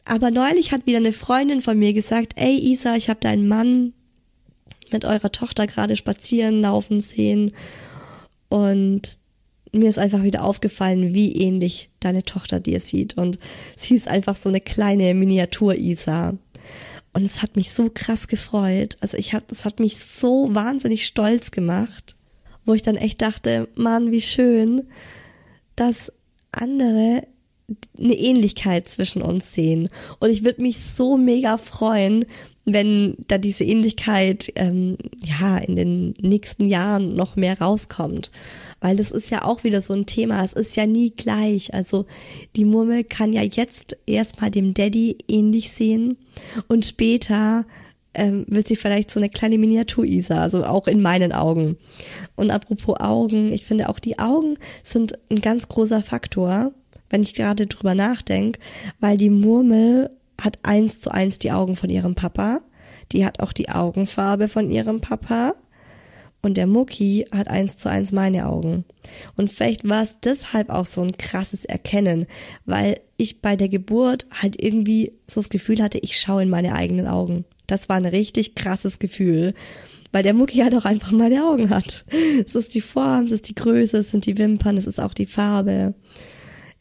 Aber 0.04 0.30
neulich 0.30 0.70
hat 0.70 0.86
wieder 0.86 0.98
eine 0.98 1.12
Freundin 1.12 1.60
von 1.60 1.78
mir 1.78 1.92
gesagt, 1.92 2.34
ey 2.36 2.56
Isa, 2.56 2.94
ich 2.94 3.08
habe 3.10 3.20
deinen 3.20 3.48
Mann 3.48 3.92
mit 4.92 5.04
eurer 5.04 5.32
Tochter 5.32 5.66
gerade 5.66 5.96
spazieren 5.96 6.60
laufen 6.60 7.00
sehen 7.00 7.52
und 8.48 9.18
mir 9.72 9.88
ist 9.88 9.98
einfach 9.98 10.22
wieder 10.22 10.44
aufgefallen, 10.44 11.12
wie 11.12 11.34
ähnlich 11.34 11.90
deine 11.98 12.22
Tochter 12.22 12.60
dir 12.60 12.78
sieht 12.78 13.18
und 13.18 13.38
sie 13.74 13.96
ist 13.96 14.06
einfach 14.06 14.36
so 14.36 14.48
eine 14.48 14.60
kleine 14.60 15.12
Miniatur-Isa. 15.12 16.38
Und 17.12 17.24
es 17.24 17.42
hat 17.42 17.56
mich 17.56 17.72
so 17.72 17.90
krass 17.92 18.28
gefreut. 18.28 18.98
Also 19.00 19.16
ich 19.16 19.34
hab, 19.34 19.50
es 19.50 19.64
hat 19.64 19.80
mich 19.80 19.96
so 19.96 20.54
wahnsinnig 20.54 21.06
stolz 21.06 21.50
gemacht, 21.50 22.16
wo 22.64 22.74
ich 22.74 22.82
dann 22.82 22.96
echt 22.96 23.22
dachte, 23.22 23.68
Mann, 23.74 24.12
wie 24.12 24.20
schön, 24.20 24.86
dass 25.74 26.12
andere 26.52 27.26
eine 27.98 28.14
Ähnlichkeit 28.14 28.88
zwischen 28.88 29.22
uns 29.22 29.52
sehen. 29.52 29.88
Und 30.20 30.30
ich 30.30 30.44
würde 30.44 30.62
mich 30.62 30.78
so 30.78 31.16
mega 31.16 31.56
freuen, 31.56 32.24
wenn 32.64 33.16
da 33.28 33.38
diese 33.38 33.64
Ähnlichkeit 33.64 34.52
ähm, 34.56 34.98
ja 35.24 35.56
in 35.58 35.76
den 35.76 36.14
nächsten 36.20 36.66
Jahren 36.66 37.14
noch 37.14 37.36
mehr 37.36 37.60
rauskommt. 37.60 38.30
Weil 38.80 38.96
das 38.96 39.10
ist 39.10 39.30
ja 39.30 39.44
auch 39.44 39.64
wieder 39.64 39.80
so 39.80 39.94
ein 39.94 40.06
Thema, 40.06 40.44
es 40.44 40.52
ist 40.52 40.76
ja 40.76 40.86
nie 40.86 41.10
gleich. 41.10 41.74
Also 41.74 42.06
die 42.56 42.64
Murmel 42.64 43.04
kann 43.04 43.32
ja 43.32 43.42
jetzt 43.42 43.96
erstmal 44.06 44.50
dem 44.50 44.74
Daddy 44.74 45.16
ähnlich 45.28 45.70
sehen 45.72 46.18
und 46.68 46.84
später 46.84 47.64
ähm, 48.14 48.44
wird 48.48 48.66
sie 48.66 48.76
vielleicht 48.76 49.10
so 49.10 49.20
eine 49.20 49.28
kleine 49.28 49.58
Miniatur-Isa, 49.58 50.40
also 50.40 50.64
auch 50.64 50.88
in 50.88 51.02
meinen 51.02 51.32
Augen. 51.32 51.76
Und 52.34 52.50
apropos 52.50 52.98
Augen, 52.98 53.52
ich 53.52 53.64
finde 53.64 53.88
auch 53.88 53.98
die 53.98 54.18
Augen 54.18 54.56
sind 54.82 55.18
ein 55.30 55.40
ganz 55.40 55.68
großer 55.68 56.02
Faktor 56.02 56.72
wenn 57.10 57.22
ich 57.22 57.34
gerade 57.34 57.66
drüber 57.66 57.94
nachdenke, 57.94 58.60
weil 59.00 59.16
die 59.16 59.30
Murmel 59.30 60.10
hat 60.40 60.58
eins 60.62 61.00
zu 61.00 61.10
eins 61.10 61.38
die 61.38 61.52
Augen 61.52 61.76
von 61.76 61.90
ihrem 61.90 62.14
Papa, 62.14 62.60
die 63.12 63.24
hat 63.24 63.40
auch 63.40 63.52
die 63.52 63.68
Augenfarbe 63.68 64.48
von 64.48 64.70
ihrem 64.70 65.00
Papa 65.00 65.54
und 66.42 66.56
der 66.56 66.66
Mucki 66.66 67.26
hat 67.32 67.48
eins 67.48 67.76
zu 67.76 67.90
eins 67.90 68.12
meine 68.12 68.46
Augen. 68.46 68.84
Und 69.36 69.50
vielleicht 69.50 69.88
war 69.88 70.02
es 70.02 70.20
deshalb 70.20 70.70
auch 70.70 70.86
so 70.86 71.02
ein 71.02 71.16
krasses 71.16 71.64
Erkennen, 71.64 72.26
weil 72.64 73.00
ich 73.16 73.42
bei 73.42 73.56
der 73.56 73.68
Geburt 73.68 74.26
halt 74.30 74.62
irgendwie 74.62 75.12
so 75.26 75.40
das 75.40 75.48
Gefühl 75.48 75.82
hatte, 75.82 75.98
ich 75.98 76.20
schaue 76.20 76.42
in 76.42 76.50
meine 76.50 76.74
eigenen 76.74 77.06
Augen. 77.08 77.44
Das 77.66 77.88
war 77.88 77.96
ein 77.96 78.06
richtig 78.06 78.54
krasses 78.54 78.98
Gefühl, 78.98 79.54
weil 80.12 80.22
der 80.22 80.34
Mucki 80.34 80.58
halt 80.58 80.74
auch 80.74 80.84
einfach 80.84 81.10
meine 81.10 81.44
Augen 81.44 81.70
hat. 81.70 82.04
Es 82.44 82.54
ist 82.54 82.74
die 82.74 82.80
Form, 82.80 83.24
es 83.24 83.32
ist 83.32 83.48
die 83.48 83.54
Größe, 83.54 83.98
es 83.98 84.10
sind 84.10 84.26
die 84.26 84.38
Wimpern, 84.38 84.76
es 84.76 84.86
ist 84.86 85.00
auch 85.00 85.14
die 85.14 85.26
Farbe. 85.26 85.94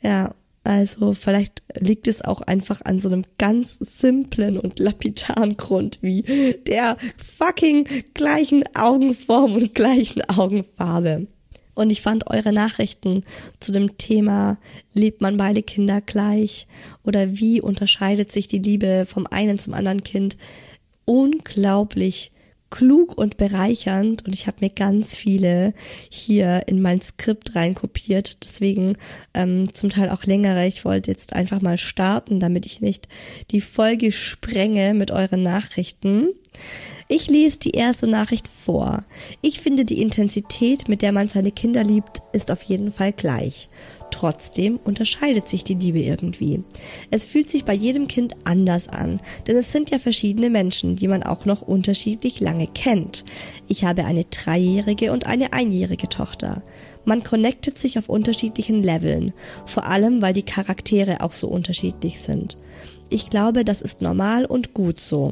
Ja, 0.02 0.36
also 0.66 1.14
vielleicht 1.14 1.62
liegt 1.80 2.08
es 2.08 2.24
auch 2.24 2.42
einfach 2.42 2.82
an 2.84 3.00
so 3.00 3.08
einem 3.08 3.24
ganz 3.38 3.78
simplen 3.80 4.58
und 4.58 4.80
lapidaren 4.80 5.58
Grund 5.58 6.00
wie 6.02 6.56
der 6.66 6.98
fucking 7.18 7.88
gleichen 8.16 8.64
Augenform 8.76 9.54
und 9.54 9.76
gleichen 9.76 10.24
Augenfarbe. 10.24 11.28
Und 11.76 11.92
ich 11.92 12.02
fand 12.02 12.32
eure 12.32 12.52
Nachrichten 12.52 13.24
zu 13.60 13.72
dem 13.72 13.98
Thema, 13.98 14.58
lebt 14.94 15.22
man 15.22 15.38
beide 15.38 15.62
Kinder 15.62 16.02
gleich 16.02 16.68
oder 17.04 17.38
wie 17.38 17.62
unterscheidet 17.62 18.32
sich 18.32 18.48
die 18.48 18.60
Liebe 18.60 19.06
vom 19.06 19.28
einen 19.28 19.60
zum 19.60 19.76
anderen 19.76 20.04
Kind, 20.04 20.38
unglaublich 21.04 22.32
klug 22.76 23.18
und 23.18 23.38
bereichernd 23.38 24.26
und 24.26 24.34
ich 24.34 24.48
habe 24.48 24.58
mir 24.60 24.70
ganz 24.70 25.16
viele 25.16 25.74
hier 26.10 26.64
in 26.68 26.82
mein 26.82 27.00
Skript 27.00 27.56
reinkopiert, 27.56 28.44
deswegen 28.44 28.98
ähm, 29.34 29.74
zum 29.74 29.90
Teil 29.90 30.10
auch 30.10 30.26
längere. 30.26 30.68
Ich 30.68 30.84
wollte 30.84 31.10
jetzt 31.10 31.32
einfach 31.32 31.62
mal 31.62 31.78
starten, 31.78 32.42
damit 32.42 32.66
ich 32.66 32.82
nicht 32.82 33.08
die 33.52 33.62
Folge 33.62 34.12
sprenge 34.12 34.94
mit 34.94 35.10
euren 35.10 35.42
Nachrichten. 35.42 36.28
Ich 37.08 37.30
lese 37.30 37.60
die 37.60 37.72
erste 37.72 38.08
Nachricht 38.08 38.48
vor. 38.48 39.04
Ich 39.42 39.60
finde, 39.60 39.86
die 39.86 40.02
Intensität, 40.02 40.90
mit 40.90 41.04
der 41.04 41.12
man 41.12 41.28
seine 41.28 41.52
Kinder 41.52 41.84
liebt, 41.84 42.24
ist 42.34 42.50
auf 42.50 42.64
jeden 42.64 42.92
Fall 42.92 43.14
gleich. 43.14 43.70
Trotzdem 44.10 44.80
unterscheidet 44.84 45.48
sich 45.48 45.64
die 45.64 45.76
Liebe 45.76 46.00
irgendwie. 46.00 46.64
Es 47.12 47.26
fühlt 47.26 47.48
sich 47.48 47.64
bei 47.64 47.74
jedem 47.74 48.08
Kind 48.08 48.34
anders 48.44 48.88
an, 48.88 49.20
denn 49.46 49.56
es 49.56 49.72
sind 49.72 49.92
ja 49.92 50.00
verschiedene 50.00 50.50
Menschen, 50.50 50.96
die 50.96 51.08
man 51.08 51.22
auch 51.22 51.46
noch 51.46 51.62
unterschiedlich 51.62 52.40
lange 52.40 52.66
kennt. 52.66 53.24
Ich 53.68 53.84
habe 53.84 54.06
eine 54.06 54.24
dreijährige 54.24 55.12
und 55.12 55.28
eine 55.28 55.54
einjährige 55.54 56.10
Tochter. 56.10 56.64
Man 57.04 57.24
connectet 57.24 57.78
sich 57.78 58.00
auf 58.00 58.10
unterschiedlichen 58.10 58.82
Leveln, 58.82 59.34
vor 59.68 59.86
allem 59.86 60.24
weil 60.24 60.34
die 60.34 60.42
Charaktere 60.42 61.22
auch 61.22 61.34
so 61.34 61.50
unterschiedlich 61.50 62.20
sind. 62.20 62.58
Ich 63.10 63.30
glaube, 63.30 63.64
das 63.64 63.84
ist 63.84 64.02
normal 64.02 64.46
und 64.46 64.74
gut 64.74 65.00
so. 65.00 65.32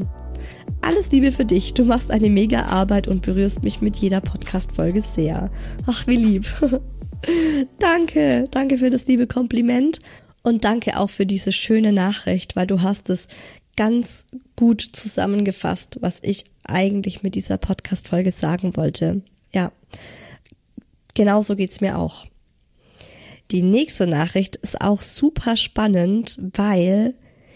Alles 0.84 1.12
Liebe 1.12 1.32
für 1.32 1.46
dich. 1.46 1.74
Du 1.74 1.86
machst 1.86 2.12
eine 2.12 2.30
mega 2.30 2.64
Arbeit 2.66 3.08
und 3.08 3.22
berührst 3.22 3.64
mich 3.64 3.82
mit 3.82 3.96
jeder 3.96 4.20
Podcast-Folge 4.20 5.02
sehr. 5.02 5.50
Ach, 5.88 6.06
wie 6.08 6.18
lieb. 6.18 6.46
danke. 7.80 8.50
Danke 8.52 8.78
für 8.78 8.90
das 8.90 9.08
liebe 9.08 9.26
Kompliment. 9.26 10.02
Und 10.42 10.66
danke 10.66 11.00
auch 11.00 11.10
für 11.10 11.26
diese 11.26 11.54
schöne 11.54 11.94
Nachricht, 11.94 12.58
weil 12.58 12.68
du 12.68 12.82
hast 12.82 13.10
es 13.10 13.30
ganz 13.78 14.26
gut 14.58 14.82
zusammengefasst, 14.82 16.00
was 16.02 16.20
ich 16.22 16.44
eigentlich 16.66 17.24
mit 17.24 17.36
dieser 17.36 17.58
Podcast-Folge 17.58 18.34
sagen 18.34 18.76
wollte. 18.76 19.22
Ja. 19.54 19.72
Genauso 21.14 21.56
geht's 21.56 21.80
mir 21.80 21.98
auch. 21.98 22.26
Die 23.52 23.62
nächste 23.62 24.06
Nachricht 24.06 24.58
ist 24.58 24.82
auch 24.82 25.02
super 25.02 25.56
spannend, 25.56 26.38
weil 26.56 27.14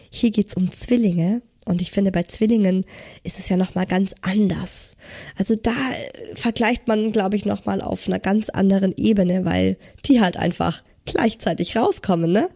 hier 0.10 0.32
geht's 0.32 0.56
um 0.56 0.72
Zwillinge 0.72 1.42
und 1.67 1.82
ich 1.82 1.91
finde, 1.91 2.12
bei 2.12 2.23
Zwillingen 2.23 2.86
ist 3.23 3.39
es 3.39 3.49
ja 3.49 3.58
nochmal 3.58 3.86
ganz 3.86 4.15
anders. 4.21 4.95
Also 5.36 5.56
da 5.56 5.71
äh, 5.71 6.36
vergleicht 6.36 6.88
man, 6.88 7.12
glaube 7.12 7.36
ich, 7.36 7.45
nochmal 7.45 7.82
auf 7.82 8.08
einer 8.08 8.19
ganz 8.19 8.49
anderen 8.49 8.95
Ebene, 8.95 9.45
weil 9.45 9.77
die 10.06 10.21
halt 10.21 10.38
einfach 10.38 10.82
gleichzeitig 11.06 11.75
rauskommen, 11.75 12.32
ne? 12.32 12.49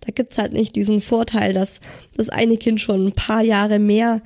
Da 0.00 0.12
gibt's 0.12 0.38
halt 0.38 0.52
nicht 0.52 0.76
diesen 0.76 1.00
Vorteil, 1.00 1.52
dass 1.52 1.80
das 2.16 2.28
eine 2.28 2.56
Kind 2.56 2.80
schon 2.80 3.08
ein 3.08 3.12
paar 3.12 3.42
Jahre 3.42 3.78
mehr 3.78 4.22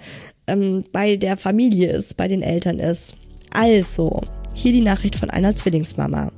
ähm, 0.46 0.84
bei 0.92 1.16
der 1.16 1.36
Familie 1.36 1.92
ist, 1.92 2.16
bei 2.16 2.28
den 2.28 2.42
Eltern 2.42 2.78
ist. 2.78 3.16
Also, 3.52 4.20
hier 4.54 4.72
die 4.72 4.82
Nachricht 4.82 5.16
von 5.16 5.30
einer 5.30 5.56
Zwillingsmama. 5.56 6.30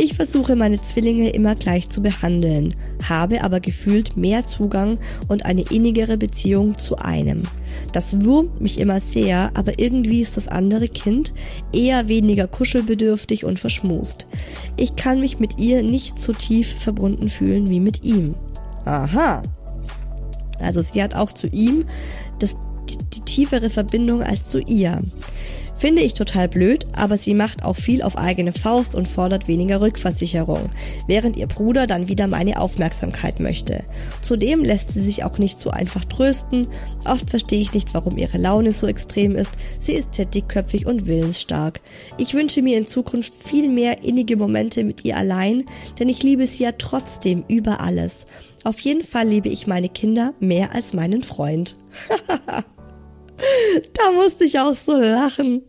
Ich 0.00 0.14
versuche 0.14 0.54
meine 0.54 0.80
Zwillinge 0.80 1.30
immer 1.30 1.56
gleich 1.56 1.88
zu 1.88 2.00
behandeln, 2.00 2.76
habe 3.02 3.42
aber 3.42 3.58
gefühlt 3.58 4.16
mehr 4.16 4.46
Zugang 4.46 4.98
und 5.26 5.44
eine 5.44 5.62
innigere 5.62 6.16
Beziehung 6.16 6.78
zu 6.78 6.98
einem. 6.98 7.42
Das 7.90 8.24
wurmt 8.24 8.60
mich 8.60 8.78
immer 8.78 9.00
sehr, 9.00 9.50
aber 9.54 9.80
irgendwie 9.80 10.20
ist 10.20 10.36
das 10.36 10.46
andere 10.46 10.86
Kind 10.86 11.32
eher 11.72 12.06
weniger 12.06 12.46
kuschelbedürftig 12.46 13.44
und 13.44 13.58
verschmust. 13.58 14.28
Ich 14.76 14.94
kann 14.94 15.18
mich 15.18 15.40
mit 15.40 15.58
ihr 15.58 15.82
nicht 15.82 16.20
so 16.20 16.32
tief 16.32 16.76
verbunden 16.78 17.28
fühlen 17.28 17.68
wie 17.68 17.80
mit 17.80 18.04
ihm. 18.04 18.36
Aha. 18.84 19.42
Also 20.60 20.80
sie 20.80 21.02
hat 21.02 21.16
auch 21.16 21.32
zu 21.32 21.48
ihm 21.48 21.86
das, 22.38 22.54
die, 22.88 22.98
die 23.14 23.20
tiefere 23.22 23.68
Verbindung 23.68 24.22
als 24.22 24.46
zu 24.46 24.60
ihr. 24.60 25.02
Finde 25.78 26.02
ich 26.02 26.14
total 26.14 26.48
blöd, 26.48 26.88
aber 26.92 27.16
sie 27.16 27.34
macht 27.34 27.62
auch 27.62 27.76
viel 27.76 28.02
auf 28.02 28.18
eigene 28.18 28.52
Faust 28.52 28.96
und 28.96 29.06
fordert 29.06 29.46
weniger 29.46 29.80
Rückversicherung, 29.80 30.70
während 31.06 31.36
ihr 31.36 31.46
Bruder 31.46 31.86
dann 31.86 32.08
wieder 32.08 32.26
meine 32.26 32.60
Aufmerksamkeit 32.60 33.38
möchte. 33.38 33.84
Zudem 34.20 34.64
lässt 34.64 34.92
sie 34.92 35.02
sich 35.02 35.22
auch 35.22 35.38
nicht 35.38 35.60
so 35.60 35.70
einfach 35.70 36.04
trösten. 36.04 36.66
Oft 37.04 37.30
verstehe 37.30 37.60
ich 37.60 37.74
nicht, 37.74 37.94
warum 37.94 38.18
ihre 38.18 38.38
Laune 38.38 38.72
so 38.72 38.88
extrem 38.88 39.36
ist. 39.36 39.52
Sie 39.78 39.92
ist 39.92 40.14
sehr 40.14 40.24
dickköpfig 40.24 40.84
und 40.84 41.06
willensstark. 41.06 41.80
Ich 42.16 42.34
wünsche 42.34 42.60
mir 42.60 42.76
in 42.76 42.88
Zukunft 42.88 43.32
viel 43.32 43.68
mehr 43.68 44.02
innige 44.02 44.36
Momente 44.36 44.82
mit 44.82 45.04
ihr 45.04 45.16
allein, 45.16 45.64
denn 46.00 46.08
ich 46.08 46.24
liebe 46.24 46.48
sie 46.48 46.64
ja 46.64 46.72
trotzdem 46.72 47.44
über 47.46 47.78
alles. 47.78 48.26
Auf 48.64 48.80
jeden 48.80 49.04
Fall 49.04 49.28
liebe 49.28 49.48
ich 49.48 49.68
meine 49.68 49.88
Kinder 49.88 50.34
mehr 50.40 50.74
als 50.74 50.92
meinen 50.92 51.22
Freund. 51.22 51.76
da 53.94 54.10
musste 54.12 54.44
ich 54.44 54.58
auch 54.58 54.74
so 54.74 54.98
lachen. 54.98 55.62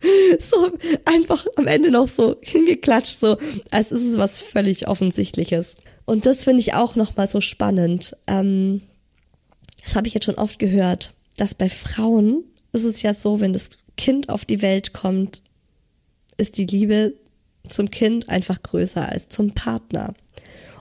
so 0.38 0.70
einfach 1.04 1.46
am 1.56 1.66
Ende 1.66 1.90
noch 1.90 2.08
so 2.08 2.36
hingeklatscht, 2.40 3.18
so 3.18 3.36
als 3.70 3.92
ist 3.92 4.04
es 4.04 4.18
was 4.18 4.40
völlig 4.40 4.88
Offensichtliches. 4.88 5.76
Und 6.04 6.26
das 6.26 6.44
finde 6.44 6.60
ich 6.60 6.74
auch 6.74 6.96
nochmal 6.96 7.28
so 7.28 7.40
spannend. 7.40 8.16
Ähm, 8.26 8.82
das 9.82 9.96
habe 9.96 10.08
ich 10.08 10.14
jetzt 10.14 10.26
schon 10.26 10.36
oft 10.36 10.58
gehört, 10.58 11.14
dass 11.36 11.54
bei 11.54 11.68
Frauen 11.68 12.44
ist 12.72 12.84
es 12.84 13.02
ja 13.02 13.14
so, 13.14 13.40
wenn 13.40 13.52
das 13.52 13.70
Kind 13.96 14.28
auf 14.28 14.44
die 14.44 14.62
Welt 14.62 14.92
kommt, 14.92 15.42
ist 16.36 16.56
die 16.56 16.66
Liebe 16.66 17.14
zum 17.68 17.90
Kind 17.90 18.28
einfach 18.28 18.62
größer 18.62 19.08
als 19.08 19.28
zum 19.28 19.52
Partner. 19.52 20.14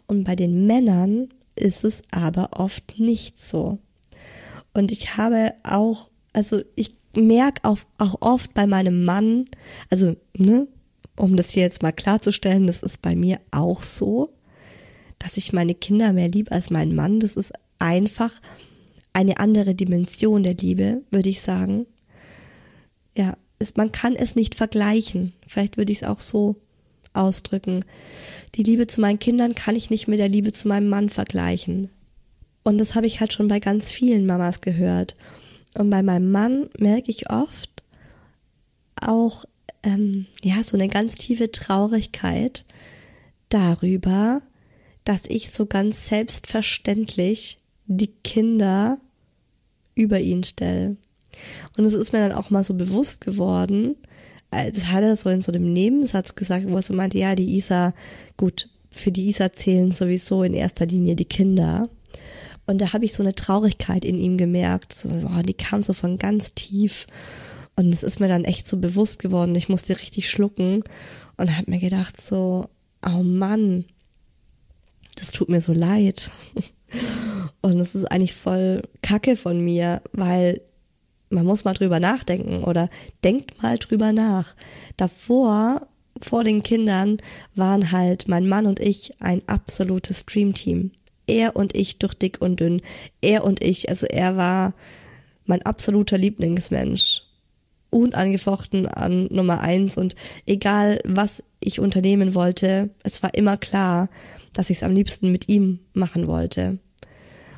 Und 0.08 0.24
bei 0.24 0.36
den 0.36 0.68
Männern 0.68 1.30
ist 1.56 1.84
es 1.84 2.02
aber 2.12 2.52
oft 2.54 3.00
nicht 3.00 3.40
so. 3.40 3.80
Und 4.74 4.92
ich 4.92 5.18
habe 5.18 5.54
auch, 5.64 6.12
also 6.34 6.62
ich 6.76 6.97
merke 7.15 7.63
auch, 7.63 7.80
auch 7.98 8.22
oft 8.22 8.54
bei 8.54 8.67
meinem 8.67 9.06
Mann, 9.06 9.46
also, 9.89 10.15
ne, 10.36 10.67
um 11.15 11.36
das 11.36 11.50
hier 11.50 11.63
jetzt 11.63 11.82
mal 11.82 11.91
klarzustellen, 11.91 12.67
das 12.67 12.84
ist 12.84 13.02
bei 13.02 13.15
mir 13.15 13.39
auch 13.52 13.84
so, 13.84 14.34
dass 15.20 15.38
ich 15.38 15.54
meine 15.54 15.74
Kinder 15.74 16.13
mehr 16.13 16.30
liebe 16.30 16.52
als 16.52 16.70
meinen 16.70 16.96
Mann. 16.96 17.20
Das 17.20 17.36
ist 17.36 17.54
einfach 17.80 18.39
eine 19.13 19.39
andere 19.39 19.74
Dimension 19.74 20.43
der 20.43 20.54
Liebe, 20.54 21.02
würde 21.10 21.30
ich 21.30 21.41
sagen. 21.41 21.88
Ja, 23.15 23.36
es, 23.58 23.76
man 23.76 23.91
kann 23.91 24.15
es 24.15 24.36
nicht 24.36 24.54
vergleichen. 24.54 25.34
Vielleicht 25.48 25.78
würde 25.78 25.91
ich 25.91 26.00
es 26.00 26.08
auch 26.08 26.20
so 26.20 26.56
ausdrücken. 27.13 27.84
Die 28.56 28.63
Liebe 28.63 28.86
zu 28.86 29.02
meinen 29.02 29.17
Kindern 29.17 29.56
kann 29.56 29.76
ich 29.76 29.89
nicht 29.89 30.08
mit 30.08 30.20
der 30.20 30.30
Liebe 30.30 30.54
zu 30.54 30.67
meinem 30.67 30.89
Mann 30.89 31.10
vergleichen. 31.10 31.89
Und 32.63 32.78
das 32.78 32.93
habe 32.93 33.08
ich 33.08 33.20
halt 33.20 33.34
schon 33.34 33.48
bei 33.48 33.60
ganz 33.60 33.91
vielen 33.91 34.26
Mamas 34.26 34.62
gehört. 34.62 35.15
Und 35.78 35.90
bei 35.90 36.02
meinem 36.04 36.32
Mann 36.32 36.70
merke 36.78 37.12
ich 37.12 37.30
oft 37.30 37.84
auch, 39.00 39.46
ähm, 39.84 40.26
ja, 40.42 40.63
so 40.63 40.76
eine 40.76 40.88
ganz 40.88 41.16
tiefe 41.16 41.52
Traurigkeit 41.52 42.66
darüber, 43.50 44.42
dass 45.04 45.26
ich 45.26 45.52
so 45.52 45.66
ganz 45.66 46.08
selbstverständlich 46.08 47.60
die 47.86 48.12
Kinder 48.24 48.98
über 49.96 50.20
ihn 50.20 50.44
stelle. 50.44 50.98
Und 51.78 51.86
es 51.86 51.94
ist 51.94 52.12
mir 52.12 52.28
dann 52.28 52.38
auch 52.38 52.50
mal 52.50 52.63
so 52.63 52.74
bewusst 52.74 53.22
geworden, 53.22 53.96
äh, 54.52 54.72
das 54.72 54.88
hat 54.88 55.04
er 55.04 55.16
so 55.16 55.30
in 55.30 55.42
so 55.42 55.52
einem 55.52 55.72
Nebensatz 55.72 56.36
gesagt, 56.36 56.68
wo 56.68 56.76
er 56.76 56.82
so 56.82 56.94
meinte, 56.94 57.18
ja, 57.18 57.36
die 57.36 57.56
Isa, 57.56 57.94
gut, 58.36 58.70
für 58.90 59.12
die 59.12 59.28
Isa 59.28 59.54
zählen 59.54 59.92
sowieso 59.92 60.44
in 60.44 60.54
erster 60.54 60.86
Linie 60.86 61.16
die 61.16 61.26
Kinder. 61.26 61.88
Und 62.68 62.80
da 62.80 62.94
habe 62.94 63.06
ich 63.06 63.14
so 63.14 63.24
eine 63.24 63.34
Traurigkeit 63.34 64.06
in 64.06 64.18
ihm 64.18 64.38
gemerkt. 64.38 64.94
So, 64.94 65.10
boah, 65.10 65.42
die 65.42 65.54
kam 65.54 65.82
so 65.82 65.94
von 65.94 66.18
ganz 66.18 66.54
tief. 66.54 67.08
Und 67.76 67.94
es 67.94 68.04
ist 68.04 68.20
mir 68.20 68.28
dann 68.28 68.44
echt 68.44 68.68
so 68.68 68.78
bewusst 68.78 69.20
geworden. 69.20 69.56
Ich 69.56 69.70
musste 69.70 70.00
richtig 70.00 70.30
schlucken 70.30 70.84
und 71.38 71.56
habe 71.56 71.72
mir 71.72 71.80
gedacht 71.80 72.22
so, 72.22 72.70
oh 73.06 73.24
Mann, 73.24 73.86
das 75.16 75.32
tut 75.32 75.50
mir 75.50 75.62
so 75.62 75.74
leid. 75.74 76.32
Und 77.62 77.80
es 77.80 77.96
ist 77.96 78.06
eigentlich 78.06 78.36
voll 78.36 78.84
Kacke 79.02 79.36
von 79.36 79.60
mir, 79.60 80.02
weil 80.14 80.62
man 81.30 81.46
muss 81.46 81.66
mal 81.66 81.74
drüber 81.74 82.00
nachdenken 82.00 82.64
oder 82.64 82.90
denkt 83.24 83.62
mal 83.62 83.78
drüber 83.78 84.14
nach. 84.14 84.56
Davor, 84.96 85.88
vor 86.22 86.44
den 86.44 86.64
Kindern, 86.64 87.18
waren 87.56 87.92
halt 87.92 88.28
mein 88.28 88.48
Mann 88.48 88.66
und 88.66 88.80
ich 88.80 89.22
ein 89.22 89.42
absolutes 89.48 90.26
Dreamteam. 90.26 90.92
Er 91.28 91.56
und 91.56 91.76
ich 91.76 92.00
durch 92.00 92.13
dick 92.13 92.42
und 92.42 92.60
dünn. 92.60 92.82
Er 93.22 93.44
und 93.44 93.63
ich, 93.63 93.90
also 93.90 94.08
er 94.08 94.38
war 94.38 94.74
mein 95.46 95.62
absoluter 95.62 96.18
Lieblingsmensch. 96.18 97.24
Unangefochten 97.90 98.86
an 98.86 99.28
Nummer 99.32 99.62
eins 99.62 99.96
und 99.96 100.16
egal 100.46 101.00
was 101.06 101.44
ich 101.62 101.80
unternehmen 101.80 102.36
wollte, 102.36 102.90
es 103.04 103.24
war 103.24 103.34
immer 103.34 103.56
klar, 103.58 104.10
dass 104.54 104.70
ich 104.70 104.78
es 104.78 104.84
am 104.84 104.94
liebsten 104.94 105.32
mit 105.32 105.48
ihm 105.48 105.80
machen 105.94 106.28
wollte. 106.28 106.80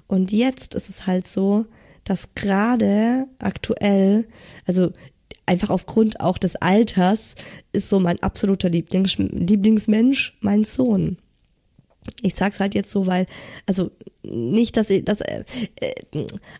Und 0.07 0.31
jetzt 0.31 0.75
ist 0.75 0.89
es 0.89 1.07
halt 1.07 1.27
so, 1.27 1.65
dass 2.03 2.35
gerade 2.35 3.27
aktuell, 3.39 4.27
also 4.65 4.91
einfach 5.45 5.69
aufgrund 5.69 6.19
auch 6.19 6.37
des 6.37 6.55
Alters, 6.57 7.35
ist 7.71 7.89
so 7.89 7.99
mein 7.99 8.21
absoluter 8.21 8.69
Lieblings 8.69 9.17
Lieblingsmensch 9.17 10.37
mein 10.41 10.63
Sohn. 10.63 11.17
Ich 12.21 12.35
sag's 12.35 12.59
halt 12.59 12.75
jetzt 12.75 12.91
so, 12.91 13.07
weil, 13.07 13.25
also 13.65 13.91
nicht, 14.23 14.77
dass 14.77 14.89
ich 14.89 15.05
das, 15.05 15.21
äh, 15.21 15.43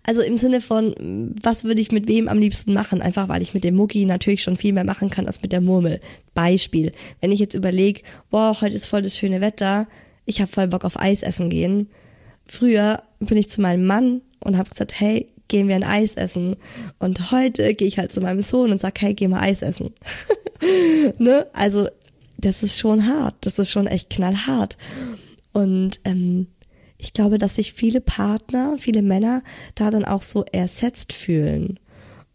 also 0.04 0.22
im 0.22 0.38
Sinne 0.38 0.62
von, 0.62 1.36
was 1.42 1.64
würde 1.64 1.82
ich 1.82 1.92
mit 1.92 2.08
wem 2.08 2.28
am 2.28 2.40
liebsten 2.40 2.74
machen? 2.74 3.02
Einfach 3.02 3.28
weil 3.30 3.42
ich 3.42 3.54
mit 3.54 3.64
dem 3.64 3.76
Mucki 3.76 4.06
natürlich 4.06 4.44
schon 4.44 4.58
viel 4.58 4.74
mehr 4.74 4.86
machen 4.86 5.10
kann 5.10 5.28
als 5.28 5.42
mit 5.42 5.52
der 5.52 5.62
Murmel. 5.62 6.00
Beispiel, 6.34 6.92
wenn 7.22 7.32
ich 7.32 7.40
jetzt 7.40 7.54
überlege, 7.54 8.02
boah, 8.30 8.56
heute 8.62 8.76
ist 8.76 8.86
voll 8.86 9.02
das 9.02 9.18
schöne 9.18 9.42
Wetter, 9.42 9.88
ich 10.26 10.42
habe 10.42 10.52
voll 10.52 10.68
Bock 10.68 10.86
auf 10.86 11.00
Eis 11.00 11.24
essen 11.24 11.50
gehen. 11.50 11.90
Früher 12.46 13.02
bin 13.20 13.38
ich 13.38 13.50
zu 13.50 13.62
meinem 13.62 13.86
Mann 13.86 14.22
und 14.40 14.58
habe 14.58 14.70
gesagt, 14.70 15.00
hey, 15.00 15.28
gehen 15.48 15.68
wir 15.68 15.76
ein 15.76 15.84
Eis 15.84 16.16
essen. 16.16 16.56
Und 17.00 17.32
heute 17.32 17.74
gehe 17.74 17.88
ich 17.88 17.98
halt 17.98 18.14
zu 18.14 18.22
meinem 18.22 18.42
Sohn 18.42 18.72
und 18.72 18.80
sag, 18.80 19.02
hey, 19.02 19.14
geh 19.14 19.28
mal 19.28 19.42
Eis 19.42 19.62
essen. 19.62 19.92
ne? 21.18 21.48
Also 21.54 21.90
das 22.38 22.64
ist 22.64 22.80
schon 22.80 23.06
hart, 23.06 23.36
das 23.42 23.60
ist 23.60 23.72
schon 23.72 23.88
echt 23.88 24.10
knallhart. 24.10 24.78
Und 25.54 26.00
ähm, 26.04 26.48
ich 26.98 27.14
glaube, 27.14 27.38
dass 27.38 27.56
sich 27.56 27.74
viele 27.74 28.02
Partner, 28.02 28.76
viele 28.78 29.02
Männer 29.02 29.44
da 29.76 29.90
dann 29.90 30.06
auch 30.06 30.22
so 30.22 30.44
ersetzt 30.52 31.14
fühlen. 31.14 31.80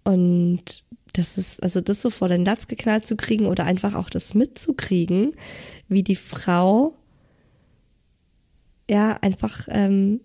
Und 0.04 0.84
das 1.12 1.38
ist, 1.38 1.62
also 1.62 1.80
das 1.80 2.02
so 2.02 2.10
vor 2.10 2.28
den 2.28 2.44
Latz 2.44 2.66
geknallt 2.66 3.06
zu 3.06 3.16
kriegen 3.16 3.46
oder 3.46 3.64
einfach 3.64 3.94
auch 3.94 4.10
das 4.10 4.34
mitzukriegen, 4.34 5.34
wie 5.88 6.02
die 6.02 6.16
Frau 6.16 6.94
ja 8.90 9.18
einfach 9.22 9.68
ähm, 9.70 10.20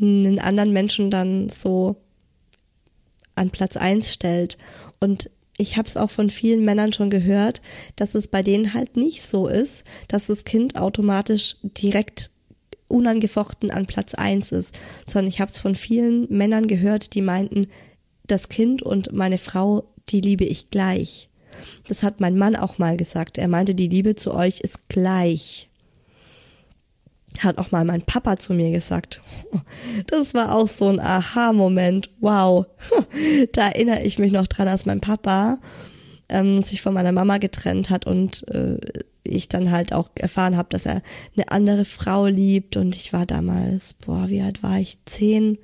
einen 0.00 0.38
anderen 0.38 0.72
Menschen 0.72 1.10
dann 1.10 1.48
so 1.48 1.96
an 3.34 3.50
Platz 3.50 3.76
eins 3.76 4.12
stellt. 4.12 4.58
Und 4.98 5.30
ich 5.60 5.76
habe 5.76 5.86
es 5.86 5.96
auch 5.96 6.10
von 6.10 6.30
vielen 6.30 6.64
Männern 6.64 6.92
schon 6.92 7.10
gehört, 7.10 7.60
dass 7.96 8.14
es 8.14 8.28
bei 8.28 8.42
denen 8.42 8.74
halt 8.74 8.96
nicht 8.96 9.22
so 9.22 9.46
ist, 9.46 9.84
dass 10.08 10.26
das 10.26 10.44
Kind 10.44 10.76
automatisch 10.76 11.56
direkt 11.62 12.30
unangefochten 12.88 13.70
an 13.70 13.86
Platz 13.86 14.14
eins 14.14 14.52
ist, 14.52 14.78
sondern 15.06 15.28
ich 15.28 15.40
habe 15.40 15.50
es 15.50 15.58
von 15.58 15.74
vielen 15.74 16.26
Männern 16.28 16.66
gehört, 16.66 17.14
die 17.14 17.22
meinten, 17.22 17.68
das 18.26 18.48
Kind 18.48 18.82
und 18.82 19.12
meine 19.12 19.38
Frau, 19.38 19.84
die 20.08 20.20
liebe 20.20 20.44
ich 20.44 20.70
gleich. 20.70 21.28
Das 21.88 22.02
hat 22.02 22.20
mein 22.20 22.36
Mann 22.36 22.56
auch 22.56 22.78
mal 22.78 22.96
gesagt. 22.96 23.38
Er 23.38 23.48
meinte, 23.48 23.74
die 23.74 23.88
Liebe 23.88 24.14
zu 24.14 24.34
euch 24.34 24.60
ist 24.60 24.88
gleich 24.88 25.69
hat 27.38 27.58
auch 27.58 27.70
mal 27.70 27.84
mein 27.84 28.02
Papa 28.02 28.38
zu 28.38 28.52
mir 28.52 28.70
gesagt. 28.70 29.22
Das 30.06 30.34
war 30.34 30.54
auch 30.54 30.68
so 30.68 30.88
ein 30.88 31.00
Aha-Moment. 31.00 32.10
Wow. 32.20 32.66
Da 33.52 33.68
erinnere 33.68 34.02
ich 34.02 34.18
mich 34.18 34.32
noch 34.32 34.46
dran, 34.46 34.68
als 34.68 34.86
mein 34.86 35.00
Papa 35.00 35.58
ähm, 36.28 36.62
sich 36.62 36.82
von 36.82 36.94
meiner 36.94 37.12
Mama 37.12 37.38
getrennt 37.38 37.90
hat 37.90 38.06
und 38.06 38.46
äh, 38.48 38.78
ich 39.24 39.48
dann 39.48 39.70
halt 39.70 39.92
auch 39.92 40.10
erfahren 40.14 40.56
habe, 40.56 40.68
dass 40.70 40.86
er 40.86 41.02
eine 41.36 41.50
andere 41.50 41.84
Frau 41.84 42.26
liebt. 42.26 42.76
Und 42.76 42.96
ich 42.96 43.12
war 43.12 43.26
damals, 43.26 43.94
boah, 43.94 44.28
wie 44.28 44.40
alt 44.40 44.62
war 44.62 44.78
ich? 44.78 44.98
Zehn. 45.04 45.58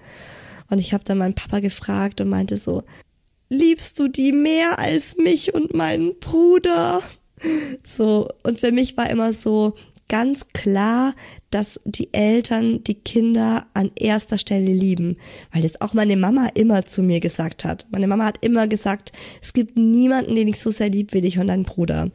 Und 0.68 0.79
ich 0.79 0.92
habe 0.92 1.05
dann 1.05 1.18
meinen 1.18 1.35
Papa 1.35 1.61
gefragt 1.61 2.20
und 2.20 2.29
meinte 2.29 2.57
so, 2.57 2.83
liebst 3.48 3.98
du 3.98 4.09
die 4.09 4.33
mehr 4.33 4.79
als 4.79 5.16
mich 5.16 5.55
und 5.55 5.74
meinen 5.74 6.18
Bruder? 6.18 7.00
So, 7.85 8.29
und 8.42 8.59
für 8.59 8.72
mich 8.72 8.96
war 8.96 9.09
immer 9.11 9.33
so, 9.33 9.74
ganz 10.09 10.48
klar, 10.52 11.14
dass 11.57 11.81
die 11.87 12.12
Eltern 12.12 12.85
die 12.85 12.97
Kinder 12.97 13.64
an 13.73 13.90
erster 13.97 14.37
Stelle 14.37 14.71
lieben, 14.71 15.16
weil 15.55 15.62
das 15.62 15.81
auch 15.81 15.95
meine 15.95 16.19
Mama 16.19 16.51
immer 16.53 16.85
zu 16.85 17.03
mir 17.03 17.19
gesagt 17.19 17.64
hat. 17.64 17.87
Meine 17.90 18.07
Mama 18.07 18.27
hat 18.27 18.45
immer 18.45 18.69
gesagt, 18.69 19.12
es 19.40 19.55
gibt 19.55 19.79
niemanden, 19.79 20.35
den 20.35 20.48
ich 20.48 20.61
so 20.61 20.71
sehr 20.71 20.90
lieb 20.90 21.15
wie 21.15 21.23
dich 21.23 21.38
und 21.38 21.46
deinen 21.46 21.65
Bruder. 21.65 22.11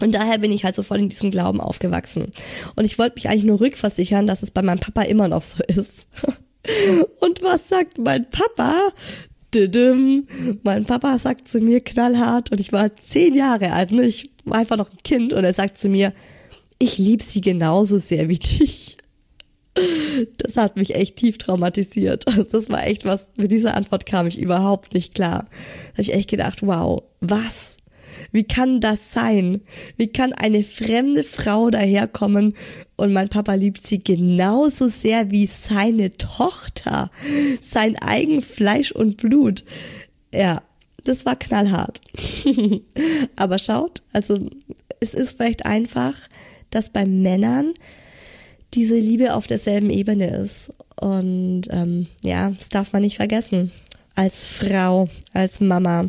Und 0.00 0.14
daher 0.14 0.38
bin 0.38 0.50
ich 0.50 0.64
halt 0.64 0.74
so 0.74 0.82
voll 0.82 1.00
in 1.00 1.10
diesem 1.10 1.30
Glauben 1.30 1.60
aufgewachsen. 1.60 2.28
Und 2.74 2.86
ich 2.86 2.98
wollte 2.98 3.16
mich 3.16 3.28
eigentlich 3.28 3.44
nur 3.44 3.60
rückversichern, 3.60 4.26
dass 4.26 4.42
es 4.42 4.50
bei 4.50 4.62
meinem 4.62 4.80
Papa 4.80 5.02
immer 5.02 5.28
noch 5.28 5.42
so 5.42 5.62
ist. 5.64 6.08
Und 7.20 7.42
was 7.42 7.68
sagt 7.68 7.98
mein 7.98 8.24
Papa? 8.30 8.88
Mein 10.62 10.86
Papa 10.86 11.18
sagt 11.18 11.46
zu 11.46 11.60
mir 11.60 11.80
knallhart 11.80 12.50
und 12.52 12.58
ich 12.58 12.72
war 12.72 12.96
zehn 12.96 13.34
Jahre 13.34 13.72
alt, 13.72 13.92
ne? 13.92 14.04
ich 14.04 14.30
war 14.44 14.60
einfach 14.60 14.78
noch 14.78 14.90
ein 14.90 15.02
Kind 15.04 15.34
und 15.34 15.44
er 15.44 15.52
sagt 15.52 15.76
zu 15.76 15.90
mir, 15.90 16.14
ich 16.82 16.98
liebe 16.98 17.22
sie 17.22 17.40
genauso 17.40 17.98
sehr 17.98 18.28
wie 18.28 18.38
dich. 18.38 18.96
Das 20.36 20.58
hat 20.58 20.76
mich 20.76 20.94
echt 20.94 21.16
tief 21.16 21.38
traumatisiert. 21.38 22.26
Also 22.26 22.42
das 22.42 22.68
war 22.68 22.86
echt 22.86 23.06
was, 23.06 23.28
mit 23.36 23.50
dieser 23.50 23.74
Antwort 23.74 24.04
kam 24.04 24.26
ich 24.26 24.38
überhaupt 24.38 24.92
nicht 24.92 25.14
klar. 25.14 25.46
Da 25.48 25.92
habe 25.92 26.02
ich 26.02 26.12
echt 26.12 26.28
gedacht, 26.28 26.66
wow, 26.66 27.02
was? 27.20 27.78
Wie 28.32 28.44
kann 28.44 28.80
das 28.80 29.12
sein? 29.12 29.62
Wie 29.96 30.08
kann 30.08 30.34
eine 30.34 30.62
fremde 30.62 31.24
Frau 31.24 31.70
daherkommen 31.70 32.54
und 32.96 33.14
mein 33.14 33.30
Papa 33.30 33.54
liebt 33.54 33.84
sie 33.84 33.98
genauso 33.98 34.88
sehr 34.88 35.30
wie 35.30 35.46
seine 35.46 36.12
Tochter, 36.18 37.10
sein 37.62 37.96
eigen 37.96 38.42
Fleisch 38.42 38.92
und 38.92 39.16
Blut? 39.16 39.64
Ja, 40.34 40.62
das 41.04 41.24
war 41.24 41.36
knallhart. 41.36 42.02
Aber 43.36 43.58
schaut, 43.58 44.02
also 44.12 44.50
es 45.00 45.14
ist 45.14 45.36
vielleicht 45.36 45.64
einfach, 45.64 46.14
dass 46.72 46.90
bei 46.90 47.06
Männern 47.06 47.72
diese 48.74 48.96
Liebe 48.96 49.34
auf 49.34 49.46
derselben 49.46 49.90
Ebene 49.90 50.36
ist. 50.36 50.72
Und 51.00 51.62
ähm, 51.70 52.08
ja, 52.22 52.50
das 52.50 52.68
darf 52.68 52.92
man 52.92 53.02
nicht 53.02 53.16
vergessen. 53.16 53.70
Als 54.14 54.42
Frau, 54.44 55.08
als 55.32 55.60
Mama. 55.60 56.08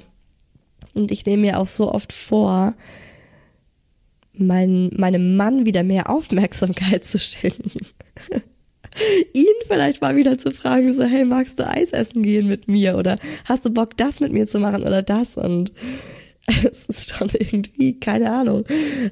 Und 0.93 1.11
ich 1.11 1.25
nehme 1.25 1.43
mir 1.43 1.59
auch 1.59 1.67
so 1.67 1.91
oft 1.91 2.11
vor, 2.11 2.73
mein, 4.33 4.89
meinem 4.95 5.35
Mann 5.35 5.65
wieder 5.65 5.83
mehr 5.83 6.09
Aufmerksamkeit 6.09 7.05
zu 7.05 7.19
schenken. 7.19 7.85
ihn 9.33 9.45
vielleicht 9.67 10.01
mal 10.01 10.15
wieder 10.15 10.37
zu 10.37 10.51
fragen, 10.51 10.93
so, 10.93 11.03
hey, 11.03 11.25
magst 11.25 11.59
du 11.59 11.67
Eis 11.67 11.91
essen 11.91 12.23
gehen 12.23 12.47
mit 12.47 12.67
mir? 12.67 12.97
Oder 12.97 13.17
hast 13.45 13.65
du 13.65 13.69
Bock, 13.69 13.97
das 13.97 14.19
mit 14.19 14.31
mir 14.31 14.47
zu 14.47 14.59
machen 14.59 14.83
oder 14.83 15.01
das? 15.01 15.37
Und 15.37 15.71
es 16.71 16.85
ist 16.89 17.11
schon 17.11 17.29
irgendwie, 17.29 17.99
keine 17.99 18.31
Ahnung. 18.31 18.65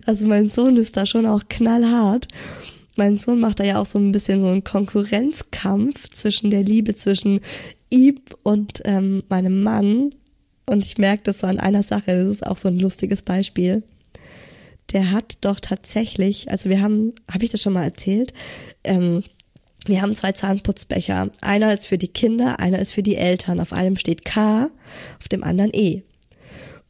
Also 0.05 0.27
mein 0.27 0.49
Sohn 0.49 0.75
ist 0.75 0.97
da 0.97 1.05
schon 1.05 1.25
auch 1.25 1.43
knallhart. 1.49 2.27
Mein 2.97 3.17
Sohn 3.17 3.39
macht 3.39 3.59
da 3.59 3.63
ja 3.63 3.79
auch 3.79 3.85
so 3.85 3.99
ein 3.99 4.11
bisschen 4.11 4.41
so 4.41 4.49
einen 4.49 4.63
Konkurrenzkampf 4.63 6.09
zwischen 6.09 6.51
der 6.51 6.63
Liebe 6.63 6.93
zwischen 6.93 7.39
ihm 7.89 8.19
und 8.43 8.81
ähm, 8.85 9.23
meinem 9.29 9.63
Mann. 9.63 10.13
Und 10.65 10.85
ich 10.85 10.97
merke 10.97 11.23
das 11.23 11.39
so 11.39 11.47
an 11.47 11.59
einer 11.59 11.83
Sache, 11.83 12.15
das 12.17 12.27
ist 12.27 12.45
auch 12.45 12.57
so 12.57 12.67
ein 12.67 12.79
lustiges 12.79 13.21
Beispiel. 13.21 13.83
Der 14.91 15.11
hat 15.11 15.37
doch 15.41 15.59
tatsächlich, 15.61 16.51
also 16.51 16.69
wir 16.69 16.81
haben, 16.81 17.13
habe 17.31 17.45
ich 17.45 17.51
das 17.51 17.61
schon 17.61 17.73
mal 17.73 17.83
erzählt, 17.83 18.33
ähm, 18.83 19.23
wir 19.85 20.01
haben 20.01 20.15
zwei 20.15 20.31
Zahnputzbecher. 20.31 21.31
Einer 21.41 21.73
ist 21.73 21.87
für 21.87 21.97
die 21.97 22.07
Kinder, 22.07 22.59
einer 22.59 22.79
ist 22.79 22.91
für 22.91 23.01
die 23.01 23.15
Eltern. 23.15 23.59
Auf 23.59 23.73
einem 23.73 23.95
steht 23.95 24.25
K, 24.25 24.69
auf 25.19 25.27
dem 25.27 25.43
anderen 25.43 25.71
E. 25.73 26.03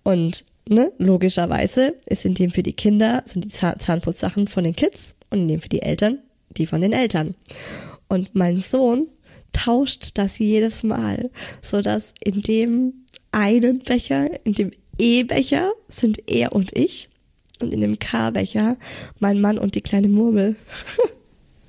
Und 0.04 0.46
ne, 0.68 0.92
logischerweise 0.98 1.96
ist 2.06 2.26
in 2.26 2.34
dem 2.34 2.50
für 2.52 2.64
die 2.64 2.74
Kinder 2.74 3.24
sind 3.26 3.46
die 3.46 3.50
Zahnputzsachen 3.50 4.48
von 4.48 4.64
den 4.64 4.76
Kids 4.76 5.16
und 5.30 5.42
in 5.42 5.48
dem 5.48 5.62
für 5.62 5.70
die 5.70 5.82
Eltern 5.82 6.20
die 6.58 6.66
von 6.66 6.82
den 6.82 6.94
Eltern. 6.94 7.36
Und 8.08 8.36
mein 8.36 8.60
Sohn 8.60 9.08
tauscht 9.54 10.18
das 10.18 10.40
jedes 10.40 10.84
Mal, 10.84 11.30
so 11.62 11.82
dass 11.82 12.14
in 12.24 12.42
dem 12.42 13.06
einen 13.32 13.80
Becher, 13.80 14.30
in 14.46 14.54
dem 14.54 14.72
E-Becher 14.98 15.72
sind 15.88 16.22
er 16.28 16.54
und 16.54 16.78
ich 16.78 17.10
und 17.62 17.74
in 17.74 17.82
dem 17.82 18.00
K-Becher 18.00 18.78
mein 19.20 19.40
Mann 19.40 19.58
und 19.58 19.76
die 19.76 19.82
kleine 19.82 20.10
Murmel. 20.10 20.56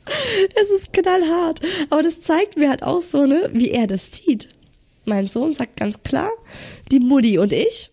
es 0.60 0.70
ist 0.70 0.92
knallhart. 0.92 1.60
Aber 1.90 2.02
das 2.02 2.20
zeigt 2.20 2.56
mir 2.56 2.70
halt 2.70 2.82
auch 2.82 3.02
so, 3.02 3.26
ne, 3.26 3.50
wie 3.52 3.70
er 3.70 3.86
das 3.86 4.10
sieht. 4.12 4.48
Mein 5.04 5.26
Sohn 5.26 5.52
sagt 5.52 5.76
ganz 5.76 6.02
klar, 6.02 6.30
die 6.90 7.00
Mutti 7.00 7.38
und 7.38 7.52
ich 7.52 7.90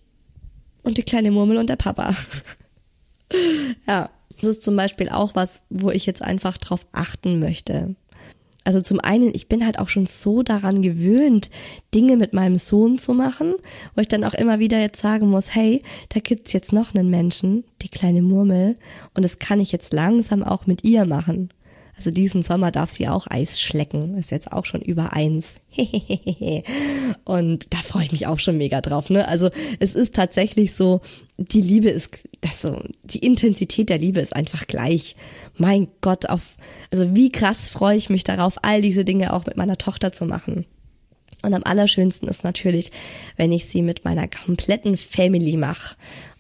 und 0.84 0.97
die 0.97 1.03
kleine 1.03 1.32
Murmel 1.32 1.57
und 1.57 1.69
der 1.69 1.75
Papa. 1.75 2.15
ja, 3.88 4.09
das 4.39 4.49
ist 4.49 4.63
zum 4.63 4.75
Beispiel 4.75 5.09
auch 5.09 5.36
was, 5.36 5.63
wo 5.69 5.91
ich 5.91 6.05
jetzt 6.05 6.21
einfach 6.21 6.57
drauf 6.57 6.86
achten 6.91 7.39
möchte. 7.39 7.95
Also 8.65 8.82
zum 8.82 8.99
einen, 8.99 9.34
ich 9.34 9.47
bin 9.47 9.65
halt 9.65 9.80
auch 9.80 9.89
schon 9.89 10.05
so 10.05 10.43
daran 10.43 10.82
gewöhnt, 10.82 11.49
Dinge 11.95 12.17
mit 12.17 12.34
meinem 12.34 12.55
Sohn 12.55 12.97
zu 12.97 13.13
machen, 13.13 13.55
wo 13.95 14.01
ich 14.01 14.07
dann 14.07 14.23
auch 14.23 14.34
immer 14.34 14.59
wieder 14.59 14.80
jetzt 14.80 15.01
sagen 15.01 15.30
muss, 15.30 15.55
hey, 15.55 15.82
da 16.09 16.19
gibt's 16.19 16.53
jetzt 16.53 16.73
noch 16.73 16.93
einen 16.93 17.09
Menschen, 17.09 17.63
die 17.82 17.89
kleine 17.89 18.21
Murmel, 18.21 18.77
und 19.15 19.23
das 19.23 19.39
kann 19.39 19.59
ich 19.59 19.71
jetzt 19.71 19.93
langsam 19.93 20.43
auch 20.43 20.67
mit 20.67 20.84
ihr 20.84 21.05
machen. 21.05 21.49
Also 22.00 22.12
diesen 22.12 22.43
Sommer 22.43 22.72
darf 22.72 22.89
sie 22.89 23.10
auch 23.10 23.28
Eis 23.30 23.60
schlecken. 23.60 24.18
Ist 24.18 24.32
jetzt 24.32 24.54
auch 24.54 24.64
schon 24.64 24.82
über 24.82 25.12
eins. 25.12 25.56
Und 27.26 27.74
da 27.74 27.80
freue 27.80 28.06
ich 28.06 28.14
mich 28.14 28.26
auch 28.26 28.39
schon 28.39 28.58
mega 28.58 28.80
drauf. 28.80 29.10
Ne? 29.10 29.28
Also 29.28 29.50
es 29.82 29.95
ist 29.95 30.16
tatsächlich 30.16 30.76
so, 30.76 31.02
die 31.36 31.60
Liebe 31.60 31.89
ist, 31.89 32.20
das 32.39 32.62
so, 32.62 32.82
die 33.04 33.20
Intensität 33.20 33.89
der 33.89 33.97
Liebe 33.97 34.22
ist 34.22 34.34
einfach 34.34 34.66
gleich. 34.66 35.18
Mein 35.58 35.89
Gott, 36.00 36.28
auf, 36.28 36.56
also 36.89 37.14
wie 37.14 37.34
krass 37.34 37.68
freue 37.68 37.97
ich 37.97 38.10
mich 38.10 38.24
darauf, 38.24 38.60
all 38.62 38.82
diese 38.82 39.04
Dinge 39.04 39.34
auch 39.34 39.45
mit 39.45 39.58
meiner 39.58 39.78
Tochter 39.78 40.14
zu 40.14 40.26
machen. 40.26 40.66
Und 41.41 41.54
am 41.54 41.64
allerschönsten 41.66 42.30
ist 42.30 42.45
natürlich, 42.45 42.91
wenn 43.36 43.52
ich 43.52 43.66
sie 43.66 43.82
mit 43.82 44.06
meiner 44.06 44.30
kompletten 44.30 44.95
Family 44.95 45.58
mache 45.58 45.97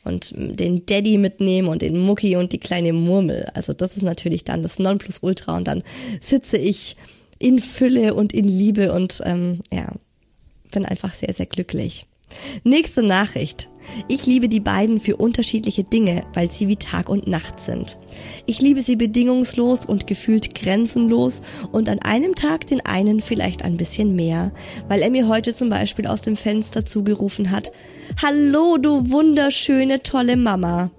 und 0.09 0.33
den 0.35 0.85
Daddy 0.85 1.17
mitnehmen 1.17 1.69
und 1.69 1.81
den 1.81 1.97
Mucki 1.97 2.35
und 2.35 2.51
die 2.51 2.59
kleine 2.59 2.91
Murmel. 2.91 3.49
Also 3.53 3.71
das 3.73 3.95
ist 3.95 4.03
natürlich 4.03 4.43
dann 4.43 4.61
das 4.61 4.79
Nonplusultra 4.79 5.55
und 5.55 5.67
dann 5.67 5.83
sitze 6.19 6.57
ich 6.57 6.97
in 7.37 7.59
Fülle 7.59 8.13
und 8.13 8.33
in 8.33 8.47
Liebe 8.47 8.91
und 8.91 9.21
ähm, 9.23 9.61
ja, 9.71 9.93
bin 10.71 10.85
einfach 10.85 11.13
sehr, 11.13 11.33
sehr 11.33 11.45
glücklich. 11.45 12.05
Nächste 12.63 13.01
Nachricht. 13.01 13.69
Ich 14.07 14.25
liebe 14.27 14.49
die 14.49 14.59
beiden 14.59 14.99
für 14.99 15.15
unterschiedliche 15.15 15.83
Dinge, 15.83 16.23
weil 16.33 16.49
sie 16.49 16.67
wie 16.67 16.75
Tag 16.75 17.09
und 17.09 17.25
Nacht 17.25 17.59
sind. 17.59 17.97
Ich 18.45 18.61
liebe 18.61 18.81
sie 18.81 18.95
bedingungslos 18.95 19.85
und 19.85 20.05
gefühlt 20.05 20.53
grenzenlos 20.53 21.41
und 21.71 21.89
an 21.89 21.99
einem 21.99 22.35
Tag 22.35 22.67
den 22.67 22.81
einen 22.81 23.19
vielleicht 23.19 23.63
ein 23.63 23.77
bisschen 23.77 24.15
mehr, 24.15 24.51
weil 24.87 25.01
er 25.01 25.09
mir 25.09 25.27
heute 25.27 25.55
zum 25.55 25.69
Beispiel 25.69 26.05
aus 26.05 26.21
dem 26.21 26.35
Fenster 26.35 26.85
zugerufen 26.85 27.49
hat, 27.49 27.71
Hallo, 28.17 28.77
du 28.77 29.11
wunderschöne, 29.11 30.03
tolle 30.03 30.35
Mama. 30.35 30.91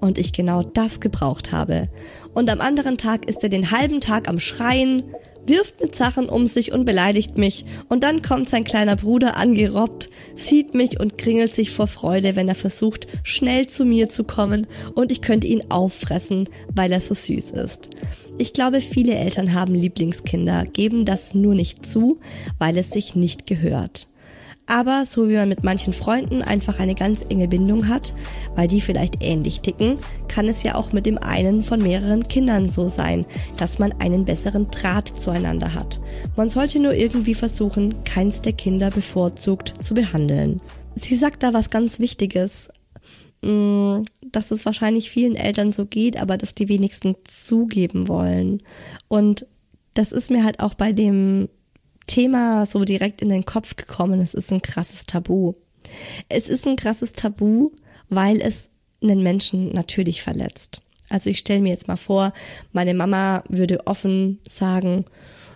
Und 0.00 0.18
ich 0.18 0.32
genau 0.32 0.62
das 0.62 1.00
gebraucht 1.00 1.50
habe. 1.50 1.88
Und 2.34 2.50
am 2.50 2.60
anderen 2.60 2.98
Tag 2.98 3.28
ist 3.28 3.42
er 3.42 3.48
den 3.48 3.70
halben 3.70 4.00
Tag 4.00 4.28
am 4.28 4.38
Schreien, 4.38 5.02
wirft 5.46 5.80
mit 5.80 5.96
Sachen 5.96 6.28
um 6.28 6.46
sich 6.46 6.70
und 6.72 6.84
beleidigt 6.84 7.36
mich. 7.36 7.64
Und 7.88 8.04
dann 8.04 8.22
kommt 8.22 8.48
sein 8.48 8.64
kleiner 8.64 8.96
Bruder 8.96 9.36
angerobbt, 9.36 10.08
sieht 10.36 10.74
mich 10.74 11.00
und 11.00 11.18
kringelt 11.18 11.54
sich 11.54 11.70
vor 11.70 11.86
Freude, 11.86 12.36
wenn 12.36 12.48
er 12.48 12.54
versucht, 12.54 13.08
schnell 13.24 13.66
zu 13.66 13.84
mir 13.84 14.08
zu 14.08 14.22
kommen 14.22 14.66
und 14.94 15.10
ich 15.10 15.22
könnte 15.22 15.46
ihn 15.46 15.70
auffressen, 15.70 16.48
weil 16.74 16.92
er 16.92 17.00
so 17.00 17.14
süß 17.14 17.52
ist. 17.52 17.88
Ich 18.36 18.52
glaube, 18.52 18.80
viele 18.80 19.14
Eltern 19.14 19.54
haben 19.54 19.74
Lieblingskinder, 19.74 20.64
geben 20.64 21.04
das 21.04 21.34
nur 21.34 21.54
nicht 21.54 21.86
zu, 21.86 22.20
weil 22.58 22.76
es 22.76 22.90
sich 22.90 23.16
nicht 23.16 23.46
gehört. 23.46 24.06
Aber 24.68 25.06
so 25.06 25.30
wie 25.30 25.34
man 25.34 25.48
mit 25.48 25.64
manchen 25.64 25.94
Freunden 25.94 26.42
einfach 26.42 26.78
eine 26.78 26.94
ganz 26.94 27.24
enge 27.30 27.48
Bindung 27.48 27.88
hat, 27.88 28.12
weil 28.54 28.68
die 28.68 28.82
vielleicht 28.82 29.22
ähnlich 29.22 29.62
ticken, 29.62 29.96
kann 30.28 30.46
es 30.46 30.62
ja 30.62 30.74
auch 30.74 30.92
mit 30.92 31.06
dem 31.06 31.16
einen 31.16 31.64
von 31.64 31.82
mehreren 31.82 32.28
Kindern 32.28 32.68
so 32.68 32.86
sein, 32.86 33.24
dass 33.56 33.78
man 33.78 33.92
einen 33.98 34.26
besseren 34.26 34.70
Draht 34.70 35.08
zueinander 35.08 35.72
hat. 35.72 36.00
Man 36.36 36.50
sollte 36.50 36.80
nur 36.80 36.92
irgendwie 36.92 37.34
versuchen, 37.34 38.04
keins 38.04 38.42
der 38.42 38.52
Kinder 38.52 38.90
bevorzugt 38.90 39.74
zu 39.82 39.94
behandeln. 39.94 40.60
Sie 40.96 41.16
sagt 41.16 41.42
da 41.42 41.54
was 41.54 41.70
ganz 41.70 41.98
Wichtiges, 41.98 42.68
mm, 43.40 44.02
dass 44.30 44.50
es 44.50 44.66
wahrscheinlich 44.66 45.08
vielen 45.08 45.36
Eltern 45.36 45.72
so 45.72 45.86
geht, 45.86 46.20
aber 46.20 46.36
dass 46.36 46.54
die 46.54 46.68
wenigsten 46.68 47.14
zugeben 47.26 48.06
wollen. 48.06 48.62
Und 49.08 49.46
das 49.94 50.12
ist 50.12 50.30
mir 50.30 50.44
halt 50.44 50.60
auch 50.60 50.74
bei 50.74 50.92
dem 50.92 51.48
Thema 52.08 52.66
so 52.66 52.84
direkt 52.84 53.22
in 53.22 53.28
den 53.28 53.44
Kopf 53.44 53.76
gekommen. 53.76 54.20
Es 54.20 54.34
ist 54.34 54.50
ein 54.50 54.62
krasses 54.62 55.06
Tabu. 55.06 55.54
Es 56.28 56.48
ist 56.48 56.66
ein 56.66 56.74
krasses 56.74 57.12
Tabu, 57.12 57.70
weil 58.08 58.40
es 58.40 58.70
einen 59.00 59.22
Menschen 59.22 59.72
natürlich 59.72 60.22
verletzt. 60.22 60.82
Also 61.08 61.30
ich 61.30 61.38
stelle 61.38 61.60
mir 61.60 61.70
jetzt 61.70 61.88
mal 61.88 61.96
vor, 61.96 62.32
meine 62.72 62.94
Mama 62.94 63.44
würde 63.48 63.86
offen 63.86 64.40
sagen, 64.46 65.04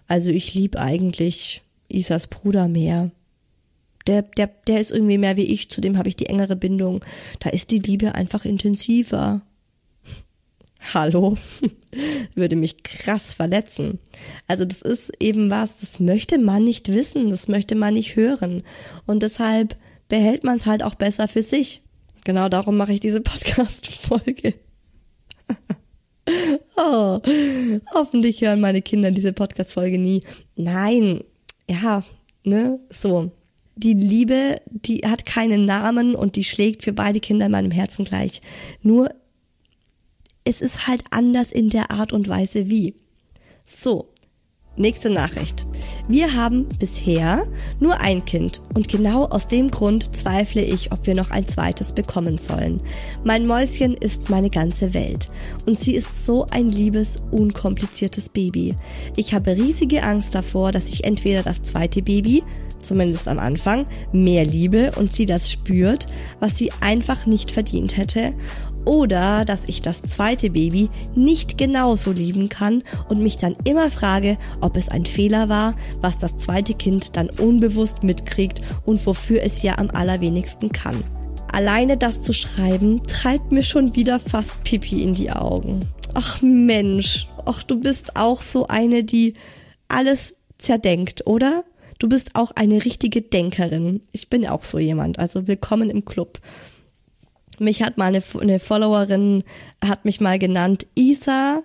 also 0.07 0.31
ich 0.31 0.55
liebe 0.55 0.79
eigentlich 0.79 1.63
Isas 1.89 2.27
Bruder 2.27 2.69
mehr. 2.69 3.11
Der, 4.07 4.23
der, 4.23 4.51
der 4.67 4.81
ist 4.81 4.91
irgendwie 4.91 5.19
mehr 5.19 5.37
wie 5.37 5.45
ich, 5.45 5.71
zudem 5.71 5.99
habe 5.99 6.09
ich 6.09 6.17
die 6.17 6.27
engere 6.27 6.57
Bindung. 6.57 7.05
Da 7.41 7.51
ist 7.51 7.71
die 7.71 7.79
Liebe 7.79 8.15
einfach 8.15 8.45
intensiver. 8.45 9.43
Hallo, 10.95 11.37
würde 12.35 12.57
mich 12.57 12.83
krass 12.83 13.35
verletzen. 13.35 13.99
Also 14.49 14.65
das 14.65 14.83
ist 14.83 15.13
eben 15.21 15.51
was, 15.51 15.77
das 15.77 16.01
möchte 16.01 16.39
man 16.39 16.65
nicht 16.65 16.89
wissen, 16.89 17.29
das 17.29 17.49
möchte 17.49 17.75
man 17.75 17.95
nicht 17.95 18.17
hören. 18.17 18.63
Und 19.07 19.23
deshalb 19.23 19.77
behält 20.09 20.45
man 20.45 20.57
es 20.57 20.67
halt 20.67 20.83
auch 20.83 20.95
besser 20.95 21.29
für 21.29 21.43
sich. 21.43 21.83
Genau 22.25 22.49
darum 22.49 22.77
mache 22.77 22.93
ich 22.93 23.01
diese 23.01 23.21
Podcast-Folge. 23.23 24.55
oh, 26.77 27.21
hoffentlich 27.95 28.41
hören 28.43 28.61
meine 28.61 28.83
Kinder 28.83 29.11
diese 29.11 29.33
Podcast-Folge 29.33 29.99
nie. 29.99 30.23
Nein, 30.57 31.23
ja, 31.69 32.03
ne, 32.45 32.81
so. 32.89 33.31
Die 33.75 33.95
Liebe, 33.95 34.57
die 34.67 34.99
hat 34.99 35.25
keinen 35.25 35.65
Namen 35.65 36.15
und 36.15 36.37
die 36.37 36.45
schlägt 36.45 36.83
für 36.83 36.93
beide 36.93 37.21
Kinder 37.21 37.47
in 37.47 37.53
meinem 37.53 37.71
Herzen 37.71 38.05
gleich. 38.05 38.43
Nur 38.83 39.15
es 40.45 40.61
ist 40.61 40.87
halt 40.87 41.05
anders 41.11 41.53
in 41.53 41.69
der 41.69 41.91
Art 41.91 42.13
und 42.13 42.29
Weise 42.29 42.69
wie. 42.69 42.95
So, 43.65 44.09
nächste 44.77 45.11
Nachricht. 45.11 45.67
Wir 46.09 46.35
haben 46.35 46.67
bisher 46.81 47.47
nur 47.79 48.01
ein 48.01 48.25
Kind 48.25 48.61
und 48.75 48.89
genau 48.89 49.27
aus 49.27 49.47
dem 49.47 49.71
Grund 49.71 50.17
zweifle 50.17 50.63
ich, 50.63 50.91
ob 50.91 51.07
wir 51.07 51.15
noch 51.15 51.31
ein 51.31 51.47
zweites 51.47 51.93
bekommen 51.93 52.39
sollen. 52.39 52.81
Mein 53.23 53.47
Mäuschen 53.47 53.95
ist 53.95 54.31
meine 54.31 54.51
ganze 54.51 54.95
Welt 54.95 55.31
und 55.67 55.79
sie 55.79 55.95
ist 55.95 56.27
so 56.27 56.47
ein 56.51 56.69
liebes, 56.71 57.21
unkompliziertes 57.31 58.31
Baby. 58.31 58.77
Ich 59.15 59.35
habe 59.35 59.57
riesige 59.57 60.03
Angst 60.03 60.35
davor, 60.35 60.73
dass 60.73 60.89
ich 60.89 61.05
entweder 61.05 61.43
das 61.43 61.63
zweite 61.63 62.03
Baby 62.03 62.43
zumindest 62.83 63.29
am 63.29 63.39
Anfang, 63.39 63.87
mehr 64.13 64.45
Liebe 64.45 64.93
und 64.97 65.15
sie 65.15 65.25
das 65.25 65.51
spürt, 65.51 66.07
was 66.41 66.59
sie 66.59 66.73
einfach 66.81 67.27
nicht 67.27 67.53
verdient 67.53 67.97
hätte 67.97 68.35
oder 68.85 69.45
dass 69.45 69.65
ich 69.67 69.83
das 69.83 70.03
zweite 70.03 70.51
Baby 70.51 70.91
nicht 71.15 71.59
genauso 71.59 72.13
lieben 72.13 72.49
kann 72.49 72.83
und 73.09 73.23
mich 73.23 73.39
dann 73.39 73.57
immer 73.65 73.91
frage, 73.91 74.39
ob 74.61 74.77
es 74.77 74.89
ein 74.89 75.07
Fehler 75.07 75.49
war, 75.49 75.75
was 76.01 76.19
das 76.19 76.37
zweite 76.39 76.75
Kind 76.75 77.17
dann 77.17 77.31
unbewusst 77.31 78.03
mitkriegt 78.03 78.63
und 78.85 79.05
wofür 79.07 79.43
es 79.43 79.63
ja 79.63 79.79
am 79.79 79.91
allerwenigsten 79.91 80.71
kann. 80.73 81.03
Alleine 81.53 81.99
das 81.99 82.23
zu 82.23 82.33
schreiben, 82.33 83.03
treibt 83.07 83.53
mir 83.53 83.63
schon 83.63 83.95
wieder 83.95 84.19
fast 84.19 84.63
Pipi 84.65 85.03
in 85.03 85.15
die 85.15 85.31
Augen. 85.31 85.81
Ach 86.15 86.41
Mensch, 86.43 87.29
ach 87.45 87.63
du 87.63 87.79
bist 87.79 88.17
auch 88.17 88.41
so 88.41 88.69
eine, 88.69 89.05
die 89.05 89.35
alles 89.89 90.35
zerdenkt, 90.59 91.27
oder? 91.27 91.65
Du 91.99 92.09
bist 92.09 92.31
auch 92.35 92.51
eine 92.53 92.85
richtige 92.85 93.23
Denkerin. 93.23 94.01
Ich 94.11 94.29
bin 94.29 94.47
auch 94.47 94.65
so 94.65 94.79
jemand, 94.79 95.19
also 95.19 95.47
willkommen 95.47 95.89
im 95.89 96.05
Club. 96.05 96.41
Mich 97.63 97.81
hat 97.83 97.97
mal 97.97 98.07
eine, 98.07 98.23
eine 98.41 98.59
Followerin, 98.59 99.45
hat 99.81 100.05
mich 100.05 100.21
mal 100.21 100.39
genannt, 100.41 100.89
Isa, 100.97 101.63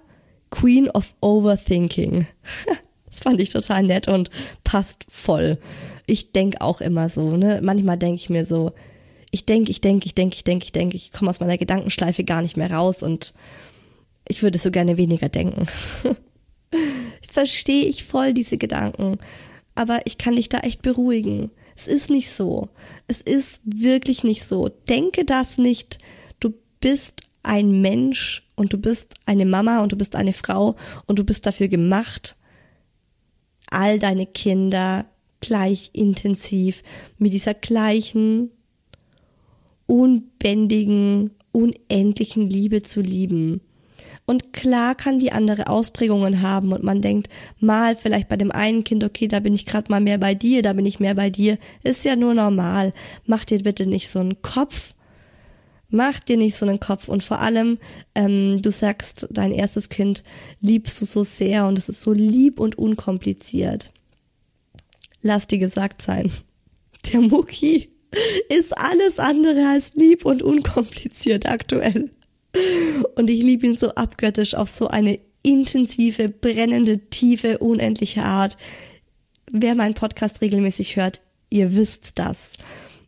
Queen 0.51 0.91
of 0.91 1.15
Overthinking. 1.21 2.27
das 3.09 3.21
fand 3.21 3.41
ich 3.41 3.49
total 3.49 3.81
nett 3.81 4.07
und 4.07 4.29
passt 4.63 5.05
voll. 5.09 5.57
Ich 6.05 6.33
denk 6.33 6.61
auch 6.61 6.81
immer 6.81 7.09
so, 7.09 7.35
ne? 7.35 7.61
Manchmal 7.63 7.97
denke 7.97 8.21
ich 8.21 8.29
mir 8.29 8.45
so, 8.45 8.73
ich 9.31 9.45
denke, 9.45 9.71
ich 9.71 9.81
denke, 9.81 10.05
ich 10.05 10.13
denke, 10.13 10.35
ich 10.35 10.43
denke, 10.43 10.65
ich 10.65 10.71
denke, 10.71 10.95
ich 10.95 11.11
komme 11.11 11.31
aus 11.31 11.39
meiner 11.39 11.57
Gedankenschleife 11.57 12.23
gar 12.23 12.43
nicht 12.43 12.57
mehr 12.57 12.71
raus 12.71 13.01
und 13.01 13.33
ich 14.27 14.43
würde 14.43 14.59
so 14.59 14.69
gerne 14.69 14.97
weniger 14.97 15.29
denken. 15.29 15.65
Verstehe 17.27 17.85
ich 17.85 18.03
voll 18.03 18.35
diese 18.35 18.59
Gedanken, 18.59 19.17
aber 19.73 20.01
ich 20.05 20.19
kann 20.19 20.35
dich 20.35 20.47
da 20.47 20.59
echt 20.59 20.83
beruhigen. 20.83 21.49
Es 21.77 21.87
ist 21.87 22.09
nicht 22.09 22.31
so. 22.31 22.69
Es 23.05 23.21
ist 23.21 23.61
wirklich 23.63 24.23
nicht 24.23 24.43
so. 24.43 24.67
Denke 24.89 25.25
das 25.25 25.59
nicht. 25.59 25.99
Du 26.39 26.53
bist 26.79 27.21
ein 27.43 27.81
Mensch 27.81 28.49
und 28.55 28.73
du 28.73 28.79
bist 28.79 29.13
eine 29.27 29.45
Mama 29.45 29.83
und 29.83 29.91
du 29.91 29.95
bist 29.95 30.15
eine 30.15 30.33
Frau 30.33 30.75
und 31.05 31.19
du 31.19 31.23
bist 31.23 31.45
dafür 31.45 31.67
gemacht, 31.67 32.35
all 33.69 33.99
deine 33.99 34.25
Kinder 34.25 35.05
gleich 35.39 35.91
intensiv 35.93 36.81
mit 37.19 37.31
dieser 37.31 37.53
gleichen, 37.53 38.49
unbändigen, 39.85 41.29
unendlichen 41.51 42.49
Liebe 42.49 42.81
zu 42.81 43.01
lieben. 43.01 43.61
Und 44.29 44.51
klar 44.51 44.93
kann 44.93 45.19
die 45.19 45.31
andere 45.31 45.67
Ausprägungen 45.67 46.41
haben 46.41 46.73
und 46.73 46.83
man 46.83 47.01
denkt, 47.01 47.29
mal 47.61 47.95
vielleicht 47.95 48.27
bei 48.27 48.35
dem 48.35 48.51
einen 48.51 48.83
Kind, 48.83 49.05
okay, 49.05 49.29
da 49.29 49.39
bin 49.39 49.53
ich 49.53 49.65
gerade 49.65 49.89
mal 49.89 50.01
mehr 50.01 50.17
bei 50.17 50.35
dir, 50.35 50.61
da 50.61 50.73
bin 50.73 50.85
ich 50.85 50.99
mehr 50.99 51.15
bei 51.15 51.29
dir, 51.29 51.57
ist 51.81 52.03
ja 52.03 52.17
nur 52.17 52.33
normal. 52.33 52.93
Mach 53.25 53.45
dir 53.45 53.59
bitte 53.59 53.85
nicht 53.85 54.09
so 54.09 54.19
einen 54.19 54.41
Kopf. 54.41 54.93
Mach 55.89 56.19
dir 56.19 56.35
nicht 56.35 56.57
so 56.57 56.65
einen 56.65 56.81
Kopf 56.81 57.07
und 57.07 57.23
vor 57.23 57.39
allem, 57.39 57.77
ähm, 58.15 58.61
du 58.61 58.69
sagst, 58.69 59.27
dein 59.31 59.53
erstes 59.53 59.87
Kind 59.87 60.25
liebst 60.59 60.99
du 60.99 61.05
so 61.05 61.23
sehr 61.23 61.65
und 61.65 61.79
es 61.79 61.87
ist 61.87 62.01
so 62.01 62.11
lieb 62.11 62.59
und 62.59 62.77
unkompliziert. 62.77 63.93
Lass 65.21 65.47
dir 65.47 65.57
gesagt 65.57 66.01
sein, 66.01 66.29
der 67.13 67.21
Mucki 67.21 67.89
ist 68.49 68.77
alles 68.77 69.19
andere 69.19 69.69
als 69.69 69.93
lieb 69.93 70.25
und 70.25 70.43
unkompliziert 70.43 71.45
aktuell. 71.45 72.11
Und 73.15 73.29
ich 73.29 73.41
liebe 73.41 73.67
ihn 73.67 73.77
so 73.77 73.93
abgöttisch 73.95 74.55
auf 74.55 74.69
so 74.69 74.87
eine 74.87 75.19
intensive, 75.43 76.29
brennende, 76.29 76.99
tiefe, 77.09 77.57
unendliche 77.59 78.23
Art. 78.23 78.57
Wer 79.51 79.75
meinen 79.75 79.93
Podcast 79.93 80.41
regelmäßig 80.41 80.97
hört, 80.97 81.21
ihr 81.49 81.75
wisst 81.75 82.11
das. 82.15 82.53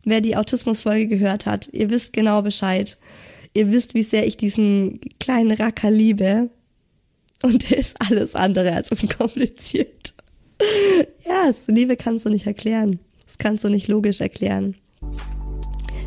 Wer 0.05 0.21
die 0.21 0.35
Autismusfolge 0.35 1.07
gehört 1.07 1.45
hat, 1.45 1.69
ihr 1.71 1.89
wisst 1.89 2.13
genau 2.13 2.41
Bescheid. 2.41 2.97
Ihr 3.53 3.71
wisst, 3.71 3.93
wie 3.93 4.03
sehr 4.03 4.25
ich 4.25 4.37
diesen 4.37 5.01
kleinen 5.19 5.51
Racker 5.51 5.91
liebe. 5.91 6.49
Und 7.41 7.69
der 7.69 7.77
ist 7.77 7.97
alles 7.99 8.35
andere 8.35 8.73
als 8.73 8.91
unkompliziert. 8.91 10.13
ja, 11.25 11.53
Liebe 11.67 11.95
kannst 11.95 12.25
du 12.25 12.29
nicht 12.29 12.47
erklären. 12.47 12.99
Das 13.25 13.37
kannst 13.37 13.63
du 13.63 13.69
nicht 13.69 13.87
logisch 13.87 14.21
erklären. 14.21 14.75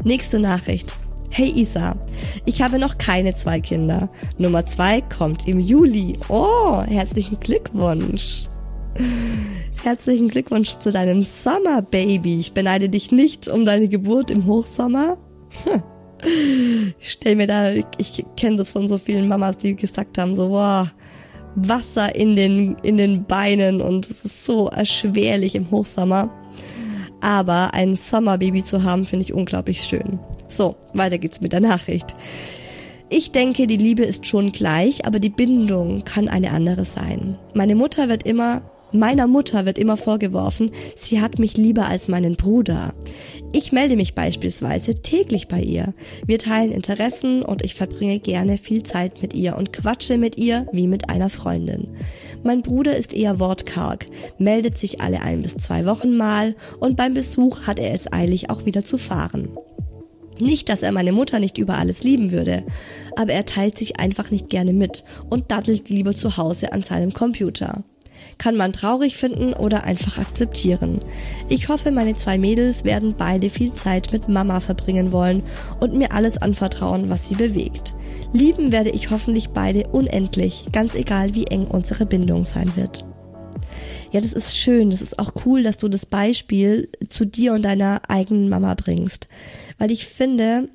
Nächste 0.04 0.38
Nachricht. 0.38 0.96
Hey 1.34 1.50
Isa, 1.56 1.96
ich 2.44 2.60
habe 2.60 2.78
noch 2.78 2.98
keine 2.98 3.34
zwei 3.34 3.58
Kinder. 3.58 4.10
Nummer 4.36 4.66
zwei 4.66 5.00
kommt 5.00 5.48
im 5.48 5.60
Juli. 5.60 6.18
Oh, 6.28 6.82
herzlichen 6.82 7.40
Glückwunsch. 7.40 8.48
Herzlichen 9.82 10.28
Glückwunsch 10.28 10.76
zu 10.76 10.92
deinem 10.92 11.22
Summer 11.22 11.80
Baby. 11.80 12.38
Ich 12.38 12.52
beneide 12.52 12.90
dich 12.90 13.12
nicht 13.12 13.48
um 13.48 13.64
deine 13.64 13.88
Geburt 13.88 14.30
im 14.30 14.44
Hochsommer. 14.44 15.16
Ich 17.00 17.10
stell 17.10 17.34
mir 17.34 17.46
da, 17.46 17.72
ich 17.72 18.24
kenne 18.36 18.58
das 18.58 18.72
von 18.72 18.86
so 18.86 18.98
vielen 18.98 19.26
Mamas, 19.26 19.56
die 19.56 19.74
gesagt 19.74 20.18
haben, 20.18 20.36
so, 20.36 20.50
wow, 20.50 20.86
Wasser 21.54 22.14
in 22.14 22.36
den, 22.36 22.76
in 22.82 22.98
den 22.98 23.24
Beinen 23.24 23.80
und 23.80 24.08
es 24.08 24.26
ist 24.26 24.44
so 24.44 24.68
erschwerlich 24.68 25.54
im 25.54 25.70
Hochsommer. 25.70 26.30
Aber 27.22 27.72
ein 27.72 27.96
Sommerbaby 27.96 28.62
zu 28.62 28.84
haben, 28.84 29.06
finde 29.06 29.24
ich 29.24 29.32
unglaublich 29.32 29.82
schön. 29.82 30.20
So, 30.56 30.76
weiter 30.92 31.18
geht's 31.18 31.40
mit 31.40 31.52
der 31.52 31.60
Nachricht. 31.60 32.14
Ich 33.08 33.32
denke, 33.32 33.66
die 33.66 33.76
Liebe 33.76 34.04
ist 34.04 34.26
schon 34.26 34.52
gleich, 34.52 35.06
aber 35.06 35.18
die 35.18 35.30
Bindung 35.30 36.04
kann 36.04 36.28
eine 36.28 36.50
andere 36.50 36.84
sein. 36.84 37.38
Meine 37.54 37.74
Mutter 37.74 38.08
wird 38.08 38.26
immer, 38.26 38.62
meiner 38.90 39.26
Mutter 39.26 39.64
wird 39.64 39.78
immer 39.78 39.96
vorgeworfen, 39.96 40.70
sie 40.96 41.20
hat 41.20 41.38
mich 41.38 41.56
lieber 41.56 41.86
als 41.86 42.08
meinen 42.08 42.36
Bruder. 42.36 42.94
Ich 43.52 43.70
melde 43.70 43.96
mich 43.96 44.14
beispielsweise 44.14 44.94
täglich 44.94 45.48
bei 45.48 45.60
ihr. 45.60 45.92
Wir 46.26 46.38
teilen 46.38 46.72
Interessen 46.72 47.42
und 47.42 47.62
ich 47.62 47.74
verbringe 47.74 48.18
gerne 48.18 48.56
viel 48.56 48.82
Zeit 48.82 49.20
mit 49.20 49.34
ihr 49.34 49.56
und 49.56 49.72
quatsche 49.72 50.16
mit 50.16 50.38
ihr 50.38 50.66
wie 50.72 50.86
mit 50.86 51.10
einer 51.10 51.28
Freundin. 51.28 51.88
Mein 52.42 52.62
Bruder 52.62 52.96
ist 52.96 53.14
eher 53.14 53.40
wortkarg, 53.40 54.06
meldet 54.38 54.78
sich 54.78 55.00
alle 55.02 55.20
ein 55.20 55.42
bis 55.42 55.56
zwei 55.56 55.84
Wochen 55.84 56.16
mal 56.16 56.56
und 56.80 56.96
beim 56.96 57.12
Besuch 57.12 57.62
hat 57.66 57.78
er 57.78 57.92
es 57.92 58.10
eilig 58.10 58.48
auch 58.48 58.64
wieder 58.64 58.84
zu 58.84 58.96
fahren. 58.96 59.50
Nicht, 60.40 60.68
dass 60.68 60.82
er 60.82 60.92
meine 60.92 61.12
Mutter 61.12 61.38
nicht 61.38 61.58
über 61.58 61.78
alles 61.78 62.02
lieben 62.02 62.32
würde, 62.32 62.64
aber 63.16 63.32
er 63.32 63.46
teilt 63.46 63.78
sich 63.78 64.00
einfach 64.00 64.30
nicht 64.30 64.48
gerne 64.48 64.72
mit 64.72 65.04
und 65.28 65.50
daddelt 65.50 65.88
lieber 65.88 66.14
zu 66.14 66.36
Hause 66.36 66.72
an 66.72 66.82
seinem 66.82 67.12
Computer. 67.12 67.84
Kann 68.38 68.56
man 68.56 68.72
traurig 68.72 69.16
finden 69.16 69.52
oder 69.52 69.84
einfach 69.84 70.18
akzeptieren. 70.18 71.00
Ich 71.48 71.68
hoffe, 71.68 71.90
meine 71.90 72.14
zwei 72.14 72.38
Mädels 72.38 72.84
werden 72.84 73.14
beide 73.16 73.50
viel 73.50 73.72
Zeit 73.72 74.12
mit 74.12 74.28
Mama 74.28 74.60
verbringen 74.60 75.12
wollen 75.12 75.42
und 75.80 75.94
mir 75.94 76.12
alles 76.12 76.38
anvertrauen, 76.38 77.10
was 77.10 77.28
sie 77.28 77.34
bewegt. 77.34 77.94
Lieben 78.32 78.72
werde 78.72 78.90
ich 78.90 79.10
hoffentlich 79.10 79.50
beide 79.50 79.88
unendlich, 79.88 80.66
ganz 80.72 80.94
egal 80.94 81.34
wie 81.34 81.44
eng 81.44 81.66
unsere 81.66 82.06
Bindung 82.06 82.44
sein 82.44 82.72
wird. 82.76 83.04
Ja, 84.10 84.20
das 84.20 84.32
ist 84.32 84.56
schön, 84.56 84.90
das 84.90 85.00
ist 85.00 85.18
auch 85.18 85.32
cool, 85.46 85.62
dass 85.62 85.78
du 85.78 85.88
das 85.88 86.04
Beispiel 86.04 86.90
zu 87.08 87.24
dir 87.24 87.54
und 87.54 87.62
deiner 87.64 88.02
eigenen 88.08 88.48
Mama 88.48 88.74
bringst. 88.74 89.28
Weil 89.82 89.90
ich 89.90 90.06
finde, 90.06 90.68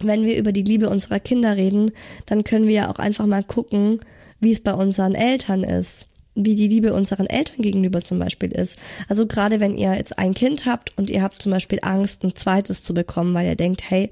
wenn 0.00 0.24
wir 0.24 0.36
über 0.38 0.50
die 0.50 0.64
Liebe 0.64 0.88
unserer 0.90 1.20
Kinder 1.20 1.56
reden, 1.56 1.92
dann 2.26 2.42
können 2.42 2.66
wir 2.66 2.74
ja 2.74 2.90
auch 2.90 2.98
einfach 2.98 3.26
mal 3.26 3.44
gucken, 3.44 4.00
wie 4.40 4.50
es 4.50 4.60
bei 4.60 4.74
unseren 4.74 5.14
Eltern 5.14 5.62
ist 5.62 6.08
wie 6.34 6.56
die 6.56 6.66
Liebe 6.68 6.94
unseren 6.94 7.26
Eltern 7.26 7.62
gegenüber 7.62 8.00
zum 8.00 8.18
Beispiel 8.18 8.50
ist. 8.52 8.76
Also 9.08 9.26
gerade 9.26 9.60
wenn 9.60 9.76
ihr 9.76 9.94
jetzt 9.94 10.18
ein 10.18 10.34
Kind 10.34 10.66
habt 10.66 10.96
und 10.98 11.10
ihr 11.10 11.22
habt 11.22 11.42
zum 11.42 11.50
Beispiel 11.52 11.78
Angst, 11.82 12.24
ein 12.24 12.34
zweites 12.34 12.82
zu 12.82 12.94
bekommen, 12.94 13.34
weil 13.34 13.46
ihr 13.46 13.56
denkt, 13.56 13.88
hey, 13.88 14.10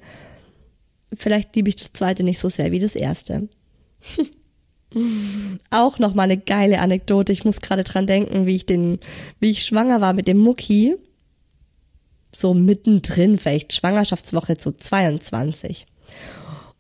vielleicht 1.15 1.55
liebe 1.57 1.69
ich 1.69 1.77
das 1.77 1.93
zweite 1.93 2.23
nicht 2.23 2.39
so 2.39 2.49
sehr 2.49 2.71
wie 2.71 2.81
das 2.81 2.95
erste. 2.95 3.49
Auch 5.71 5.99
noch 5.99 6.15
mal 6.15 6.25
eine 6.25 6.39
geile 6.39 6.79
Anekdote. 6.81 7.33
Ich 7.33 7.45
muss 7.45 7.61
gerade 7.61 7.85
dran 7.85 8.07
denken, 8.07 8.47
wie 8.47 8.57
ich 8.57 8.67
den, 8.67 9.01
wie 9.41 9.51
ich 9.51 9.65
schwanger 9.65 10.01
war 10.01 10.13
mit 10.13 10.29
dem 10.29 10.39
Mucki 10.39 10.97
so 12.39 12.55
mittendrin, 12.55 13.39
vielleicht 13.39 13.72
Schwangerschaftswoche 13.72 14.57
zu 14.57 14.72
22. 14.72 15.87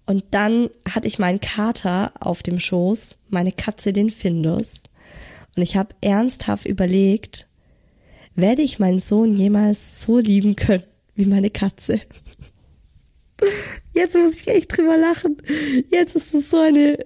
Und 0.06 0.24
dann 0.30 0.70
hatte 0.88 1.08
ich 1.08 1.18
meinen 1.18 1.40
Kater 1.40 2.12
auf 2.20 2.42
dem 2.42 2.60
Schoß, 2.60 3.18
meine 3.28 3.52
Katze 3.52 3.92
den 3.92 4.10
Findus. 4.10 4.82
Und 5.56 5.62
ich 5.62 5.76
habe 5.76 5.94
ernsthaft 6.00 6.66
überlegt, 6.66 7.48
werde 8.34 8.62
ich 8.62 8.78
meinen 8.78 8.98
Sohn 8.98 9.32
jemals 9.32 10.02
so 10.02 10.18
lieben 10.18 10.54
können 10.54 10.84
wie 11.16 11.24
meine 11.24 11.50
Katze? 11.50 12.00
Jetzt 13.92 14.14
muss 14.14 14.40
ich 14.40 14.48
echt 14.48 14.76
drüber 14.76 14.96
lachen. 14.96 15.38
Jetzt 15.90 16.14
ist 16.14 16.34
es 16.34 16.50
so 16.50 16.58
eine 16.58 16.98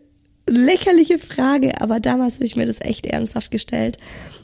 lächerliche 0.48 1.18
Frage, 1.18 1.80
aber 1.80 2.01
damals 2.01 2.34
habe 2.34 2.44
ich 2.44 2.57
mir 2.57 2.66
das 2.66 2.80
echt 2.80 3.07
ernsthaft 3.07 3.51
gestellt, 3.51 3.96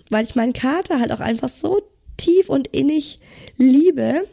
weil 0.09 0.24
ich 0.24 0.36
meinen 0.36 0.52
Kater 0.52 1.00
halt 1.00 1.11
auch 1.11 1.20
einfach 1.20 1.48
so 1.48 1.82
tief 2.17 2.49
und 2.49 2.69
innig 2.69 3.21
liebe 3.57 4.27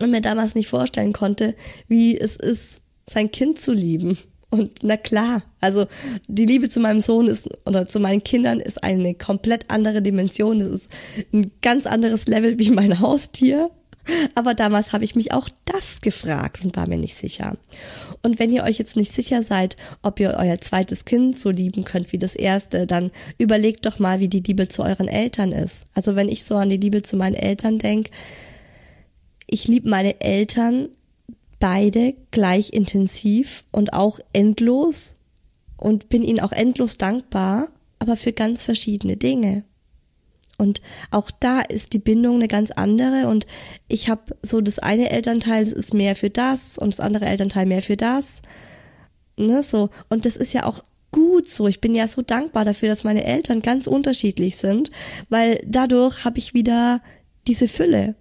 und 0.00 0.10
mir 0.10 0.20
damals 0.20 0.54
nicht 0.54 0.68
vorstellen 0.68 1.12
konnte, 1.12 1.54
wie 1.88 2.18
es 2.18 2.36
ist, 2.36 2.82
sein 3.08 3.30
Kind 3.30 3.60
zu 3.60 3.72
lieben 3.72 4.18
Und 4.54 4.70
na 4.82 4.96
klar, 4.96 5.42
also 5.60 5.86
die 6.28 6.46
Liebe 6.46 6.68
zu 6.68 6.78
meinem 6.78 7.00
Sohn 7.00 7.26
ist 7.26 7.48
oder 7.66 7.88
zu 7.88 7.98
meinen 7.98 8.22
Kindern 8.22 8.60
ist 8.60 8.84
eine 8.84 9.14
komplett 9.14 9.68
andere 9.68 10.00
Dimension. 10.00 10.60
Das 10.60 10.68
ist 10.68 10.90
ein 11.32 11.50
ganz 11.60 11.86
anderes 11.86 12.28
Level 12.28 12.56
wie 12.60 12.70
mein 12.70 13.00
Haustier. 13.00 13.70
Aber 14.34 14.54
damals 14.54 14.92
habe 14.92 15.04
ich 15.04 15.14
mich 15.14 15.32
auch 15.32 15.48
das 15.64 16.00
gefragt 16.00 16.64
und 16.64 16.76
war 16.76 16.88
mir 16.88 16.98
nicht 16.98 17.14
sicher. 17.14 17.56
Und 18.22 18.38
wenn 18.38 18.52
ihr 18.52 18.64
euch 18.64 18.78
jetzt 18.78 18.96
nicht 18.96 19.12
sicher 19.12 19.42
seid, 19.42 19.76
ob 20.02 20.20
ihr 20.20 20.36
euer 20.38 20.60
zweites 20.60 21.04
Kind 21.04 21.38
so 21.38 21.50
lieben 21.50 21.84
könnt 21.84 22.12
wie 22.12 22.18
das 22.18 22.34
erste, 22.34 22.86
dann 22.86 23.10
überlegt 23.38 23.86
doch 23.86 23.98
mal, 23.98 24.20
wie 24.20 24.28
die 24.28 24.40
Liebe 24.40 24.68
zu 24.68 24.82
euren 24.82 25.08
Eltern 25.08 25.52
ist. 25.52 25.84
Also 25.94 26.16
wenn 26.16 26.28
ich 26.28 26.44
so 26.44 26.56
an 26.56 26.70
die 26.70 26.76
Liebe 26.76 27.02
zu 27.02 27.16
meinen 27.16 27.34
Eltern 27.34 27.78
denke, 27.78 28.10
ich 29.46 29.68
liebe 29.68 29.88
meine 29.88 30.20
Eltern 30.20 30.88
beide 31.60 32.14
gleich 32.30 32.72
intensiv 32.72 33.64
und 33.70 33.92
auch 33.92 34.18
endlos 34.32 35.14
und 35.76 36.08
bin 36.08 36.22
ihnen 36.22 36.40
auch 36.40 36.52
endlos 36.52 36.98
dankbar, 36.98 37.68
aber 37.98 38.16
für 38.16 38.32
ganz 38.32 38.64
verschiedene 38.64 39.16
Dinge. 39.16 39.64
Und 40.56 40.80
auch 41.10 41.30
da 41.30 41.60
ist 41.60 41.92
die 41.92 41.98
Bindung 41.98 42.36
eine 42.36 42.48
ganz 42.48 42.70
andere. 42.70 43.28
Und 43.28 43.46
ich 43.88 44.08
habe 44.08 44.36
so 44.42 44.60
das 44.60 44.78
eine 44.78 45.10
Elternteil, 45.10 45.64
das 45.64 45.72
ist 45.72 45.94
mehr 45.94 46.16
für 46.16 46.30
das 46.30 46.78
und 46.78 46.92
das 46.92 47.00
andere 47.00 47.26
Elternteil 47.26 47.66
mehr 47.66 47.82
für 47.82 47.96
das. 47.96 48.42
Ne, 49.36 49.62
so. 49.62 49.90
Und 50.08 50.26
das 50.26 50.36
ist 50.36 50.52
ja 50.52 50.64
auch 50.64 50.84
gut 51.10 51.48
so. 51.48 51.68
Ich 51.68 51.80
bin 51.80 51.94
ja 51.94 52.06
so 52.06 52.22
dankbar 52.22 52.64
dafür, 52.64 52.88
dass 52.88 53.04
meine 53.04 53.24
Eltern 53.24 53.62
ganz 53.62 53.86
unterschiedlich 53.86 54.56
sind, 54.56 54.90
weil 55.28 55.60
dadurch 55.66 56.24
habe 56.24 56.38
ich 56.38 56.54
wieder 56.54 57.00
diese 57.46 57.68
Fülle 57.68 58.14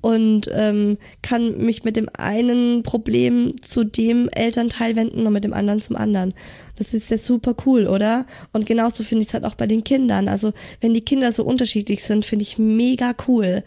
und 0.00 0.48
ähm, 0.52 0.96
kann 1.22 1.58
mich 1.58 1.84
mit 1.84 1.96
dem 1.96 2.08
einen 2.16 2.82
Problem 2.82 3.54
zu 3.62 3.84
dem 3.84 4.28
Elternteil 4.28 4.94
wenden 4.96 5.26
und 5.26 5.32
mit 5.32 5.44
dem 5.44 5.52
anderen 5.52 5.80
zum 5.80 5.96
anderen. 5.96 6.34
Das 6.76 6.94
ist 6.94 7.10
ja 7.10 7.18
super 7.18 7.56
cool, 7.66 7.86
oder? 7.86 8.26
Und 8.52 8.66
genauso 8.66 9.02
finde 9.02 9.22
ich 9.22 9.28
es 9.28 9.34
halt 9.34 9.44
auch 9.44 9.56
bei 9.56 9.66
den 9.66 9.82
Kindern. 9.82 10.28
Also 10.28 10.52
wenn 10.80 10.94
die 10.94 11.04
Kinder 11.04 11.32
so 11.32 11.44
unterschiedlich 11.44 12.04
sind, 12.04 12.24
finde 12.24 12.44
ich 12.44 12.58
mega 12.58 13.14
cool. 13.26 13.64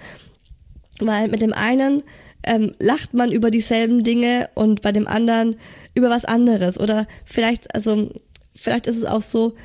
Weil 0.99 1.27
mit 1.27 1.41
dem 1.41 1.53
einen 1.53 2.03
ähm, 2.43 2.73
lacht 2.79 3.13
man 3.13 3.31
über 3.31 3.51
dieselben 3.51 4.03
Dinge 4.03 4.49
und 4.55 4.81
bei 4.81 4.93
dem 4.93 5.07
anderen 5.07 5.57
über 5.93 6.09
was 6.09 6.23
anderes. 6.23 6.79
Oder 6.79 7.07
vielleicht, 7.25 7.75
also 7.75 8.09
vielleicht 8.55 8.87
ist 8.87 8.97
es 8.97 9.05
auch 9.05 9.21
so, 9.21 9.55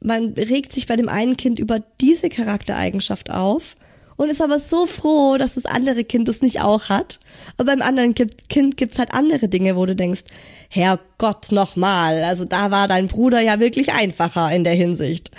man 0.00 0.32
regt 0.32 0.72
sich 0.72 0.86
bei 0.86 0.96
dem 0.96 1.08
einen 1.08 1.36
Kind 1.36 1.58
über 1.58 1.80
diese 2.00 2.28
Charaktereigenschaft 2.30 3.30
auf 3.30 3.74
und 4.16 4.30
ist 4.30 4.42
aber 4.42 4.58
so 4.58 4.86
froh, 4.86 5.36
dass 5.38 5.54
das 5.54 5.66
andere 5.66 6.04
Kind 6.04 6.28
das 6.28 6.42
nicht 6.42 6.60
auch 6.60 6.88
hat. 6.88 7.20
Aber 7.56 7.66
beim 7.66 7.82
anderen 7.82 8.14
Kind 8.14 8.76
gibt's 8.76 8.98
halt 8.98 9.12
andere 9.12 9.48
Dinge, 9.48 9.76
wo 9.76 9.86
du 9.86 9.96
denkst, 9.96 10.24
Herrgott 10.68 11.52
nochmal, 11.52 12.22
also 12.24 12.44
da 12.44 12.70
war 12.70 12.88
dein 12.88 13.08
Bruder 13.08 13.40
ja 13.40 13.60
wirklich 13.60 13.92
einfacher 13.92 14.50
in 14.52 14.64
der 14.64 14.74
Hinsicht. 14.74 15.30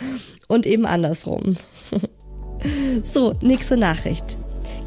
Und 0.47 0.65
eben 0.65 0.85
andersrum. 0.85 1.57
so, 3.03 3.33
nächste 3.41 3.77
Nachricht. 3.77 4.37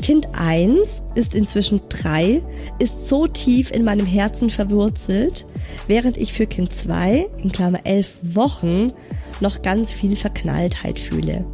Kind 0.03 0.29
1 0.33 1.03
ist 1.17 1.35
inzwischen 1.35 1.81
3, 1.89 2.41
ist 2.79 3.09
so 3.09 3.27
tief 3.27 3.71
in 3.71 3.85
meinem 3.85 4.07
Herzen 4.07 4.49
verwurzelt, 4.49 5.45
während 5.87 6.17
ich 6.17 6.33
für 6.33 6.47
Kind 6.47 6.73
2, 6.73 7.29
in 7.43 7.53
Klammer 7.53 7.81
11 7.85 8.19
Wochen, 8.23 8.93
noch 9.41 9.63
ganz 9.63 9.93
viel 9.93 10.17
Verknalltheit 10.17 10.99
fühle. 10.99 11.45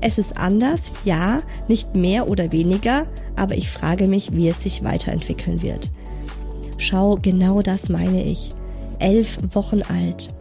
Es 0.00 0.18
ist 0.18 0.36
anders, 0.36 0.92
ja, 1.04 1.42
nicht 1.68 1.94
mehr 1.94 2.28
oder 2.28 2.52
weniger, 2.52 3.06
aber 3.36 3.56
ich 3.56 3.70
frage 3.70 4.06
mich, 4.06 4.32
wie 4.32 4.48
es 4.48 4.62
sich 4.62 4.82
weiterentwickeln 4.84 5.62
wird. 5.62 5.90
Schau, 6.78 7.18
genau 7.20 7.62
das 7.62 7.88
meine 7.88 8.22
ich. 8.22 8.52
Elf 8.98 9.38
Wochen 9.52 9.82
alt. 9.82 10.32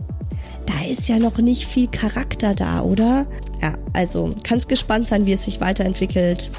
Da 0.65 0.85
ist 0.89 1.09
ja 1.09 1.19
noch 1.19 1.37
nicht 1.37 1.65
viel 1.65 1.87
Charakter 1.87 2.53
da, 2.53 2.81
oder? 2.81 3.25
Ja, 3.61 3.75
also 3.93 4.29
kannst 4.43 4.69
gespannt 4.69 5.07
sein, 5.07 5.25
wie 5.25 5.33
es 5.33 5.45
sich 5.45 5.61
weiterentwickelt. 5.61 6.51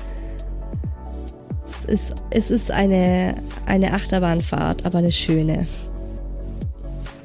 Es 1.66 1.84
ist, 1.84 2.14
es 2.30 2.50
ist 2.50 2.70
eine, 2.70 3.36
eine 3.66 3.92
Achterbahnfahrt, 3.92 4.84
aber 4.84 4.98
eine 4.98 5.12
schöne. 5.12 5.66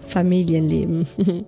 Familienleben. 0.07 1.07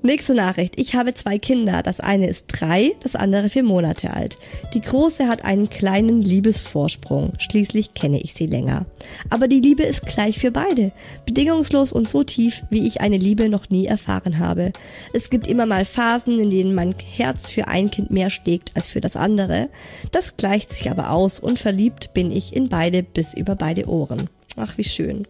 Nächste 0.00 0.32
Nachricht. 0.32 0.78
Ich 0.78 0.94
habe 0.94 1.12
zwei 1.14 1.38
Kinder. 1.38 1.82
Das 1.82 1.98
eine 1.98 2.28
ist 2.28 2.46
drei, 2.46 2.92
das 3.00 3.16
andere 3.16 3.48
vier 3.48 3.64
Monate 3.64 4.14
alt. 4.14 4.36
Die 4.72 4.80
große 4.80 5.26
hat 5.26 5.44
einen 5.44 5.70
kleinen 5.70 6.22
Liebesvorsprung. 6.22 7.32
Schließlich 7.38 7.94
kenne 7.94 8.20
ich 8.20 8.32
sie 8.32 8.46
länger. 8.46 8.86
Aber 9.28 9.48
die 9.48 9.60
Liebe 9.60 9.82
ist 9.82 10.06
gleich 10.06 10.38
für 10.38 10.52
beide. 10.52 10.92
Bedingungslos 11.26 11.92
und 11.92 12.08
so 12.08 12.22
tief, 12.22 12.62
wie 12.70 12.86
ich 12.86 13.00
eine 13.00 13.16
Liebe 13.16 13.48
noch 13.48 13.70
nie 13.70 13.86
erfahren 13.86 14.38
habe. 14.38 14.72
Es 15.12 15.30
gibt 15.30 15.48
immer 15.48 15.66
mal 15.66 15.84
Phasen, 15.84 16.38
in 16.38 16.50
denen 16.50 16.74
mein 16.76 16.94
Herz 17.16 17.50
für 17.50 17.66
ein 17.66 17.90
Kind 17.90 18.12
mehr 18.12 18.30
schlägt 18.30 18.76
als 18.76 18.86
für 18.86 19.00
das 19.00 19.16
andere. 19.16 19.68
Das 20.12 20.36
gleicht 20.36 20.72
sich 20.72 20.88
aber 20.90 21.10
aus 21.10 21.40
und 21.40 21.58
verliebt 21.58 22.14
bin 22.14 22.30
ich 22.30 22.54
in 22.54 22.68
beide 22.68 23.02
bis 23.02 23.34
über 23.34 23.56
beide 23.56 23.88
Ohren. 23.88 24.30
Ach, 24.56 24.78
wie 24.78 24.84
schön. 24.84 25.26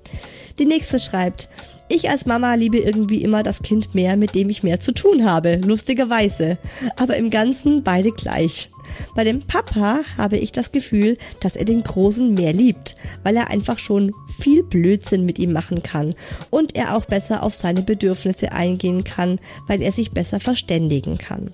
Die 0.59 0.67
nächste 0.67 0.99
schreibt, 0.99 1.49
ich 1.89 2.11
als 2.11 2.27
Mama 2.27 2.55
liebe 2.55 2.79
irgendwie 2.79 3.23
immer 3.23 3.43
das 3.43 3.63
Kind 3.63 3.95
mehr, 3.95 4.17
mit 4.17 4.35
dem 4.35 4.51
ich 4.51 4.63
mehr 4.63 4.81
zu 4.81 4.93
tun 4.93 5.25
habe, 5.25 5.61
lustigerweise. 5.65 6.59
Aber 6.97 7.17
im 7.17 7.31
Ganzen 7.31 7.83
beide 7.83 8.13
gleich. 8.13 8.71
Bei 9.15 9.25
dem 9.25 9.43
Papa 9.43 10.01
habe 10.17 10.39
ich 10.39 10.53
das 10.53 10.73
Gefühl, 10.73 11.19
dass 11.41 11.57
er 11.57 11.65
den 11.65 11.83
Großen 11.83 12.33
mehr 12.35 12.53
liebt, 12.53 12.97
weil 13.23 13.37
er 13.37 13.51
einfach 13.51 13.79
schon 13.79 14.13
viel 14.39 14.63
Blödsinn 14.63 15.25
mit 15.25 15.39
ihm 15.39 15.53
machen 15.53 15.83
kann 15.83 16.15
und 16.51 16.77
er 16.77 16.97
auch 16.97 17.05
besser 17.05 17.43
auf 17.43 17.55
seine 17.55 17.83
Bedürfnisse 17.83 18.53
eingehen 18.53 19.05
kann, 19.05 19.39
weil 19.67 19.83
er 19.83 19.93
sich 19.93 20.11
besser 20.11 20.41
verständigen 20.41 21.19
kann. 21.19 21.53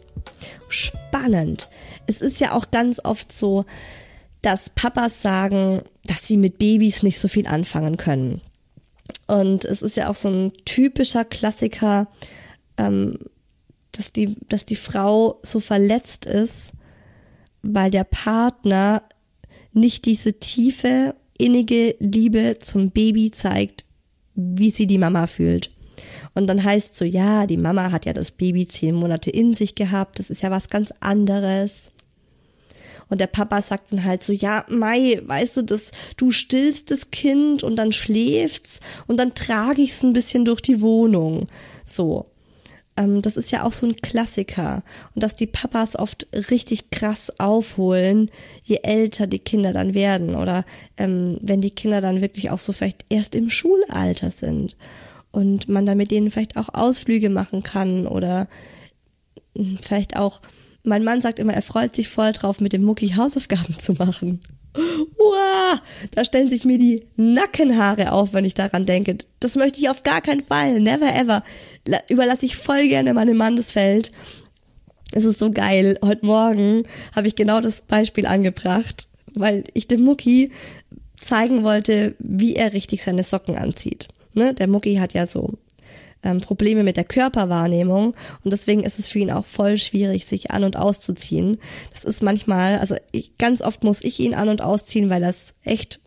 Spannend. 0.69 1.69
Es 2.07 2.21
ist 2.21 2.41
ja 2.41 2.53
auch 2.53 2.71
ganz 2.71 3.01
oft 3.03 3.33
so, 3.33 3.65
dass 4.43 4.71
Papas 4.71 5.23
sagen, 5.23 5.83
dass 6.07 6.27
sie 6.27 6.37
mit 6.37 6.59
Babys 6.59 7.03
nicht 7.03 7.19
so 7.19 7.29
viel 7.29 7.47
anfangen 7.47 7.97
können. 7.97 8.41
Und 9.27 9.65
es 9.65 9.83
ist 9.83 9.97
ja 9.97 10.09
auch 10.09 10.15
so 10.15 10.29
ein 10.29 10.53
typischer 10.65 11.25
Klassiker, 11.25 12.09
ähm, 12.77 13.19
dass, 13.93 14.13
die, 14.13 14.37
dass 14.49 14.65
die 14.65 14.77
Frau 14.77 15.41
so 15.43 15.61
verletzt 15.61 16.27
ist, 16.27 16.73
weil 17.63 17.91
der 17.91 18.05
Partner 18.05 19.03
nicht 19.73 20.05
diese 20.05 20.35
tiefe, 20.35 21.15
innige 21.39 21.97
Liebe 21.99 22.59
zum 22.61 22.91
Baby 22.91 23.31
zeigt, 23.31 23.85
wie 24.35 24.71
sie 24.71 24.87
die 24.87 24.99
Mama 24.99 25.27
fühlt. 25.27 25.71
Und 26.35 26.49
dann 26.49 26.63
heißt 26.63 26.97
so, 26.97 27.05
ja, 27.05 27.47
die 27.47 27.57
Mama 27.57 27.93
hat 27.93 28.07
ja 28.07 28.13
das 28.13 28.33
Baby 28.33 28.67
zehn 28.67 28.95
Monate 28.95 29.31
in 29.31 29.55
sich 29.55 29.75
gehabt, 29.75 30.19
das 30.19 30.31
ist 30.31 30.43
ja 30.43 30.51
was 30.51 30.69
ganz 30.69 30.93
anderes. 31.01 31.93
Und 33.09 33.21
der 33.21 33.27
Papa 33.27 33.63
sagt 33.63 33.93
dann 33.93 34.05
halt 34.05 34.25
so, 34.25 34.33
ja, 34.33 34.65
Mai, 34.69 35.21
weißt 35.25 35.59
du, 35.59 35.63
das, 35.63 35.93
du 36.17 36.31
stillst 36.31 36.91
das 36.91 37.11
Kind 37.11 37.63
und 37.63 37.77
dann 37.77 37.93
schläft's 37.93 38.81
und 39.07 39.19
dann 39.19 39.35
trage 39.35 39.83
ich's 39.83 40.03
ein 40.03 40.13
bisschen 40.13 40.45
durch 40.45 40.61
die 40.61 40.81
Wohnung. 40.81 41.49
So. 41.85 42.27
Ähm, 42.97 43.23
das 43.23 43.37
ist 43.37 43.51
ja 43.51 43.65
auch 43.65 43.73
so 43.73 43.87
ein 43.87 43.97
Klassiker. 43.97 44.83
Und 45.15 45.23
dass 45.23 45.35
die 45.35 45.47
Papas 45.47 45.97
oft 45.97 46.29
richtig 46.51 46.91
krass 46.91 47.33
aufholen, 47.39 48.31
je 48.63 48.81
älter 48.83 49.27
die 49.27 49.39
Kinder 49.39 49.73
dann 49.73 49.95
werden. 49.95 50.35
Oder 50.37 50.65
ähm, 50.97 51.39
wenn 51.41 51.61
die 51.61 51.73
Kinder 51.73 52.01
dann 52.01 52.21
wirklich 52.21 52.51
auch 52.51 52.59
so 52.59 52.73
vielleicht 52.73 53.05
erst 53.09 53.35
im 53.35 53.51
Schulalter 53.51 54.31
sind. 54.31 54.77
Und 55.33 55.69
man 55.69 55.85
dann 55.85 55.99
mit 55.99 56.13
denen 56.13 56.31
vielleicht 56.31 56.57
auch 56.57 56.69
Ausflüge 56.73 57.29
machen 57.29 57.65
kann 57.65 58.07
oder 58.07 58.47
hm, 59.57 59.79
vielleicht 59.83 60.17
auch 60.17 60.41
mein 60.85 61.03
Mann 61.03 61.21
sagt 61.21 61.39
immer, 61.39 61.55
er 61.55 61.63
freut 61.63 61.97
sich 61.97 62.09
voll 62.09 62.33
drauf, 62.33 62.61
mit 62.61 62.73
dem 62.73 62.85
Mucki 62.85 63.09
Hausaufgaben 63.09 63.79
zu 63.79 63.95
machen. 63.95 64.41
Uah, 64.77 65.81
da 66.11 66.25
stellen 66.25 66.51
sich 66.51 66.65
mir 66.65 66.79
die 66.79 67.07
Nackenhaare 67.17 68.13
auf, 68.13 68.33
wenn 68.33 68.45
ich 68.45 68.55
daran 68.55 68.87
denke. 68.87 69.19
Das 69.41 69.57
möchte 69.57 69.81
ich 69.81 69.89
auf 69.89 70.03
gar 70.03 70.21
keinen 70.21 70.43
Fall. 70.43 70.81
Never 70.81 71.15
ever. 71.15 71.43
Überlasse 72.09 72.47
ich 72.47 72.57
voll 72.57 72.89
gerne 72.89 73.15
meinem 73.15 73.37
Mann 73.37 73.57
das 73.57 73.73
Feld. 73.73 74.13
Es 75.13 75.25
ist 75.25 75.39
so 75.39 75.51
geil. 75.51 75.99
Heute 76.05 76.27
Morgen 76.27 76.85
habe 77.15 77.29
ich 77.29 77.37
genau 77.37 77.61
das 77.61 77.83
Beispiel 77.83 78.27
angebracht, 78.27 79.09
weil 79.35 79.65
ich 79.75 79.87
dem 79.87 80.03
Mucki 80.03 80.51
zeigen 81.19 81.63
wollte, 81.63 82.17
wie 82.19 82.57
er 82.57 82.73
richtig 82.73 83.03
seine 83.03 83.23
Socken 83.23 83.57
anzieht. 83.57 84.09
Ne? 84.35 84.53
Der 84.55 84.67
Mucki 84.67 84.97
hat 84.97 85.15
ja 85.15 85.27
so 85.27 85.55
ähm, 86.25 86.41
Probleme 86.41 86.83
mit 86.83 86.97
der 86.97 87.05
Körperwahrnehmung 87.05 88.15
und 88.43 88.53
deswegen 88.53 88.83
ist 88.83 88.99
es 88.99 89.09
für 89.09 89.21
ihn 89.21 89.31
auch 89.31 89.45
voll 89.45 89.79
schwierig, 89.79 90.27
sich 90.27 90.51
an 90.51 90.65
und 90.65 90.77
auszuziehen. 90.77 91.59
Das 91.93 92.05
ist 92.05 92.23
manchmal, 92.23 92.79
also 92.79 92.97
ich, 93.13 93.39
ganz 93.39 93.61
oft 93.63 93.85
muss 93.85 94.03
ich 94.03 94.19
ihn 94.19 94.35
an 94.35 94.49
und 94.49 94.63
ausziehen, 94.63 95.11
weil 95.11 95.23
es 95.23 95.55
echt 95.63 96.01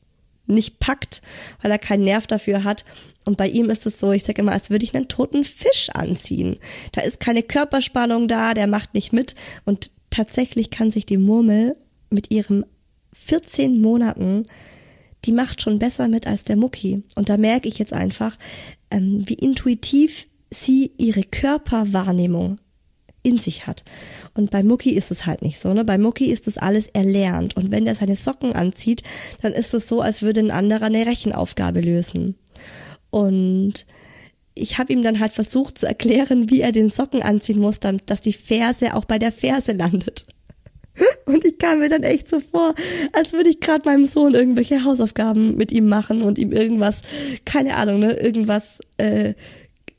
nicht 0.47 0.80
packt, 0.80 1.22
weil 1.61 1.72
er 1.72 1.78
keinen 1.78 2.03
Nerv 2.03 2.28
dafür 2.28 2.63
hat. 2.63 2.86
Und 3.26 3.38
bei 3.38 3.47
ihm 3.47 3.70
ist 3.70 3.86
es 3.86 3.99
so, 3.99 4.13
ich 4.13 4.24
sage 4.24 4.41
immer, 4.41 4.53
als 4.53 4.70
würde 4.70 4.86
ich 4.86 4.95
einen 4.95 5.09
toten 5.09 5.43
Fisch 5.43 5.89
anziehen. 5.93 6.57
Da 6.93 7.01
ist 7.01 7.20
keine 7.20 7.43
Körperspannung 7.43 8.28
da, 8.28 8.53
der 8.53 8.68
macht 8.68 8.93
nicht 8.93 9.11
mit. 9.11 9.36
Und 9.65 9.91
tatsächlich 10.09 10.72
kann 10.72 10.91
sich 10.91 11.05
die 11.05 11.18
Murmel 11.18 11.76
mit 12.09 12.32
ihrem 12.32 12.65
14 13.13 13.82
Monaten 13.82 14.45
die 15.26 15.32
macht 15.32 15.61
schon 15.61 15.80
besser 15.80 16.07
mit 16.07 16.28
als 16.28 16.43
der 16.43 16.55
Mucki. 16.55 17.03
Und 17.15 17.30
da 17.30 17.38
merke 17.38 17.68
ich 17.68 17.80
jetzt 17.80 17.93
einfach, 17.93 18.38
ähm, 18.91 19.24
wie 19.26 19.34
intuitiv 19.34 20.28
sie 20.49 20.91
ihre 20.97 21.24
Körperwahrnehmung 21.24 22.59
in 23.24 23.38
sich 23.38 23.68
hat. 23.68 23.84
Und 24.34 24.51
bei 24.51 24.63
Mucki 24.63 24.91
ist 24.91 25.11
es 25.11 25.26
halt 25.26 25.41
nicht 25.41 25.59
so, 25.59 25.74
ne? 25.74 25.84
Bei 25.84 25.97
Mucki 25.97 26.26
ist 26.26 26.47
das 26.47 26.57
alles 26.57 26.88
erlernt. 26.88 27.57
Und 27.57 27.72
wenn 27.72 27.86
der 27.86 27.95
seine 27.95 28.15
Socken 28.15 28.53
anzieht, 28.53 29.03
dann 29.41 29.53
ist 29.53 29.74
es 29.74 29.89
so, 29.89 30.01
als 30.01 30.22
würde 30.22 30.39
ein 30.39 30.51
anderer 30.51 30.86
eine 30.86 31.05
Rechenaufgabe 31.05 31.82
lösen. 31.82 32.36
Und 33.09 33.86
ich 34.53 34.78
habe 34.78 34.93
ihm 34.93 35.03
dann 35.03 35.20
halt 35.20 35.34
versucht 35.34 35.78
zu 35.78 35.88
erklären, 35.88 36.49
wie 36.49 36.61
er 36.61 36.72
den 36.72 36.89
Socken 36.89 37.22
anziehen 37.22 37.59
muss, 37.59 37.80
damit, 37.80 38.09
dass 38.09 38.22
die 38.22 38.34
Ferse 38.34 38.95
auch 38.95 39.05
bei 39.05 39.20
der 39.20 39.32
Ferse 39.32 39.74
landet. 39.74 40.24
Und 41.26 41.45
ich 41.45 41.60
kam 41.60 41.80
mir 41.80 41.89
dann 41.89 42.04
echt 42.04 42.30
so 42.30 42.39
vor, 42.39 42.74
als 43.14 43.34
würde 43.34 43.50
ich 43.50 43.60
gerade 43.60 43.88
meinem 43.88 44.06
Sohn 44.06 44.34
irgendwelche 44.34 44.84
Hausaufgaben 44.84 45.56
mit 45.56 45.72
ihm 45.72 45.88
machen 45.88 46.22
und 46.22 46.38
ihm 46.38 46.52
irgendwas, 46.52 47.02
keine 47.45 47.76
Ahnung, 47.76 48.00
ne, 48.00 48.14
irgendwas 48.14 48.80
äh, 48.98 49.34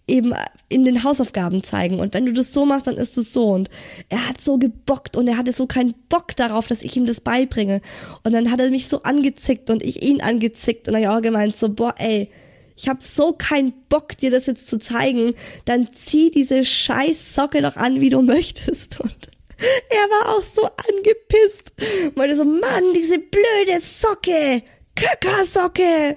eben 0.09 0.35
in 0.69 0.85
den 0.85 1.05
Hausaufgaben 1.05 1.63
zeigen. 1.63 2.01
Und 2.01 2.15
wenn 2.15 2.27
du 2.27 2.33
das 2.33 2.53
so 2.53 2.65
machst, 2.67 2.87
dann 2.87 2.97
ist 2.97 3.17
es 3.19 3.33
so. 3.33 3.51
Und 3.51 3.71
er 4.09 4.29
hat 4.29 4.41
so 4.41 4.59
gebockt 4.59 5.17
und 5.17 5.29
er 5.29 5.37
hatte 5.37 5.53
so 5.53 5.67
keinen 5.67 5.95
Bock 6.09 6.35
darauf, 6.37 6.67
dass 6.67 6.83
ich 6.83 6.97
ihm 6.97 7.07
das 7.07 7.21
beibringe. 7.21 7.81
Und 8.25 8.33
dann 8.33 8.51
hat 8.51 8.61
er 8.61 8.71
mich 8.71 8.89
so 8.89 9.03
angezickt 9.03 9.71
und 9.71 9.83
ich 9.83 10.03
ihn 10.03 10.21
angezickt. 10.21 10.89
Und 10.89 10.95
dann 10.95 11.07
auch 11.07 11.23
gemeint 11.23 11.57
so, 11.57 11.69
boah, 11.69 11.95
ey, 11.99 12.31
ich 12.77 12.89
habe 12.89 13.01
so 13.03 13.33
keinen 13.33 13.73
Bock, 13.89 14.17
dir 14.17 14.31
das 14.31 14.47
jetzt 14.47 14.69
zu 14.69 14.79
zeigen. 14.79 15.35
Dann 15.65 15.89
zieh 15.93 16.31
diese 16.31 16.65
scheiß 16.65 17.35
Socke 17.35 17.61
doch 17.63 17.77
an, 17.77 18.01
wie 18.01 18.11
du 18.11 18.23
möchtest. 18.23 19.01
Und 19.01 19.31
er 19.59 20.09
war 20.11 20.37
auch 20.37 20.43
so 20.43 20.65
angepisst. 20.67 21.73
Meinte 22.15 22.37
so, 22.37 22.45
Mann, 22.45 22.95
diese 22.95 23.19
blöde 23.19 23.81
Socke. 23.81 24.63
Kakasocke. 24.95 26.17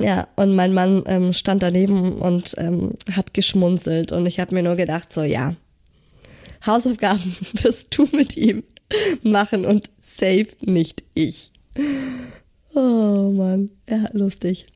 Ja, 0.00 0.28
und 0.36 0.54
mein 0.54 0.74
Mann 0.74 1.04
ähm, 1.06 1.32
stand 1.32 1.62
daneben 1.62 2.14
und 2.14 2.54
ähm, 2.58 2.94
hat 3.14 3.34
geschmunzelt 3.34 4.10
und 4.12 4.26
ich 4.26 4.40
habe 4.40 4.54
mir 4.54 4.62
nur 4.62 4.76
gedacht, 4.76 5.12
so 5.12 5.22
ja, 5.22 5.54
Hausaufgaben 6.66 7.36
wirst 7.62 7.96
du 7.96 8.08
mit 8.12 8.36
ihm 8.36 8.64
machen 9.22 9.64
und 9.64 9.90
safe 10.00 10.48
nicht 10.60 11.04
ich. 11.14 11.52
Oh 12.74 13.30
Mann, 13.30 13.70
ja, 13.88 14.08
lustig. 14.12 14.66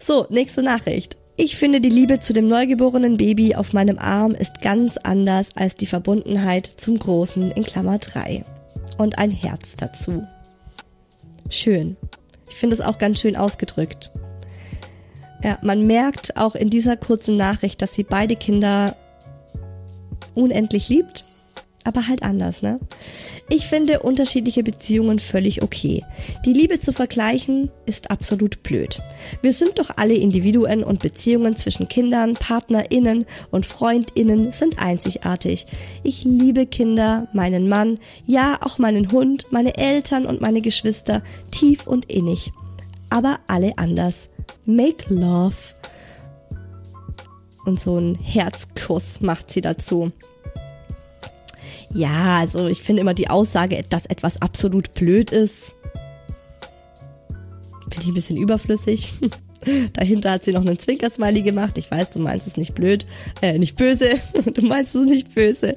So, 0.00 0.26
nächste 0.30 0.62
Nachricht. 0.62 1.16
Ich 1.38 1.56
finde, 1.56 1.82
die 1.82 1.90
Liebe 1.90 2.18
zu 2.18 2.32
dem 2.32 2.48
neugeborenen 2.48 3.18
Baby 3.18 3.54
auf 3.54 3.74
meinem 3.74 3.98
Arm 3.98 4.32
ist 4.32 4.62
ganz 4.62 4.96
anders 4.96 5.50
als 5.54 5.74
die 5.74 5.84
Verbundenheit 5.84 6.66
zum 6.78 6.98
Großen 6.98 7.50
in 7.50 7.62
Klammer 7.62 7.98
3. 7.98 8.42
Und 8.96 9.18
ein 9.18 9.30
Herz 9.30 9.76
dazu. 9.76 10.26
Schön. 11.50 11.98
Ich 12.48 12.54
finde 12.54 12.74
es 12.74 12.80
auch 12.80 12.96
ganz 12.96 13.20
schön 13.20 13.36
ausgedrückt. 13.36 14.12
Ja, 15.44 15.58
man 15.60 15.86
merkt 15.86 16.38
auch 16.38 16.54
in 16.54 16.70
dieser 16.70 16.96
kurzen 16.96 17.36
Nachricht, 17.36 17.82
dass 17.82 17.92
sie 17.92 18.04
beide 18.04 18.36
Kinder 18.36 18.96
unendlich 20.34 20.88
liebt 20.88 21.24
aber 21.86 22.08
halt 22.08 22.22
anders, 22.22 22.62
ne? 22.62 22.80
Ich 23.48 23.66
finde 23.66 24.00
unterschiedliche 24.00 24.62
Beziehungen 24.62 25.18
völlig 25.18 25.62
okay. 25.62 26.04
Die 26.44 26.52
Liebe 26.52 26.80
zu 26.80 26.92
vergleichen 26.92 27.70
ist 27.86 28.10
absolut 28.10 28.62
blöd. 28.62 29.00
Wir 29.42 29.52
sind 29.52 29.78
doch 29.78 29.90
alle 29.96 30.14
Individuen 30.14 30.82
und 30.82 31.00
Beziehungen 31.00 31.56
zwischen 31.56 31.88
Kindern, 31.88 32.34
PartnerInnen 32.34 33.26
und 33.50 33.66
FreundInnen 33.66 34.52
sind 34.52 34.78
einzigartig. 34.78 35.66
Ich 36.02 36.24
liebe 36.24 36.66
Kinder, 36.66 37.28
meinen 37.32 37.68
Mann, 37.68 37.98
ja 38.26 38.58
auch 38.60 38.78
meinen 38.78 39.12
Hund, 39.12 39.46
meine 39.50 39.76
Eltern 39.76 40.26
und 40.26 40.40
meine 40.40 40.60
Geschwister 40.60 41.22
tief 41.50 41.86
und 41.86 42.06
innig. 42.06 42.52
Aber 43.10 43.38
alle 43.46 43.78
anders. 43.78 44.28
Make 44.64 45.14
love. 45.14 45.56
Und 47.64 47.80
so 47.80 47.98
ein 47.98 48.16
Herzkuss 48.16 49.20
macht 49.20 49.50
sie 49.50 49.60
dazu. 49.60 50.12
Ja, 51.96 52.40
also 52.40 52.66
ich 52.66 52.82
finde 52.82 53.00
immer 53.00 53.14
die 53.14 53.30
Aussage, 53.30 53.82
dass 53.88 54.04
etwas 54.04 54.42
absolut 54.42 54.92
blöd 54.92 55.30
ist, 55.30 55.72
finde 57.88 58.02
ich 58.02 58.08
ein 58.08 58.14
bisschen 58.14 58.36
überflüssig. 58.36 59.14
Dahinter 59.94 60.32
hat 60.32 60.44
sie 60.44 60.52
noch 60.52 60.60
einen 60.60 60.78
Zwinkersmiley 60.78 61.40
gemacht. 61.40 61.78
Ich 61.78 61.90
weiß, 61.90 62.10
du 62.10 62.18
meinst 62.18 62.46
es 62.46 62.58
nicht 62.58 62.74
blöd, 62.74 63.06
äh, 63.40 63.58
nicht 63.58 63.76
böse. 63.76 64.20
Du 64.52 64.66
meinst 64.66 64.94
es 64.94 65.06
nicht 65.06 65.34
böse, 65.34 65.74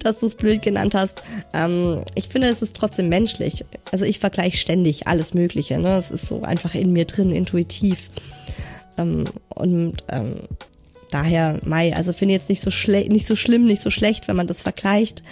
dass 0.00 0.20
du 0.20 0.26
es 0.26 0.34
blöd 0.34 0.60
genannt 0.60 0.94
hast. 0.94 1.22
Ähm, 1.54 2.02
ich 2.14 2.28
finde, 2.28 2.48
es 2.48 2.60
ist 2.60 2.76
trotzdem 2.76 3.08
menschlich. 3.08 3.64
Also 3.90 4.04
ich 4.04 4.18
vergleiche 4.18 4.58
ständig 4.58 5.06
alles 5.06 5.32
Mögliche. 5.32 5.78
Ne? 5.78 5.96
Es 5.96 6.10
ist 6.10 6.28
so 6.28 6.42
einfach 6.42 6.74
in 6.74 6.92
mir 6.92 7.06
drin, 7.06 7.32
intuitiv. 7.32 8.10
Ähm, 8.98 9.24
und 9.48 9.96
ähm, 10.10 10.34
daher, 11.12 11.60
Mai, 11.64 11.94
also 11.94 12.12
finde 12.12 12.34
ich 12.34 12.40
jetzt 12.40 12.48
nicht 12.48 12.62
so 12.62 12.70
schle 12.70 13.08
nicht 13.08 13.26
so 13.26 13.36
schlimm, 13.36 13.64
nicht 13.64 13.82
so 13.82 13.90
schlecht, 13.90 14.28
wenn 14.28 14.36
man 14.36 14.46
das 14.46 14.62
vergleicht. 14.62 15.22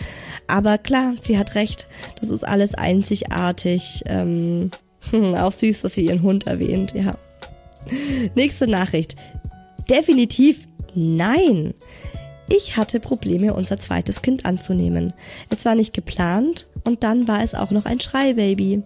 Aber 0.46 0.78
klar, 0.78 1.14
sie 1.20 1.38
hat 1.38 1.54
recht. 1.54 1.86
Das 2.20 2.30
ist 2.30 2.46
alles 2.46 2.74
einzigartig. 2.74 4.02
Ähm, 4.06 4.70
auch 5.12 5.52
süß, 5.52 5.82
dass 5.82 5.94
sie 5.94 6.06
ihren 6.06 6.22
Hund 6.22 6.46
erwähnt, 6.46 6.92
ja. 6.94 7.16
Nächste 8.34 8.66
Nachricht. 8.66 9.16
Definitiv 9.88 10.66
nein. 10.94 11.74
Ich 12.48 12.76
hatte 12.76 12.98
Probleme, 12.98 13.54
unser 13.54 13.78
zweites 13.78 14.22
Kind 14.22 14.44
anzunehmen. 14.44 15.12
Es 15.50 15.64
war 15.64 15.76
nicht 15.76 15.94
geplant 15.94 16.66
und 16.84 17.04
dann 17.04 17.28
war 17.28 17.42
es 17.42 17.54
auch 17.54 17.70
noch 17.70 17.84
ein 17.84 18.00
Schreibaby. 18.00 18.82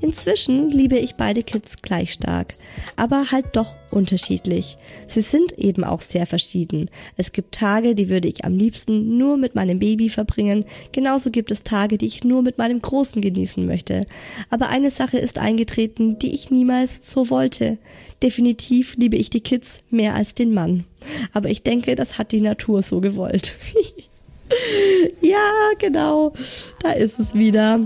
Inzwischen 0.00 0.68
liebe 0.68 0.98
ich 0.98 1.16
beide 1.16 1.42
Kids 1.42 1.82
gleich 1.82 2.12
stark, 2.12 2.54
aber 2.96 3.30
halt 3.30 3.46
doch 3.54 3.74
unterschiedlich. 3.90 4.78
Sie 5.06 5.20
sind 5.20 5.58
eben 5.58 5.84
auch 5.84 6.00
sehr 6.00 6.26
verschieden. 6.26 6.90
Es 7.16 7.32
gibt 7.32 7.54
Tage, 7.54 7.94
die 7.94 8.08
würde 8.08 8.28
ich 8.28 8.44
am 8.44 8.56
liebsten 8.56 9.18
nur 9.18 9.36
mit 9.36 9.54
meinem 9.54 9.78
Baby 9.78 10.08
verbringen, 10.08 10.64
genauso 10.92 11.30
gibt 11.30 11.50
es 11.50 11.62
Tage, 11.62 11.98
die 11.98 12.06
ich 12.06 12.24
nur 12.24 12.42
mit 12.42 12.58
meinem 12.58 12.80
Großen 12.80 13.20
genießen 13.20 13.64
möchte. 13.66 14.06
Aber 14.50 14.68
eine 14.68 14.90
Sache 14.90 15.18
ist 15.18 15.38
eingetreten, 15.38 16.18
die 16.18 16.34
ich 16.34 16.50
niemals 16.50 17.00
so 17.02 17.30
wollte. 17.30 17.78
Definitiv 18.22 18.96
liebe 18.96 19.16
ich 19.16 19.30
die 19.30 19.40
Kids 19.40 19.82
mehr 19.90 20.14
als 20.14 20.34
den 20.34 20.54
Mann. 20.54 20.84
Aber 21.32 21.50
ich 21.50 21.62
denke, 21.62 21.96
das 21.96 22.18
hat 22.18 22.32
die 22.32 22.40
Natur 22.40 22.82
so 22.82 23.00
gewollt. 23.00 23.56
ja, 25.20 25.48
genau. 25.78 26.32
Da 26.80 26.92
ist 26.92 27.18
es 27.18 27.34
wieder. 27.34 27.80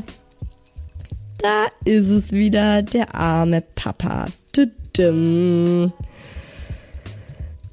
Da 1.38 1.66
ist 1.84 2.08
es 2.08 2.32
wieder, 2.32 2.82
der 2.82 3.14
arme 3.14 3.62
Papa. 3.74 4.26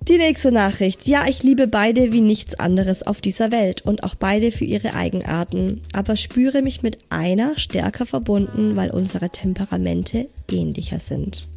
Die 0.10 0.18
nächste 0.18 0.52
Nachricht. 0.52 1.08
Ja, 1.08 1.26
ich 1.30 1.44
liebe 1.44 1.68
beide 1.68 2.12
wie 2.12 2.20
nichts 2.20 2.56
anderes 2.56 3.04
auf 3.04 3.22
dieser 3.22 3.52
Welt 3.52 3.86
und 3.86 4.04
auch 4.04 4.16
beide 4.16 4.52
für 4.52 4.66
ihre 4.66 4.96
Eigenarten, 4.96 5.82
aber 5.94 6.18
spüre 6.18 6.62
mich 6.62 6.84
mit 6.84 6.98
einer 7.10 7.58
stärker 7.58 8.06
verbunden, 8.06 8.76
weil 8.76 8.92
unsere 8.92 9.30
Temperamente 9.30 10.28
ähnlicher 10.52 11.00
sind. 11.00 11.48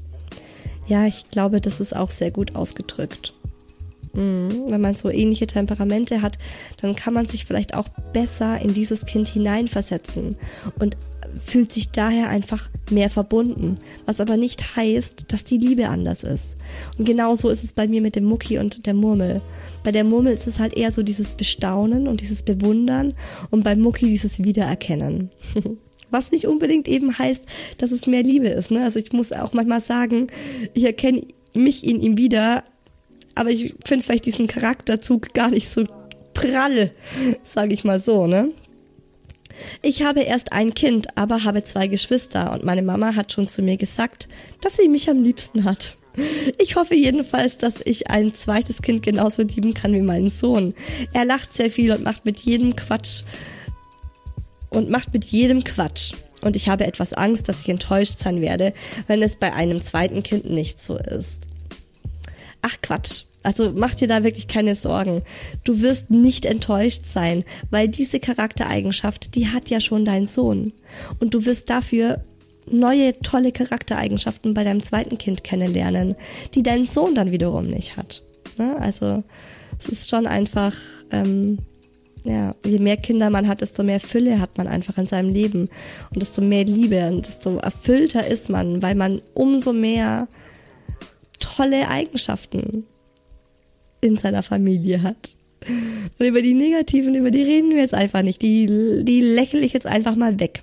Ja, 0.87 1.07
ich 1.07 1.29
glaube, 1.31 1.61
das 1.61 1.81
ist 1.81 1.97
auch 1.97 2.11
sehr 2.11 2.31
gut 2.31 2.55
ausgedrückt. 2.55 3.35
Mhm. 4.17 4.65
Wenn 4.69 4.81
man 4.81 4.97
so 4.97 5.11
ähnliche 5.11 5.47
Temperamente 5.47 6.23
hat, 6.23 6.39
dann 6.81 6.97
kann 6.97 7.15
man 7.15 7.27
sich 7.27 7.45
vielleicht 7.45 7.75
auch 7.75 7.89
besser 8.13 8.61
in 8.61 8.75
dieses 8.75 9.07
Kind 9.07 9.29
hineinversetzen 9.29 10.37
und 10.79 10.97
fühlt 11.39 11.71
sich 11.71 11.91
daher 11.91 12.29
einfach 12.29 12.71
mehr 12.91 13.11
verbunden, 13.11 13.79
was 14.07 14.21
aber 14.21 14.37
nicht 14.37 14.77
heißt, 14.77 15.27
dass 15.29 15.45
die 15.45 15.59
Liebe 15.59 15.89
anders 15.89 16.23
ist. 16.23 16.57
Und 16.99 17.05
genauso 17.05 17.51
ist 17.51 17.63
es 17.63 17.73
bei 17.73 17.87
mir 17.87 18.01
mit 18.01 18.17
dem 18.17 18.25
Mucki 18.25 18.59
und 18.59 18.87
der 18.87 18.95
Murmel. 18.95 19.43
Bei 19.85 19.93
der 19.93 20.05
Murmel 20.05 20.33
ist 20.33 20.47
es 20.47 20.59
halt 20.59 20.75
eher 20.77 20.93
so 20.93 21.03
dieses 21.03 21.33
Bestaunen 21.33 22.09
und 22.09 22.21
dieses 22.21 22.43
Bewundern 22.43 23.15
und 23.51 23.65
beim 23.65 23.81
Mucki 23.81 24.07
dieses 24.07 24.43
Wiedererkennen. 24.43 25.31
Was 26.11 26.31
nicht 26.31 26.47
unbedingt 26.47 26.89
eben 26.89 27.19
heißt, 27.19 27.45
dass 27.79 27.91
es 27.91 28.07
mehr 28.07 28.23
Liebe 28.23 28.49
ist. 28.49 28.71
Ne? 28.71 28.85
Also 28.85 28.99
ich 28.99 29.13
muss 29.13 29.33
auch 29.33 29.53
manchmal 29.53 29.83
sagen, 29.83 30.29
ich 30.73 30.85
erkenne 30.85 31.23
mich 31.53 31.85
in 31.85 32.01
ihm 32.01 32.17
wieder, 32.17 32.63
aber 33.37 33.51
ich 33.51 33.75
finde 33.85 34.05
vielleicht 34.05 34.27
diesen 34.27 34.49
Charakterzug 34.49 35.33
gar 35.35 35.51
nicht 35.51 35.71
so 35.71 35.85
prall, 36.35 36.91
sage 37.45 37.75
ich 37.75 37.85
mal 37.85 38.01
so. 38.01 38.27
Ne? 38.27 38.51
Ich 39.83 40.03
habe 40.03 40.21
erst 40.21 40.53
ein 40.53 40.75
Kind, 40.75 41.17
aber 41.17 41.45
habe 41.45 41.63
zwei 41.65 41.87
Geschwister 41.87 42.53
und 42.53 42.65
meine 42.65 42.83
Mama 42.83 43.15
hat 43.15 43.33
schon 43.33 43.47
zu 43.47 43.63
mir 43.63 43.77
gesagt, 43.77 44.29
dass 44.61 44.77
sie 44.77 44.89
mich 44.89 45.09
am 45.09 45.23
liebsten 45.23 45.65
hat. 45.65 45.97
Ich 46.59 46.77
hoffe 46.77 46.95
jedenfalls, 46.95 47.59
dass 47.59 47.75
ich 47.85 48.09
ein 48.09 48.35
zweites 48.35 48.81
Kind 48.81 49.03
genauso 49.03 49.43
lieben 49.43 49.75
kann 49.75 49.93
wie 49.93 50.01
meinen 50.01 50.31
Sohn. 50.31 50.75
Er 51.13 51.27
lacht 51.27 51.53
sehr 51.53 51.71
viel 51.71 51.93
und 51.93 52.03
macht 52.03 52.25
mit 52.25 52.41
jedem 52.41 52.75
Quatsch 52.75 53.23
und 54.71 54.89
macht 54.89 55.13
mit 55.13 55.25
jedem 55.25 55.63
Quatsch. 55.63 56.15
Und 56.41 56.57
ich 56.57 56.69
habe 56.71 56.87
etwas 56.87 57.13
Angst, 57.13 57.49
dass 57.49 57.63
ich 57.63 57.69
enttäuscht 57.69 58.19
sein 58.19 58.41
werde, 58.41 58.73
wenn 59.09 59.23
es 59.23 59.37
bei 59.37 59.53
einem 59.53 59.83
zweiten 59.83 60.23
Kind 60.23 60.49
nicht 60.49 60.83
so 60.83 60.97
ist. 60.97 61.43
Ach 62.63 62.77
Quatsch. 62.83 63.26
Also 63.47 63.71
mach 63.73 63.95
dir 63.95 64.09
da 64.09 64.25
wirklich 64.25 64.49
keine 64.49 64.75
Sorgen. 64.75 65.23
Du 65.63 65.81
wirst 65.81 66.11
nicht 66.11 66.47
enttäuscht 66.47 67.05
sein, 67.05 67.45
weil 67.71 67.87
diese 67.87 68.19
Charaktereigenschaft, 68.19 69.37
die 69.37 69.47
hat 69.47 69.71
ja 69.71 69.79
schon 69.79 70.05
dein 70.05 70.27
Sohn. 70.27 70.73
Und 71.21 71.33
du 71.33 71.45
wirst 71.45 71.71
dafür 71.71 72.25
neue 72.69 73.17
tolle 73.21 73.53
Charaktereigenschaften 73.53 74.53
bei 74.53 74.65
deinem 74.65 74.83
zweiten 74.83 75.17
Kind 75.17 75.45
kennenlernen, 75.45 76.17
die 76.55 76.65
dein 76.65 76.85
Sohn 76.85 77.15
dann 77.15 77.31
wiederum 77.31 77.69
nicht 77.69 77.97
hat. 77.97 78.25
Ne? 78.59 78.77
Also 78.81 79.23
es 79.79 79.87
ist 79.91 80.11
schon 80.11 80.27
einfach, 80.27 80.75
ähm, 81.13 81.59
ja, 82.25 82.53
je 82.65 82.81
mehr 82.81 82.97
Kinder 82.97 83.31
man 83.31 83.47
hat, 83.47 83.61
desto 83.61 83.85
mehr 83.85 84.01
Fülle 84.01 84.41
hat 84.41 84.59
man 84.59 84.67
einfach 84.67 84.99
in 84.99 85.07
seinem 85.07 85.33
Leben 85.33 85.69
und 86.11 86.21
desto 86.21 86.43
mehr 86.43 86.65
Liebe 86.65 87.07
und 87.07 87.29
desto 87.29 87.59
erfüllter 87.59 88.27
ist 88.27 88.51
man, 88.51 88.83
weil 88.83 88.97
man 88.97 89.23
umso 89.35 89.73
mehr 89.73 90.27
tolle 91.39 91.87
Eigenschaften 91.87 92.85
in 94.01 94.17
seiner 94.17 94.43
Familie 94.43 95.03
hat. 95.03 95.37
Und 96.19 96.27
über 96.27 96.43
die 96.43 96.55
negativen, 96.55 97.15
über 97.15 97.31
die 97.31 97.43
reden 97.43 97.71
wir 97.71 97.79
jetzt 97.79 97.95
einfach 97.95 98.23
nicht. 98.23 98.43
Die, 98.43 98.67
die 99.03 99.21
lächle 99.21 99.61
ich 99.61 99.73
jetzt 99.73 99.87
einfach 99.87 100.17
mal 100.17 100.39
weg. 100.39 100.63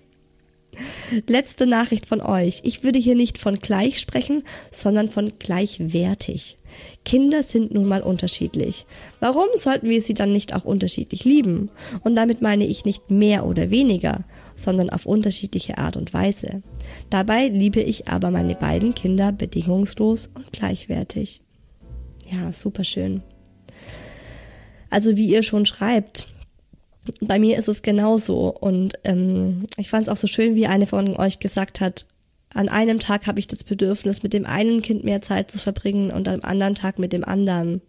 Letzte 1.27 1.67
Nachricht 1.67 2.05
von 2.05 2.21
euch. 2.21 2.61
Ich 2.63 2.83
würde 2.83 2.97
hier 2.97 3.15
nicht 3.15 3.37
von 3.37 3.55
gleich 3.55 3.99
sprechen, 3.99 4.43
sondern 4.71 5.09
von 5.09 5.31
gleichwertig. 5.37 6.57
Kinder 7.05 7.43
sind 7.43 7.71
nun 7.71 7.85
mal 7.85 8.01
unterschiedlich. 8.01 8.87
Warum 9.19 9.45
sollten 9.55 9.89
wir 9.89 10.01
sie 10.01 10.15
dann 10.15 10.33
nicht 10.33 10.55
auch 10.55 10.65
unterschiedlich 10.65 11.23
lieben? 11.23 11.69
Und 12.03 12.15
damit 12.15 12.41
meine 12.41 12.65
ich 12.65 12.85
nicht 12.85 13.11
mehr 13.11 13.45
oder 13.45 13.69
weniger, 13.69 14.23
sondern 14.55 14.89
auf 14.89 15.05
unterschiedliche 15.05 15.77
Art 15.77 15.97
und 15.97 16.13
Weise. 16.13 16.63
Dabei 17.11 17.47
liebe 17.47 17.81
ich 17.81 18.07
aber 18.07 18.31
meine 18.31 18.55
beiden 18.55 18.95
Kinder 18.95 19.31
bedingungslos 19.31 20.31
und 20.33 20.51
gleichwertig. 20.51 21.41
Ja, 22.29 22.51
super 22.51 22.83
schön. 22.83 23.21
Also 24.89 25.17
wie 25.17 25.27
ihr 25.27 25.43
schon 25.43 25.65
schreibt, 25.65 26.27
bei 27.19 27.39
mir 27.39 27.57
ist 27.57 27.67
es 27.67 27.81
genauso. 27.81 28.49
Und 28.49 28.93
ähm, 29.03 29.63
ich 29.77 29.89
fand 29.89 30.03
es 30.03 30.09
auch 30.09 30.17
so 30.17 30.27
schön, 30.27 30.55
wie 30.55 30.67
eine 30.67 30.87
von 30.87 31.15
euch 31.17 31.39
gesagt 31.39 31.81
hat, 31.81 32.05
an 32.53 32.69
einem 32.69 32.99
Tag 32.99 33.25
habe 33.25 33.39
ich 33.39 33.47
das 33.47 33.63
Bedürfnis, 33.63 34.21
mit 34.21 34.33
dem 34.33 34.45
einen 34.45 34.81
Kind 34.81 35.03
mehr 35.03 35.21
Zeit 35.21 35.49
zu 35.49 35.57
verbringen 35.57 36.11
und 36.11 36.27
am 36.27 36.41
anderen 36.41 36.75
Tag 36.75 36.99
mit 36.99 37.11
dem 37.11 37.25
anderen. 37.25 37.81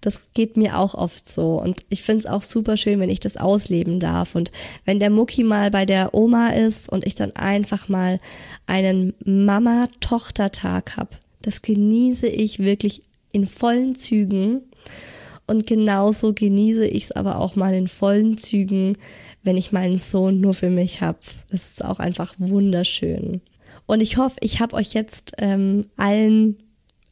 Das 0.00 0.32
geht 0.34 0.56
mir 0.56 0.78
auch 0.78 0.94
oft 0.94 1.28
so. 1.28 1.60
Und 1.60 1.84
ich 1.90 2.02
finde 2.02 2.20
es 2.20 2.26
auch 2.26 2.42
super 2.42 2.76
schön, 2.76 2.98
wenn 2.98 3.08
ich 3.08 3.20
das 3.20 3.36
ausleben 3.36 4.00
darf. 4.00 4.34
Und 4.34 4.50
wenn 4.84 4.98
der 4.98 5.10
Mucki 5.10 5.44
mal 5.44 5.70
bei 5.70 5.86
der 5.86 6.12
Oma 6.12 6.48
ist 6.48 6.88
und 6.88 7.06
ich 7.06 7.14
dann 7.14 7.36
einfach 7.36 7.88
mal 7.88 8.18
einen 8.66 9.14
Mama-Tochter-Tag 9.24 10.96
habe. 10.96 11.10
Das 11.42 11.62
genieße 11.62 12.26
ich 12.26 12.58
wirklich 12.58 13.02
in 13.32 13.46
vollen 13.46 13.94
Zügen. 13.94 14.62
Und 15.46 15.66
genauso 15.66 16.32
genieße 16.32 16.86
ich 16.86 17.04
es 17.04 17.12
aber 17.12 17.38
auch 17.40 17.56
mal 17.56 17.74
in 17.74 17.88
vollen 17.88 18.38
Zügen, 18.38 18.96
wenn 19.42 19.56
ich 19.56 19.72
meinen 19.72 19.98
Sohn 19.98 20.40
nur 20.40 20.54
für 20.54 20.70
mich 20.70 21.00
habe. 21.00 21.18
Das 21.50 21.70
ist 21.70 21.84
auch 21.84 21.98
einfach 21.98 22.34
wunderschön. 22.38 23.40
Und 23.86 24.02
ich 24.02 24.16
hoffe, 24.16 24.36
ich 24.40 24.60
habe 24.60 24.76
euch 24.76 24.92
jetzt 24.94 25.32
ähm, 25.38 25.86
allen 25.96 26.56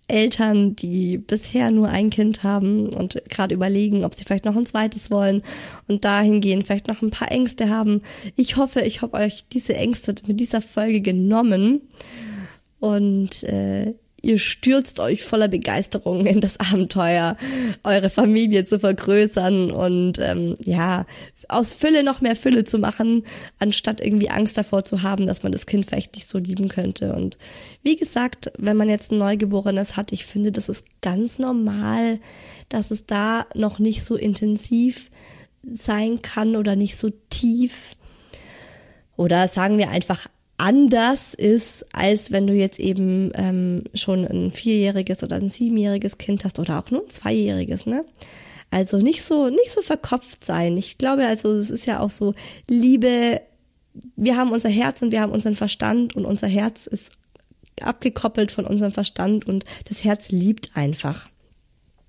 Eltern, 0.08 0.74
die 0.74 1.18
bisher 1.18 1.70
nur 1.70 1.88
ein 1.88 2.08
Kind 2.08 2.42
haben 2.42 2.88
und 2.88 3.22
gerade 3.28 3.54
überlegen, 3.54 4.04
ob 4.04 4.14
sie 4.14 4.24
vielleicht 4.24 4.46
noch 4.46 4.56
ein 4.56 4.64
zweites 4.64 5.10
wollen 5.10 5.42
und 5.86 6.04
dahingehend 6.04 6.66
vielleicht 6.66 6.88
noch 6.88 7.02
ein 7.02 7.10
paar 7.10 7.30
Ängste 7.30 7.68
haben. 7.68 8.00
Ich 8.34 8.56
hoffe, 8.56 8.80
ich 8.80 9.02
habe 9.02 9.18
euch 9.18 9.48
diese 9.48 9.76
Ängste 9.76 10.14
mit 10.26 10.40
dieser 10.40 10.62
Folge 10.62 11.02
genommen 11.02 11.82
und 12.80 13.42
äh, 13.42 13.94
ihr 14.20 14.38
stürzt 14.38 15.00
euch 15.00 15.22
voller 15.22 15.48
Begeisterung 15.48 16.26
in 16.26 16.40
das 16.40 16.58
Abenteuer, 16.58 17.36
eure 17.84 18.10
Familie 18.10 18.64
zu 18.64 18.78
vergrößern 18.78 19.70
und 19.70 20.18
ähm, 20.18 20.54
ja, 20.60 21.06
aus 21.48 21.74
Fülle 21.74 22.02
noch 22.02 22.20
mehr 22.20 22.36
Fülle 22.36 22.64
zu 22.64 22.78
machen, 22.78 23.24
anstatt 23.58 24.00
irgendwie 24.00 24.30
Angst 24.30 24.58
davor 24.58 24.84
zu 24.84 25.02
haben, 25.02 25.26
dass 25.26 25.42
man 25.42 25.52
das 25.52 25.66
Kind 25.66 25.86
vielleicht 25.86 26.14
nicht 26.14 26.28
so 26.28 26.38
lieben 26.38 26.68
könnte. 26.68 27.14
Und 27.14 27.38
wie 27.82 27.96
gesagt, 27.96 28.52
wenn 28.58 28.76
man 28.76 28.88
jetzt 28.88 29.12
ein 29.12 29.18
Neugeborenes 29.18 29.96
hat, 29.96 30.12
ich 30.12 30.26
finde, 30.26 30.52
das 30.52 30.68
ist 30.68 30.84
ganz 31.00 31.38
normal, 31.38 32.18
dass 32.68 32.90
es 32.90 33.06
da 33.06 33.46
noch 33.54 33.78
nicht 33.78 34.04
so 34.04 34.16
intensiv 34.16 35.10
sein 35.62 36.22
kann 36.22 36.56
oder 36.56 36.76
nicht 36.76 36.96
so 36.96 37.10
tief. 37.30 37.94
Oder 39.16 39.48
sagen 39.48 39.78
wir 39.78 39.90
einfach 39.90 40.28
anders 40.58 41.34
ist, 41.34 41.86
als 41.94 42.30
wenn 42.30 42.46
du 42.46 42.52
jetzt 42.52 42.78
eben 42.78 43.30
ähm, 43.34 43.84
schon 43.94 44.26
ein 44.26 44.50
vierjähriges 44.50 45.22
oder 45.22 45.36
ein 45.36 45.48
siebenjähriges 45.48 46.18
Kind 46.18 46.44
hast 46.44 46.58
oder 46.58 46.78
auch 46.78 46.90
nur 46.90 47.04
ein 47.04 47.10
zweijähriges, 47.10 47.86
ne? 47.86 48.04
Also 48.70 48.98
nicht 48.98 49.22
so, 49.22 49.48
nicht 49.48 49.70
so 49.70 49.80
verkopft 49.80 50.44
sein. 50.44 50.76
Ich 50.76 50.98
glaube, 50.98 51.26
also 51.26 51.52
es 51.52 51.70
ist 51.70 51.86
ja 51.86 52.00
auch 52.00 52.10
so, 52.10 52.34
Liebe, 52.68 53.40
wir 54.16 54.36
haben 54.36 54.52
unser 54.52 54.68
Herz 54.68 55.00
und 55.00 55.10
wir 55.10 55.22
haben 55.22 55.32
unseren 55.32 55.56
Verstand 55.56 56.14
und 56.14 56.26
unser 56.26 56.48
Herz 56.48 56.86
ist 56.86 57.12
abgekoppelt 57.80 58.52
von 58.52 58.66
unserem 58.66 58.92
Verstand 58.92 59.46
und 59.46 59.64
das 59.88 60.04
Herz 60.04 60.30
liebt 60.30 60.72
einfach. 60.74 61.30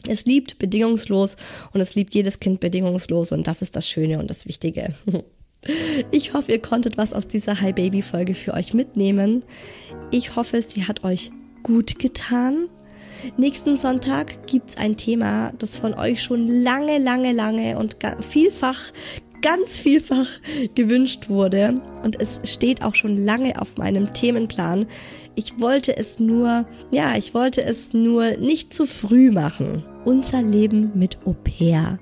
Es 0.07 0.25
liebt 0.25 0.59
bedingungslos 0.59 1.37
und 1.71 1.81
es 1.81 1.95
liebt 1.95 2.13
jedes 2.13 2.39
Kind 2.39 2.59
bedingungslos 2.59 3.31
und 3.31 3.47
das 3.47 3.61
ist 3.61 3.75
das 3.75 3.87
Schöne 3.87 4.19
und 4.19 4.29
das 4.29 4.45
Wichtige. 4.45 4.95
Ich 6.11 6.33
hoffe, 6.33 6.51
ihr 6.53 6.61
konntet 6.61 6.97
was 6.97 7.13
aus 7.13 7.27
dieser 7.27 7.61
Hi 7.61 7.73
Baby 7.73 8.01
Folge 8.01 8.33
für 8.33 8.53
euch 8.53 8.73
mitnehmen. 8.73 9.43
Ich 10.11 10.35
hoffe, 10.35 10.63
sie 10.65 10.85
hat 10.85 11.03
euch 11.03 11.31
gut 11.63 11.99
getan. 11.99 12.69
Nächsten 13.37 13.75
Sonntag 13.75 14.47
gibt's 14.47 14.77
ein 14.77 14.95
Thema, 14.95 15.51
das 15.59 15.75
von 15.75 15.93
euch 15.93 16.23
schon 16.23 16.47
lange, 16.47 16.97
lange, 16.99 17.33
lange 17.33 17.77
und 17.77 17.97
vielfach, 18.21 18.93
ganz 19.41 19.77
vielfach 19.77 20.27
gewünscht 20.75 21.27
wurde. 21.27 21.81
Und 22.03 22.19
es 22.21 22.39
steht 22.45 22.81
auch 22.81 22.95
schon 22.95 23.17
lange 23.17 23.61
auf 23.61 23.77
meinem 23.77 24.13
Themenplan. 24.13 24.85
Ich 25.35 25.59
wollte 25.59 25.97
es 25.97 26.19
nur, 26.19 26.65
ja, 26.93 27.17
ich 27.17 27.33
wollte 27.33 27.63
es 27.63 27.93
nur 27.93 28.37
nicht 28.37 28.73
zu 28.73 28.85
früh 28.85 29.31
machen. 29.31 29.83
Unser 30.05 30.41
Leben 30.41 30.91
mit 30.95 31.25
Au 31.25 31.33
pair. 31.33 31.99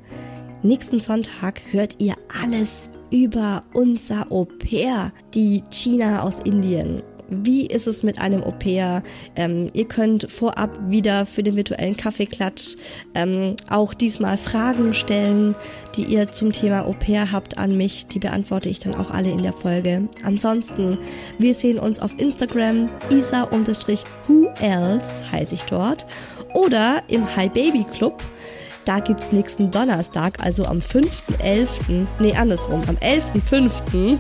Nächsten 0.62 1.00
Sonntag 1.00 1.62
hört 1.72 1.96
ihr 2.00 2.16
alles 2.44 2.92
über 3.12 3.64
unser 3.74 4.32
Au 4.32 4.46
pair, 4.46 5.12
die 5.34 5.64
China 5.70 6.22
aus 6.22 6.40
Indien. 6.40 7.04
Wie 7.30 7.68
ist 7.68 7.88
es 7.88 8.04
mit 8.04 8.20
einem 8.20 8.44
Au 8.44 8.52
pair? 8.52 9.04
Ähm, 9.36 9.70
ihr 9.74 9.86
könnt 9.86 10.32
vorab 10.32 10.80
wieder 10.88 11.26
für 11.26 11.44
den 11.44 11.56
virtuellen 11.58 11.98
Kaffeeklatsch 11.98 12.78
ähm, 13.16 13.56
auch 13.70 13.94
diesmal 13.94 14.38
Fragen 14.38 14.94
stellen, 14.94 15.56
die 15.96 16.06
ihr 16.06 16.30
zum 16.30 16.54
Thema 16.54 16.86
Au 16.86 16.94
pair 16.94 17.32
habt 17.32 17.58
an 17.58 17.76
mich. 17.76 18.08
Die 18.08 18.20
beantworte 18.20 18.70
ich 18.70 18.80
dann 18.80 18.96
auch 18.96 19.12
alle 19.12 19.32
in 19.32 19.44
der 19.44 19.54
Folge. 19.54 20.08
Ansonsten, 20.24 20.98
wir 21.38 21.54
sehen 21.54 21.80
uns 21.80 22.00
auf 22.00 22.18
Instagram, 22.18 22.90
isa-who 23.10 24.50
else 24.62 25.32
heiße 25.32 25.54
ich 25.54 25.64
dort, 25.64 26.08
oder 26.54 27.04
im 27.10 27.36
Hi 27.36 27.50
Baby 27.50 27.86
Club. 27.92 28.24
Da 28.88 29.02
gibt's 29.02 29.34
nächsten 29.34 29.70
Donnerstag, 29.70 30.40
also 30.40 30.64
am 30.64 30.78
5.11., 30.78 32.06
nee, 32.20 32.34
andersrum, 32.34 32.84
am 32.88 32.96
11.05. 32.96 34.18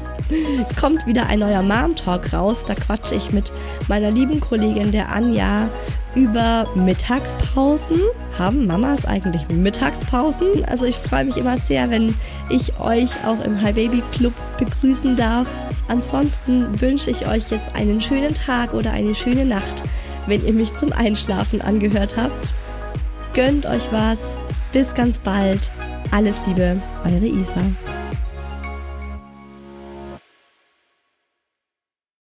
kommt 0.78 1.07
wieder 1.07 1.28
ein 1.28 1.39
neuer 1.39 1.61
Mom 1.61 1.95
Talk 1.95 2.34
raus. 2.34 2.65
Da 2.68 2.76
quatsche 2.76 3.15
ich 3.15 3.32
mit 3.32 3.53
meiner 3.88 4.11
lieben 4.11 4.41
Kollegin 4.41 4.91
der 4.91 5.07
Anja 5.07 5.70
über 6.15 6.68
Mittagspausen. 6.76 8.01
Haben 8.38 8.68
Mamas 8.68 9.05
eigentlich 9.05 9.47
Mittagspausen? 9.47 10.65
Also 10.65 10.84
ich 10.84 10.97
freue 10.97 11.24
mich 11.24 11.38
immer 11.38 11.57
sehr, 11.57 11.89
wenn 11.89 12.13
ich 12.49 12.78
euch 12.78 13.11
auch 13.26 13.41
im 13.45 13.61
Hi 13.61 13.72
Baby 13.72 14.03
Club 14.11 14.34
begrüßen 14.59 15.15
darf. 15.15 15.47
Ansonsten 15.88 16.82
wünsche 16.82 17.09
ich 17.09 17.26
euch 17.26 17.51
jetzt 17.51 17.74
einen 17.74 18.01
schönen 18.01 18.34
Tag 18.34 18.74
oder 18.74 18.91
eine 18.91 19.15
schöne 19.15 19.45
Nacht, 19.45 19.84
wenn 20.26 20.45
ihr 20.45 20.51
mich 20.51 20.74
zum 20.74 20.91
Einschlafen 20.91 21.61
angehört 21.61 22.18
habt. 22.18 22.53
Gönnt 23.38 23.67
euch 23.67 23.91
was 23.91 24.35
bis 24.73 24.95
ganz 24.95 25.19
bald. 25.19 25.69
Alles 26.09 26.47
Liebe, 26.47 26.81
eure 27.05 27.27
Isa. 27.27 27.61